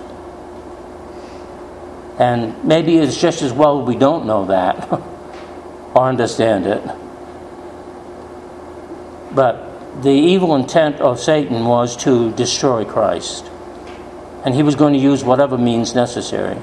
And 2.17 2.63
maybe 2.63 2.97
it's 2.97 3.19
just 3.21 3.43
as 3.43 3.53
well 3.53 3.85
we 3.85 3.95
don't 3.95 4.25
know 4.25 4.45
that 4.45 4.91
or 5.93 6.09
understand 6.09 6.65
it. 6.65 6.81
But 9.35 10.01
the 10.01 10.17
evil 10.33 10.55
intent 10.55 10.95
of 10.99 11.19
Satan 11.19 11.65
was 11.65 11.95
to 11.97 12.31
destroy 12.31 12.85
Christ. 12.85 13.51
And 14.45 14.55
he 14.55 14.63
was 14.63 14.75
going 14.75 14.93
to 14.93 14.99
use 14.99 15.23
whatever 15.23 15.57
means 15.57 15.93
necessary. 15.93 16.57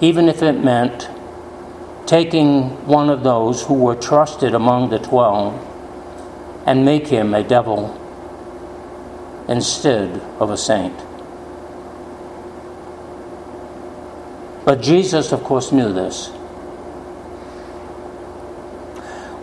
Even 0.00 0.28
if 0.28 0.42
it 0.42 0.62
meant 0.62 1.08
taking 2.06 2.86
one 2.86 3.10
of 3.10 3.22
those 3.22 3.62
who 3.62 3.74
were 3.74 3.96
trusted 3.96 4.54
among 4.54 4.90
the 4.90 4.98
twelve 4.98 5.54
and 6.66 6.84
make 6.84 7.08
him 7.08 7.34
a 7.34 7.42
devil 7.42 8.00
instead 9.48 10.20
of 10.38 10.50
a 10.50 10.56
saint. 10.56 11.03
But 14.64 14.80
Jesus, 14.80 15.32
of 15.32 15.44
course, 15.44 15.72
knew 15.72 15.92
this. 15.92 16.28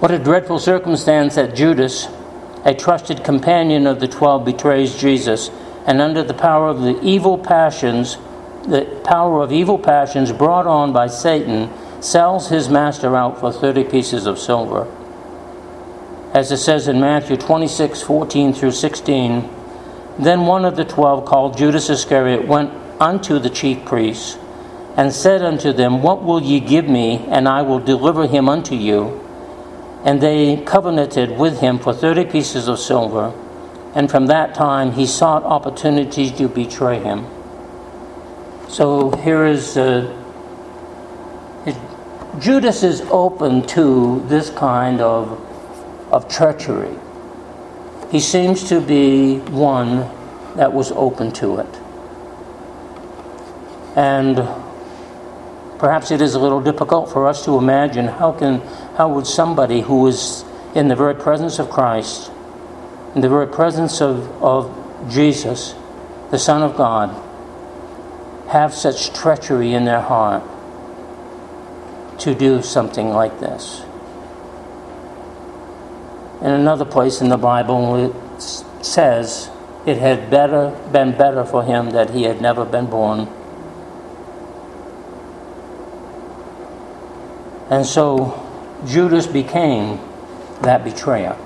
What 0.02 0.10
a 0.10 0.18
dreadful 0.18 0.58
circumstance 0.58 1.36
that 1.36 1.56
Judas, 1.56 2.08
a 2.66 2.74
trusted 2.74 3.24
companion 3.24 3.86
of 3.86 4.00
the 4.00 4.08
twelve, 4.08 4.46
betrays 4.46 4.96
Jesus, 4.96 5.52
and 5.86 6.02
under 6.02 6.24
the 6.24 6.34
power 6.34 6.70
of 6.70 6.82
the 6.82 7.00
evil 7.04 7.38
passions, 7.38 8.18
the 8.68 9.00
power 9.04 9.44
of 9.44 9.52
evil 9.52 9.78
passions 9.78 10.32
brought 10.32 10.66
on 10.66 10.92
by 10.92 11.06
Satan, 11.06 11.70
sells 12.02 12.50
his 12.50 12.68
master 12.68 13.16
out 13.16 13.40
for 13.40 13.52
30 13.52 13.84
pieces 13.84 14.26
of 14.26 14.40
silver. 14.40 14.88
As 16.34 16.52
it 16.52 16.58
says 16.58 16.88
in 16.88 17.00
Matthew 17.00 17.38
26 17.38 18.02
14 18.02 18.54
through 18.54 18.72
16, 18.72 19.50
then 20.18 20.48
one 20.48 20.66
of 20.66 20.76
the 20.76 20.86
twelve, 20.86 21.26
called 21.26 21.58
Judas 21.58 21.92
Iscariot, 21.92 22.48
went 22.48 22.72
unto 23.00 23.38
the 23.38 23.50
chief 23.52 23.86
priests 23.86 24.38
and 24.98 25.14
said 25.14 25.42
unto 25.42 25.72
them, 25.72 26.02
What 26.02 26.24
will 26.24 26.42
ye 26.42 26.60
give 26.60 26.88
me, 26.88 27.26
and 27.30 27.48
I 27.48 27.62
will 27.62 27.80
deliver 27.80 28.28
him 28.28 28.50
unto 28.50 28.76
you? 28.76 29.20
And 30.04 30.22
they 30.22 30.58
covenanted 30.66 31.38
with 31.38 31.60
him 31.60 31.80
for 31.80 31.94
thirty 31.94 32.26
pieces 32.26 32.68
of 32.68 32.80
silver. 32.80 33.34
And 33.94 34.10
from 34.10 34.28
that 34.28 34.56
time 34.56 34.94
he 34.94 35.06
sought 35.06 35.44
opportunities 35.44 36.32
to 36.34 36.48
betray 36.48 37.00
him. 37.00 37.26
So 38.68 39.12
here 39.18 39.46
is 39.46 39.78
uh, 39.78 40.18
Judas 42.40 42.82
is 42.82 43.02
open 43.12 43.68
to 43.68 44.26
this 44.28 44.50
kind 44.50 45.02
of, 45.02 45.40
of 46.12 46.30
treachery. 46.30 46.96
He 48.10 48.22
seems 48.22 48.68
to 48.70 48.80
be 48.80 49.40
one 49.40 50.10
that 50.56 50.72
was 50.72 50.92
open 50.94 51.34
to 51.34 51.60
it. 51.60 51.76
And 53.98 54.38
Perhaps 55.82 56.12
it 56.12 56.22
is 56.22 56.36
a 56.36 56.40
little 56.40 56.62
difficult 56.62 57.12
for 57.12 57.28
us 57.28 57.44
to 57.46 57.58
imagine 57.58 58.06
how 58.06 58.34
can 58.34 58.60
how 58.98 59.10
would 59.10 59.26
somebody 59.26 59.82
who 59.82 60.06
is 60.06 60.46
in 60.76 60.90
the 60.90 60.96
very 60.96 61.16
presence 61.16 61.58
of 61.58 61.72
Christ, 61.72 62.30
in 63.16 63.22
the 63.22 63.30
very 63.30 63.48
presence 63.48 64.00
of, 64.00 64.30
of 64.44 64.70
Jesus, 65.10 65.74
the 66.30 66.38
Son 66.38 66.62
of 66.62 66.78
God, 66.78 67.10
have 68.50 68.76
such 68.76 69.12
treachery 69.12 69.74
in 69.74 69.86
their 69.86 70.02
heart 70.02 70.44
to 72.20 72.36
do 72.36 72.62
something 72.62 73.10
like 73.10 73.40
this. 73.40 73.82
In 76.42 76.52
another 76.52 76.86
place 76.86 77.22
in 77.22 77.30
the 77.30 77.38
Bible, 77.38 77.96
it 78.06 78.42
says 78.86 79.50
it 79.88 79.98
had 79.98 80.30
better 80.30 80.78
been 80.92 81.18
better 81.18 81.44
for 81.44 81.64
him 81.64 81.90
that 81.90 82.12
he 82.12 82.22
had 82.22 82.40
never 82.40 82.66
been 82.66 82.86
born. 82.86 83.28
And 87.72 87.86
so 87.86 88.38
Judas 88.86 89.26
became 89.28 89.98
that 90.62 90.84
betrayer. 90.84 91.38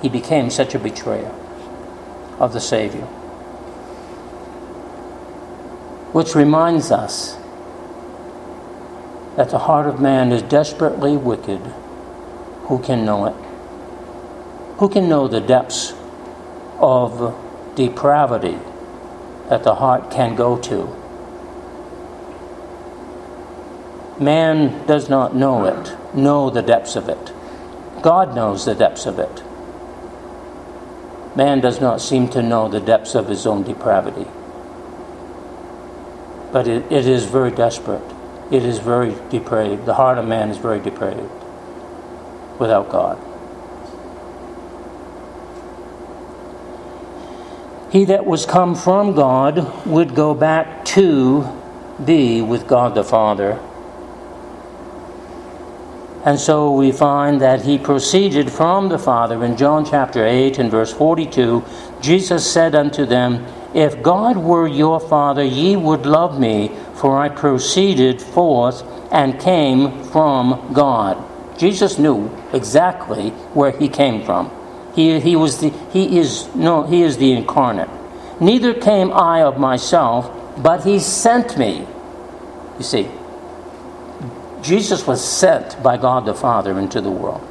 He 0.00 0.08
became 0.08 0.50
such 0.50 0.76
a 0.76 0.78
betrayer 0.78 1.34
of 2.38 2.52
the 2.52 2.60
Savior. 2.60 3.06
Which 6.12 6.36
reminds 6.36 6.92
us 6.92 7.36
that 9.36 9.50
the 9.50 9.58
heart 9.58 9.88
of 9.88 10.00
man 10.00 10.30
is 10.30 10.42
desperately 10.42 11.16
wicked. 11.16 11.60
Who 12.68 12.78
can 12.78 13.04
know 13.04 13.26
it? 13.26 13.34
Who 14.78 14.88
can 14.88 15.08
know 15.08 15.26
the 15.26 15.40
depths 15.40 15.92
of 16.78 17.34
depravity 17.74 18.58
that 19.48 19.64
the 19.64 19.74
heart 19.74 20.08
can 20.12 20.36
go 20.36 20.56
to? 20.58 21.01
Man 24.22 24.86
does 24.86 25.08
not 25.08 25.34
know 25.34 25.64
it, 25.64 25.96
know 26.14 26.48
the 26.48 26.62
depths 26.62 26.94
of 26.94 27.08
it. 27.08 27.32
God 28.02 28.36
knows 28.36 28.64
the 28.64 28.74
depths 28.74 29.04
of 29.04 29.18
it. 29.18 29.42
Man 31.36 31.60
does 31.60 31.80
not 31.80 32.00
seem 32.00 32.28
to 32.28 32.40
know 32.40 32.68
the 32.68 32.78
depths 32.78 33.16
of 33.16 33.28
his 33.28 33.46
own 33.46 33.64
depravity. 33.64 34.28
But 36.52 36.68
it, 36.68 36.92
it 36.92 37.08
is 37.08 37.24
very 37.24 37.50
desperate. 37.50 38.04
It 38.52 38.62
is 38.62 38.78
very 38.78 39.16
depraved. 39.28 39.86
The 39.86 39.94
heart 39.94 40.18
of 40.18 40.28
man 40.28 40.50
is 40.50 40.58
very 40.58 40.78
depraved 40.78 41.30
without 42.60 42.90
God. 42.90 43.18
He 47.90 48.04
that 48.04 48.24
was 48.24 48.46
come 48.46 48.76
from 48.76 49.14
God 49.14 49.84
would 49.84 50.14
go 50.14 50.32
back 50.32 50.84
to 50.96 51.44
be 52.04 52.40
with 52.40 52.68
God 52.68 52.94
the 52.94 53.02
Father 53.02 53.58
and 56.24 56.38
so 56.38 56.70
we 56.70 56.92
find 56.92 57.40
that 57.40 57.62
he 57.62 57.78
proceeded 57.78 58.50
from 58.50 58.88
the 58.88 58.98
Father. 58.98 59.44
In 59.44 59.56
John 59.56 59.84
chapter 59.84 60.24
8 60.24 60.58
and 60.58 60.70
verse 60.70 60.92
42, 60.92 61.64
Jesus 62.00 62.48
said 62.48 62.74
unto 62.76 63.04
them, 63.04 63.44
If 63.74 64.02
God 64.02 64.36
were 64.36 64.68
your 64.68 65.00
Father, 65.00 65.42
ye 65.42 65.74
would 65.74 66.06
love 66.06 66.38
me, 66.38 66.70
for 66.94 67.18
I 67.18 67.28
proceeded 67.28 68.22
forth 68.22 68.84
and 69.10 69.40
came 69.40 70.04
from 70.04 70.72
God. 70.72 71.18
Jesus 71.58 71.98
knew 71.98 72.30
exactly 72.52 73.30
where 73.54 73.72
he 73.72 73.88
came 73.88 74.24
from. 74.24 74.50
He, 74.94 75.18
he, 75.18 75.34
was 75.34 75.60
the, 75.60 75.70
he, 75.92 76.18
is, 76.18 76.54
no, 76.54 76.84
he 76.84 77.02
is 77.02 77.16
the 77.16 77.32
incarnate. 77.32 77.88
Neither 78.40 78.74
came 78.74 79.12
I 79.12 79.42
of 79.42 79.58
myself, 79.58 80.30
but 80.62 80.84
he 80.84 80.98
sent 80.98 81.58
me. 81.58 81.86
You 82.78 82.84
see, 82.84 83.08
Jesus 84.62 85.06
was 85.06 85.22
sent 85.22 85.82
by 85.82 85.96
God 85.96 86.24
the 86.24 86.34
Father 86.34 86.78
into 86.78 87.00
the 87.00 87.10
world. 87.10 87.46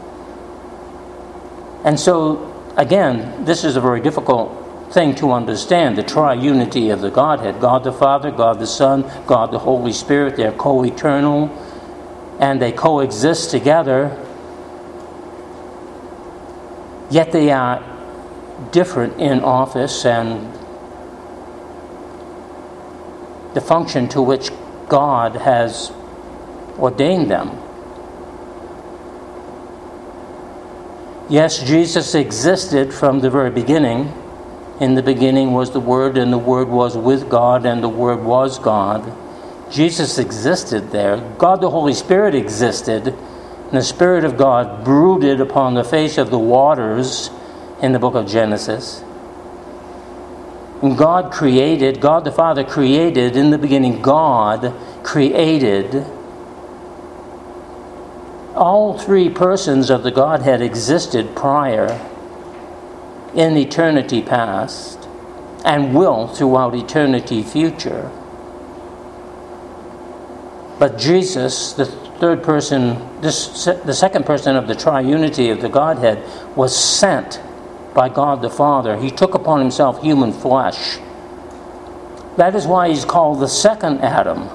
And 1.84 2.00
so, 2.00 2.74
again, 2.78 3.46
this 3.46 3.64
is 3.64 3.76
a 3.76 3.82
very 3.82 4.02
difficult 4.02 4.58
thing 4.94 5.16
to 5.16 5.32
understand 5.32 5.98
the 5.98 6.04
triunity 6.04 6.94
of 6.94 7.02
the 7.02 7.10
Godhead 7.10 7.60
God 7.60 7.84
the 7.84 7.94
Father, 7.94 8.30
God 8.32 8.60
the 8.60 8.68
Son, 8.68 9.10
God 9.26 9.52
the 9.52 9.60
Holy 9.60 9.94
Spirit. 9.94 10.36
They're 10.36 10.52
co 10.52 10.84
eternal 10.84 11.50
and 12.40 12.62
they 12.62 12.72
coexist 12.72 13.52
together, 13.52 14.18
yet 17.10 17.32
they 17.32 17.52
are 17.52 17.84
different 18.72 19.20
in 19.20 19.42
office 19.42 20.06
and 20.06 20.52
the 23.54 23.62
function 23.62 24.08
to 24.10 24.22
which 24.22 24.50
God 24.88 25.36
has 25.36 25.92
ordained 26.82 27.30
them. 27.30 27.58
Yes, 31.30 31.64
Jesus 31.64 32.14
existed 32.14 32.94
from 32.94 33.22
the 33.22 33.30
very 33.30 33.52
beginning. 33.52 34.12
In 34.82 34.96
the 34.96 35.04
beginning 35.04 35.54
was 35.54 35.72
the 35.72 35.80
Word, 35.80 36.18
and 36.18 36.34
the 36.34 36.38
Word 36.38 36.68
was 36.68 36.98
with 36.98 37.30
God, 37.30 37.66
and 37.66 37.82
the 37.82 37.88
Word 37.88 38.24
was 38.24 38.60
God. 38.60 39.14
Jesus 39.72 40.18
existed 40.18 40.92
there. 40.92 41.18
God 41.38 41.62
the 41.62 41.70
Holy 41.70 41.94
Spirit 41.94 42.36
existed, 42.36 43.08
and 43.08 43.72
the 43.72 43.84
Spirit 43.84 44.26
of 44.26 44.36
God 44.36 44.84
brooded 44.84 45.40
upon 45.40 45.76
the 45.76 45.86
face 45.86 46.18
of 46.18 46.32
the 46.32 46.40
waters 46.40 47.30
in 47.82 47.94
the 47.94 48.00
book 48.00 48.16
of 48.16 48.28
Genesis. 48.28 49.02
And 50.82 50.98
God 50.98 51.32
created, 51.32 52.02
God 52.02 52.26
the 52.26 52.32
Father 52.32 52.66
created, 52.66 53.38
in 53.38 53.52
the 53.52 53.58
beginning, 53.58 54.02
God 54.02 54.74
created 55.04 56.06
all 58.56 58.98
three 58.98 59.30
persons 59.30 59.90
of 59.90 60.04
the 60.04 60.12
Godhead 60.12 60.62
existed 60.62 61.36
prior 61.36 62.00
in 63.34 63.56
eternity 63.58 64.22
past 64.22 65.08
and 65.64 65.96
will 65.96 66.28
throughout 66.28 66.76
eternity 66.76 67.44
future. 67.44 68.12
But 70.80 70.98
Jesus, 70.98 71.74
the 71.74 71.86
third 71.86 72.44
person, 72.44 73.22
this, 73.22 73.66
the 73.66 73.94
second 73.94 74.26
person 74.26 74.56
of 74.56 74.68
the 74.68 74.74
triunity 74.74 75.52
of 75.52 75.62
the 75.62 75.70
Godhead, 75.70 76.24
was 76.58 76.76
sent 76.76 77.40
by 77.94 78.10
God 78.10 78.42
the 78.42 78.50
Father. 78.50 78.98
He 78.98 79.12
took 79.12 79.36
upon 79.36 79.60
himself 79.60 80.02
human 80.02 80.34
flesh. 80.34 80.98
That 82.38 82.56
is 82.56 82.66
why 82.66 82.90
he's 82.90 83.06
called 83.06 83.40
the 83.40 83.48
second 83.48 84.00
Adam. 84.00 84.50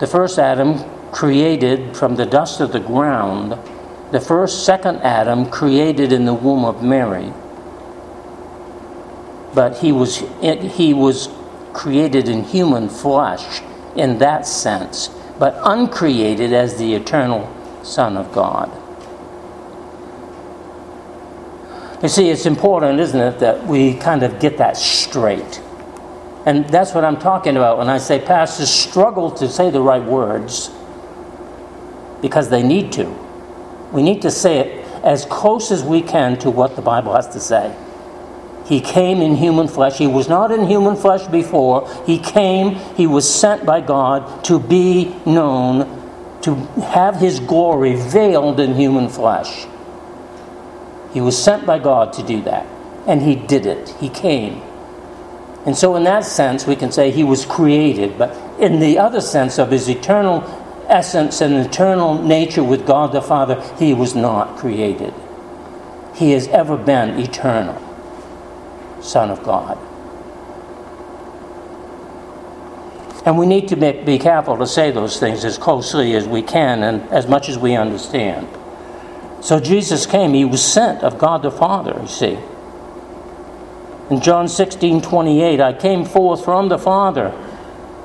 The 0.00 0.06
first 0.06 0.38
Adam 0.38 0.78
created 1.14 1.96
from 1.96 2.16
the 2.16 2.26
dust 2.26 2.60
of 2.60 2.72
the 2.72 2.80
ground, 2.80 3.56
the 4.10 4.20
first, 4.20 4.66
second 4.66 4.96
Adam 4.96 5.48
created 5.48 6.12
in 6.12 6.24
the 6.24 6.34
womb 6.34 6.64
of 6.64 6.82
Mary. 6.82 7.32
But 9.54 9.78
he 9.78 9.92
was, 9.92 10.24
he 10.40 10.92
was 10.92 11.28
created 11.72 12.28
in 12.28 12.42
human 12.42 12.88
flesh 12.88 13.62
in 13.94 14.18
that 14.18 14.44
sense, 14.44 15.08
but 15.38 15.56
uncreated 15.62 16.52
as 16.52 16.78
the 16.78 16.94
eternal 16.94 17.48
Son 17.84 18.16
of 18.16 18.32
God. 18.32 18.68
You 22.02 22.08
see, 22.08 22.28
it's 22.28 22.44
important, 22.44 22.98
isn't 22.98 23.20
it, 23.20 23.38
that 23.38 23.64
we 23.68 23.94
kind 23.94 24.24
of 24.24 24.40
get 24.40 24.58
that 24.58 24.76
straight. 24.76 25.62
And 26.44 26.68
that's 26.68 26.92
what 26.92 27.04
I'm 27.04 27.18
talking 27.18 27.56
about 27.56 27.78
when 27.78 27.88
I 27.88 27.98
say 27.98 28.18
pastors 28.18 28.68
struggle 28.68 29.30
to 29.30 29.48
say 29.48 29.70
the 29.70 29.80
right 29.80 30.02
words 30.02 30.70
because 32.24 32.48
they 32.48 32.62
need 32.62 32.90
to. 32.90 33.04
We 33.92 34.02
need 34.02 34.22
to 34.22 34.30
say 34.30 34.58
it 34.60 34.86
as 35.04 35.26
close 35.26 35.70
as 35.70 35.84
we 35.84 36.00
can 36.00 36.38
to 36.38 36.50
what 36.50 36.74
the 36.74 36.80
Bible 36.80 37.14
has 37.14 37.28
to 37.34 37.38
say. 37.38 37.76
He 38.64 38.80
came 38.80 39.20
in 39.20 39.36
human 39.36 39.68
flesh. 39.68 39.98
He 39.98 40.06
was 40.06 40.26
not 40.26 40.50
in 40.50 40.66
human 40.66 40.96
flesh 40.96 41.26
before. 41.26 41.86
He 42.06 42.18
came, 42.18 42.76
he 42.96 43.06
was 43.06 43.28
sent 43.28 43.66
by 43.66 43.82
God 43.82 44.42
to 44.46 44.58
be 44.58 45.14
known, 45.26 46.40
to 46.40 46.54
have 46.94 47.16
his 47.16 47.40
glory 47.40 47.94
veiled 47.94 48.58
in 48.58 48.74
human 48.74 49.10
flesh. 49.10 49.66
He 51.12 51.20
was 51.20 51.36
sent 51.36 51.66
by 51.66 51.78
God 51.78 52.14
to 52.14 52.22
do 52.22 52.40
that. 52.44 52.64
And 53.06 53.20
he 53.20 53.34
did 53.34 53.66
it. 53.66 53.90
He 54.00 54.08
came. 54.08 54.62
And 55.66 55.76
so, 55.76 55.94
in 55.94 56.04
that 56.04 56.24
sense, 56.24 56.66
we 56.66 56.74
can 56.74 56.90
say 56.90 57.10
he 57.10 57.22
was 57.22 57.44
created. 57.44 58.16
But 58.16 58.32
in 58.58 58.80
the 58.80 58.98
other 58.98 59.20
sense 59.20 59.58
of 59.58 59.70
his 59.70 59.90
eternal 59.90 60.63
essence 60.88 61.40
and 61.40 61.54
eternal 61.54 62.22
nature 62.22 62.64
with 62.64 62.86
God 62.86 63.12
the 63.12 63.22
Father, 63.22 63.60
he 63.78 63.94
was 63.94 64.14
not 64.14 64.56
created. 64.56 65.14
He 66.14 66.32
has 66.32 66.48
ever 66.48 66.76
been 66.76 67.18
eternal. 67.18 67.80
Son 69.02 69.30
of 69.30 69.42
God. 69.42 69.78
And 73.26 73.38
we 73.38 73.46
need 73.46 73.68
to 73.68 73.76
be 73.76 74.18
careful 74.18 74.58
to 74.58 74.66
say 74.66 74.90
those 74.90 75.18
things 75.18 75.44
as 75.44 75.56
closely 75.56 76.14
as 76.14 76.26
we 76.26 76.42
can 76.42 76.82
and 76.82 77.02
as 77.10 77.26
much 77.26 77.48
as 77.48 77.56
we 77.56 77.74
understand. 77.74 78.46
So 79.42 79.60
Jesus 79.60 80.06
came, 80.06 80.34
he 80.34 80.44
was 80.44 80.62
sent 80.62 81.02
of 81.02 81.18
God 81.18 81.42
the 81.42 81.50
Father, 81.50 81.98
you 82.00 82.08
see. 82.08 82.38
In 84.10 84.20
John 84.20 84.48
16 84.48 85.00
28, 85.00 85.60
I 85.60 85.72
came 85.72 86.04
forth 86.04 86.44
from 86.44 86.68
the 86.68 86.78
Father 86.78 87.28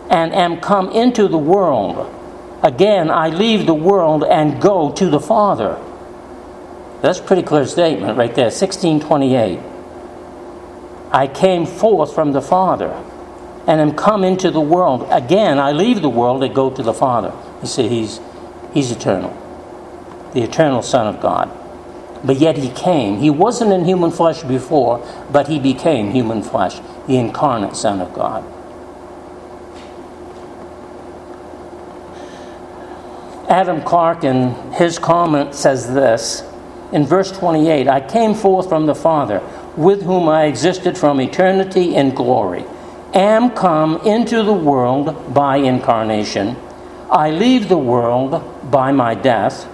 and 0.09 0.33
am 0.33 0.59
come 0.61 0.89
into 0.91 1.27
the 1.27 1.37
world. 1.37 2.15
Again, 2.61 3.09
I 3.09 3.29
leave 3.29 3.65
the 3.65 3.73
world 3.73 4.23
and 4.23 4.61
go 4.61 4.91
to 4.91 5.09
the 5.09 5.19
Father. 5.19 5.81
That's 7.01 7.19
a 7.19 7.23
pretty 7.23 7.43
clear 7.43 7.65
statement 7.65 8.17
right 8.17 8.33
there, 8.35 8.45
1628. 8.45 9.59
I 11.11 11.27
came 11.27 11.65
forth 11.65 12.13
from 12.13 12.33
the 12.33 12.41
Father 12.41 12.91
and 13.65 13.79
am 13.79 13.93
come 13.93 14.23
into 14.23 14.51
the 14.51 14.59
world. 14.59 15.07
Again, 15.09 15.57
I 15.57 15.71
leave 15.71 16.01
the 16.01 16.09
world 16.09 16.43
and 16.43 16.53
go 16.53 16.69
to 16.69 16.83
the 16.83 16.93
Father. 16.93 17.33
You 17.61 17.67
see, 17.67 17.87
he's, 17.87 18.19
he's 18.73 18.91
eternal, 18.91 19.31
the 20.33 20.41
eternal 20.41 20.81
Son 20.81 21.07
of 21.07 21.21
God. 21.21 21.49
But 22.23 22.37
yet 22.37 22.57
he 22.57 22.69
came. 22.69 23.19
He 23.19 23.29
wasn't 23.29 23.71
in 23.71 23.85
human 23.85 24.11
flesh 24.11 24.43
before, 24.43 25.05
but 25.31 25.47
he 25.47 25.59
became 25.59 26.11
human 26.11 26.43
flesh, 26.43 26.79
the 27.07 27.15
incarnate 27.15 27.77
Son 27.77 28.01
of 28.01 28.13
God. 28.13 28.43
Adam 33.49 33.81
Clarke, 33.81 34.23
in 34.23 34.53
his 34.73 34.99
comment, 34.99 35.55
says 35.55 35.91
this 35.91 36.43
in 36.91 37.05
verse 37.05 37.31
28 37.31 37.87
I 37.87 38.01
came 38.01 38.33
forth 38.33 38.69
from 38.69 38.85
the 38.85 38.95
Father 38.95 39.41
with 39.75 40.03
whom 40.03 40.27
I 40.27 40.45
existed 40.45 40.97
from 40.97 41.21
eternity 41.21 41.95
in 41.95 42.13
glory, 42.13 42.65
am 43.13 43.51
come 43.51 43.97
into 44.05 44.43
the 44.43 44.53
world 44.53 45.33
by 45.33 45.57
incarnation. 45.57 46.55
I 47.09 47.31
leave 47.31 47.69
the 47.69 47.77
world 47.77 48.71
by 48.71 48.91
my 48.91 49.15
death 49.15 49.67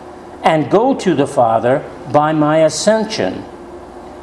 and 0.44 0.70
go 0.70 0.96
to 0.96 1.16
the 1.16 1.28
Father 1.28 1.84
by 2.14 2.32
my 2.32 2.60
ascension. 2.60 3.44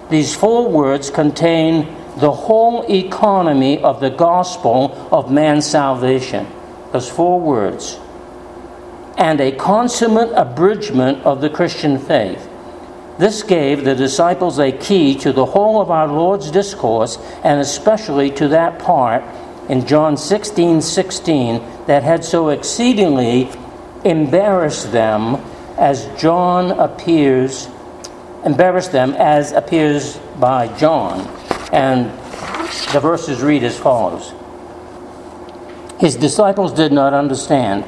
These 0.09 0.35
four 0.35 0.69
words 0.69 1.11
contain 1.11 1.87
the 2.19 2.33
whole 2.33 2.85
economy 2.91 3.83
of 3.83 4.01
the 4.01 4.11
gospel 4.11 5.09
of 5.11 5.33
man's 5.33 5.67
salvation. 5.67 6.47
Those 6.93 7.09
four 7.09 7.41
words. 7.41 7.99
And 9.17 9.41
a 9.41 9.53
consummate 9.53 10.33
abridgment 10.35 11.23
of 11.25 11.41
the 11.41 11.51
Christian 11.51 11.99
faith. 11.99 12.49
This 13.19 13.43
gave 13.43 13.85
the 13.85 13.95
disciples 13.95 14.59
a 14.59 14.73
key 14.73 15.15
to 15.17 15.33
the 15.33 15.45
whole 15.45 15.81
of 15.81 15.91
our 15.91 16.09
Lord's 16.09 16.51
discourse, 16.51 17.19
and 17.45 17.61
especially 17.61 18.31
to 18.33 18.49
that 18.49 18.79
part 18.79 19.23
in 19.69 19.87
John 19.87 20.17
16 20.17 20.81
16 20.81 21.63
that 21.87 22.03
had 22.03 22.25
so 22.25 22.49
exceedingly 22.49 23.49
embarrassed 24.05 24.93
them 24.93 25.37
as 25.79 26.09
John 26.21 26.73
appears, 26.73 27.69
embarrassed 28.45 28.93
them 28.93 29.15
as 29.15 29.53
appears 29.53 30.17
by 30.41 30.69
John. 30.79 31.21
And 31.73 32.07
the 32.93 33.01
verses 33.01 33.43
read 33.43 33.63
as 33.63 33.79
follows 33.79 34.33
His 36.01 36.17
disciples 36.17 36.73
did 36.73 36.93
not 36.93 37.15
understand 37.15 37.85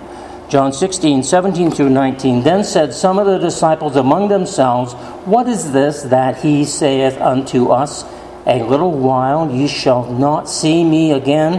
John 0.55 0.72
16, 0.72 1.24
17 1.24 1.72
through 1.72 1.90
19. 1.90 2.44
Then 2.44 2.62
said 2.62 2.94
some 2.94 3.18
of 3.18 3.26
the 3.26 3.38
disciples 3.38 3.96
among 3.96 4.28
themselves, 4.28 4.92
What 5.26 5.48
is 5.48 5.72
this 5.72 6.02
that 6.02 6.42
he 6.42 6.64
saith 6.64 7.20
unto 7.20 7.70
us? 7.70 8.05
A 8.46 8.62
little 8.62 8.92
while 8.92 9.50
ye 9.50 9.66
shall 9.66 10.09
not 10.12 10.48
see 10.48 10.84
me 10.84 11.11
again. 11.11 11.55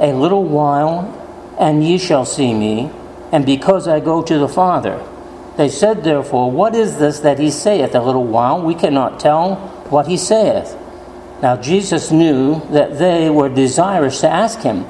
A 0.00 0.12
little 0.12 0.44
while, 0.44 1.08
and 1.58 1.82
ye 1.82 1.96
shall 1.96 2.26
see 2.26 2.52
me, 2.52 2.90
and 3.32 3.46
because 3.46 3.88
I 3.88 4.00
go 4.00 4.22
to 4.22 4.36
the 4.36 4.48
Father. 4.48 5.02
They 5.56 5.70
said, 5.70 6.04
therefore, 6.04 6.50
What 6.50 6.74
is 6.74 6.98
this 6.98 7.20
that 7.20 7.38
he 7.38 7.50
saith? 7.50 7.94
A 7.94 8.02
little 8.02 8.26
while, 8.26 8.60
we 8.60 8.74
cannot 8.74 9.18
tell 9.18 9.54
what 9.88 10.08
he 10.08 10.18
saith. 10.18 10.76
Now 11.40 11.56
Jesus 11.56 12.10
knew 12.10 12.60
that 12.68 12.98
they 12.98 13.30
were 13.30 13.48
desirous 13.48 14.20
to 14.20 14.28
ask 14.28 14.60
him, 14.60 14.84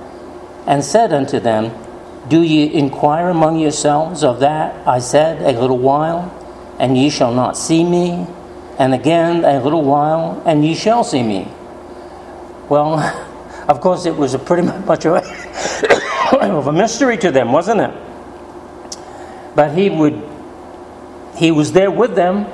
and 0.67 0.85
said 0.85 1.13
unto 1.13 1.39
them, 1.39 1.71
do 2.29 2.43
ye 2.43 2.73
inquire 2.73 3.29
among 3.29 3.59
yourselves 3.59 4.25
of 4.25 4.41
that 4.41 4.87
I 4.87 4.99
said 4.99 5.43
a 5.43 5.59
little 5.59 5.79
while, 5.79 6.33
and 6.79 6.97
ye 6.97 7.11
shall 7.11 7.35
not 7.35 7.57
see 7.57 7.85
me, 7.85 8.27
and 8.79 8.95
again 8.95 9.45
a 9.45 9.63
little 9.63 9.83
while, 9.83 10.43
and 10.47 10.65
ye 10.65 10.75
shall 10.75 11.05
see 11.05 11.23
me? 11.23 11.49
Well, 12.69 12.99
of 13.69 13.81
course, 13.81 14.07
it 14.07 14.17
was 14.17 14.35
a 14.35 14.39
pretty 14.39 14.63
much 14.87 15.05
of 15.07 16.67
a 16.67 16.73
mystery 16.73 17.19
to 17.19 17.31
them, 17.31 17.53
wasn't 17.53 17.81
it? 17.81 17.95
But 19.55 19.77
he 19.77 19.91
would, 19.91 20.21
he 21.37 21.51
was 21.51 21.73
there 21.73 21.91
with 21.91 22.17
them. 22.17 22.47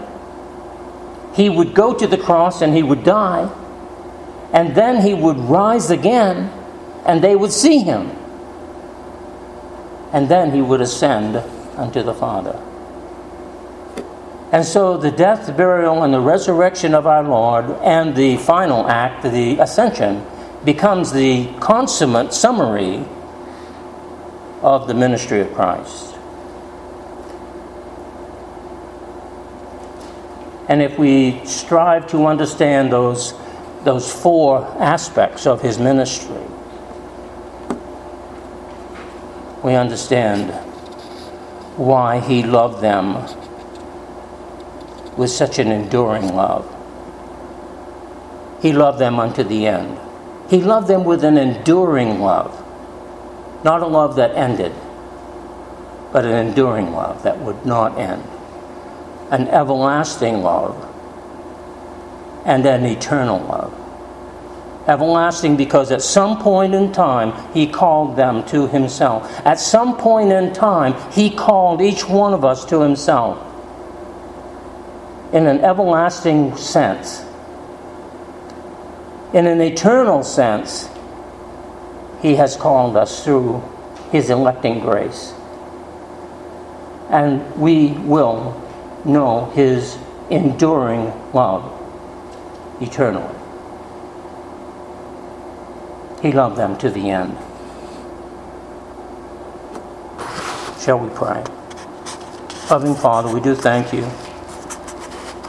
He 1.34 1.48
would 1.48 1.74
go 1.74 1.94
to 1.94 2.06
the 2.06 2.18
cross 2.18 2.60
and 2.60 2.74
he 2.74 2.82
would 2.82 3.04
die, 3.04 3.48
and 4.52 4.74
then 4.74 5.00
he 5.00 5.14
would 5.14 5.38
rise 5.38 5.90
again, 5.90 6.50
and 7.06 7.22
they 7.22 7.36
would 7.36 7.52
see 7.52 7.78
him 7.78 8.19
and 10.12 10.28
then 10.28 10.52
he 10.52 10.61
would 10.61 10.80
ascend 10.80 11.36
unto 11.76 12.02
the 12.02 12.14
Father. 12.14 12.58
And 14.52 14.64
so 14.64 14.96
the 14.96 15.12
death, 15.12 15.56
burial, 15.56 16.02
and 16.02 16.12
the 16.12 16.20
resurrection 16.20 16.94
of 16.94 17.06
our 17.06 17.22
Lord, 17.22 17.70
and 17.82 18.16
the 18.16 18.36
final 18.38 18.88
act, 18.88 19.22
the 19.22 19.58
ascension, 19.58 20.26
becomes 20.64 21.12
the 21.12 21.52
consummate 21.61 22.34
summary 22.34 23.04
of 24.62 24.88
the 24.88 24.94
ministry 24.94 25.40
of 25.40 25.54
Christ. 25.54 26.14
And 30.68 30.82
if 30.82 30.98
we 30.98 31.44
strive 31.44 32.08
to 32.08 32.26
understand 32.26 32.92
those, 32.92 33.34
those 33.84 34.12
four 34.12 34.64
aspects 34.78 35.46
of 35.46 35.62
his 35.62 35.78
ministry, 35.78 36.44
we 39.62 39.74
understand 39.74 40.50
why 41.76 42.20
he 42.20 42.42
loved 42.42 42.82
them 42.82 43.14
with 45.16 45.30
such 45.30 45.58
an 45.58 45.70
enduring 45.70 46.34
love. 46.34 46.66
He 48.62 48.72
loved 48.72 48.98
them 48.98 49.18
unto 49.18 49.42
the 49.42 49.66
end. 49.66 49.98
He 50.48 50.62
loved 50.62 50.88
them 50.88 51.04
with 51.04 51.24
an 51.24 51.38
enduring 51.38 52.20
love, 52.20 52.52
not 53.64 53.82
a 53.82 53.86
love 53.86 54.16
that 54.16 54.34
ended, 54.34 54.72
but 56.12 56.24
an 56.24 56.48
enduring 56.48 56.92
love 56.92 57.22
that 57.22 57.38
would 57.40 57.64
not 57.64 57.98
end, 57.98 58.22
an 59.30 59.46
everlasting 59.48 60.42
love, 60.42 60.86
and 62.44 62.66
an 62.66 62.84
eternal 62.84 63.38
love 63.38 63.80
everlasting 64.91 65.57
because 65.57 65.91
at 65.93 66.03
some 66.03 66.38
point 66.43 66.74
in 66.74 66.93
time 66.93 67.32
he 67.55 67.66
called 67.66 68.16
them 68.16 68.45
to 68.47 68.66
himself. 68.66 69.30
At 69.47 69.61
some 69.61 69.97
point 69.97 70.32
in 70.32 70.53
time 70.53 70.95
he 71.12 71.30
called 71.30 71.80
each 71.80 72.09
one 72.09 72.34
of 72.34 72.45
us 72.45 72.64
to 72.66 72.80
himself 72.80 73.47
in 75.32 75.47
an 75.47 75.61
everlasting 75.61 76.57
sense. 76.57 77.24
In 79.32 79.47
an 79.47 79.61
eternal 79.61 80.24
sense, 80.24 80.88
he 82.20 82.34
has 82.34 82.57
called 82.57 82.97
us 82.97 83.24
through 83.24 83.62
his 84.11 84.28
electing 84.28 84.80
grace. 84.80 85.32
And 87.11 87.57
we 87.57 87.93
will 87.93 88.61
know 89.05 89.47
his 89.55 89.97
enduring 90.30 91.12
love 91.32 91.76
eternally. 92.80 93.39
He 96.22 96.32
loved 96.32 96.56
them 96.56 96.76
to 96.78 96.90
the 96.90 97.10
end. 97.10 97.36
Shall 100.80 100.98
we 100.98 101.08
pray? 101.10 101.44
Loving 102.70 102.94
Father, 102.94 103.32
we 103.32 103.40
do 103.40 103.54
thank 103.54 103.92
you 103.92 104.08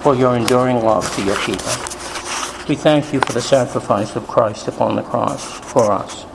for 0.01 0.15
your 0.15 0.35
enduring 0.35 0.83
love 0.83 1.13
to 1.15 1.23
your 1.23 1.35
people. 1.37 1.71
We 2.67 2.75
thank 2.75 3.13
you 3.13 3.19
for 3.19 3.33
the 3.33 3.41
sacrifice 3.41 4.15
of 4.15 4.27
Christ 4.27 4.67
upon 4.67 4.95
the 4.95 5.03
cross 5.03 5.43
for 5.43 5.91
us. 5.91 6.25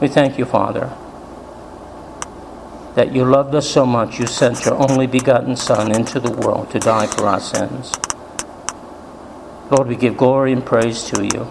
We 0.00 0.08
thank 0.08 0.38
you, 0.38 0.44
Father, 0.44 0.92
that 2.94 3.12
you 3.12 3.24
loved 3.24 3.54
us 3.54 3.70
so 3.70 3.86
much 3.86 4.18
you 4.18 4.26
sent 4.26 4.64
your 4.64 4.74
only 4.74 5.06
begotten 5.06 5.56
Son 5.56 5.94
into 5.94 6.18
the 6.18 6.30
world 6.30 6.70
to 6.70 6.78
die 6.78 7.06
for 7.06 7.26
our 7.26 7.40
sins. 7.40 7.92
Lord, 9.70 9.88
we 9.88 9.96
give 9.96 10.16
glory 10.16 10.52
and 10.52 10.64
praise 10.64 11.04
to 11.04 11.24
you. 11.24 11.50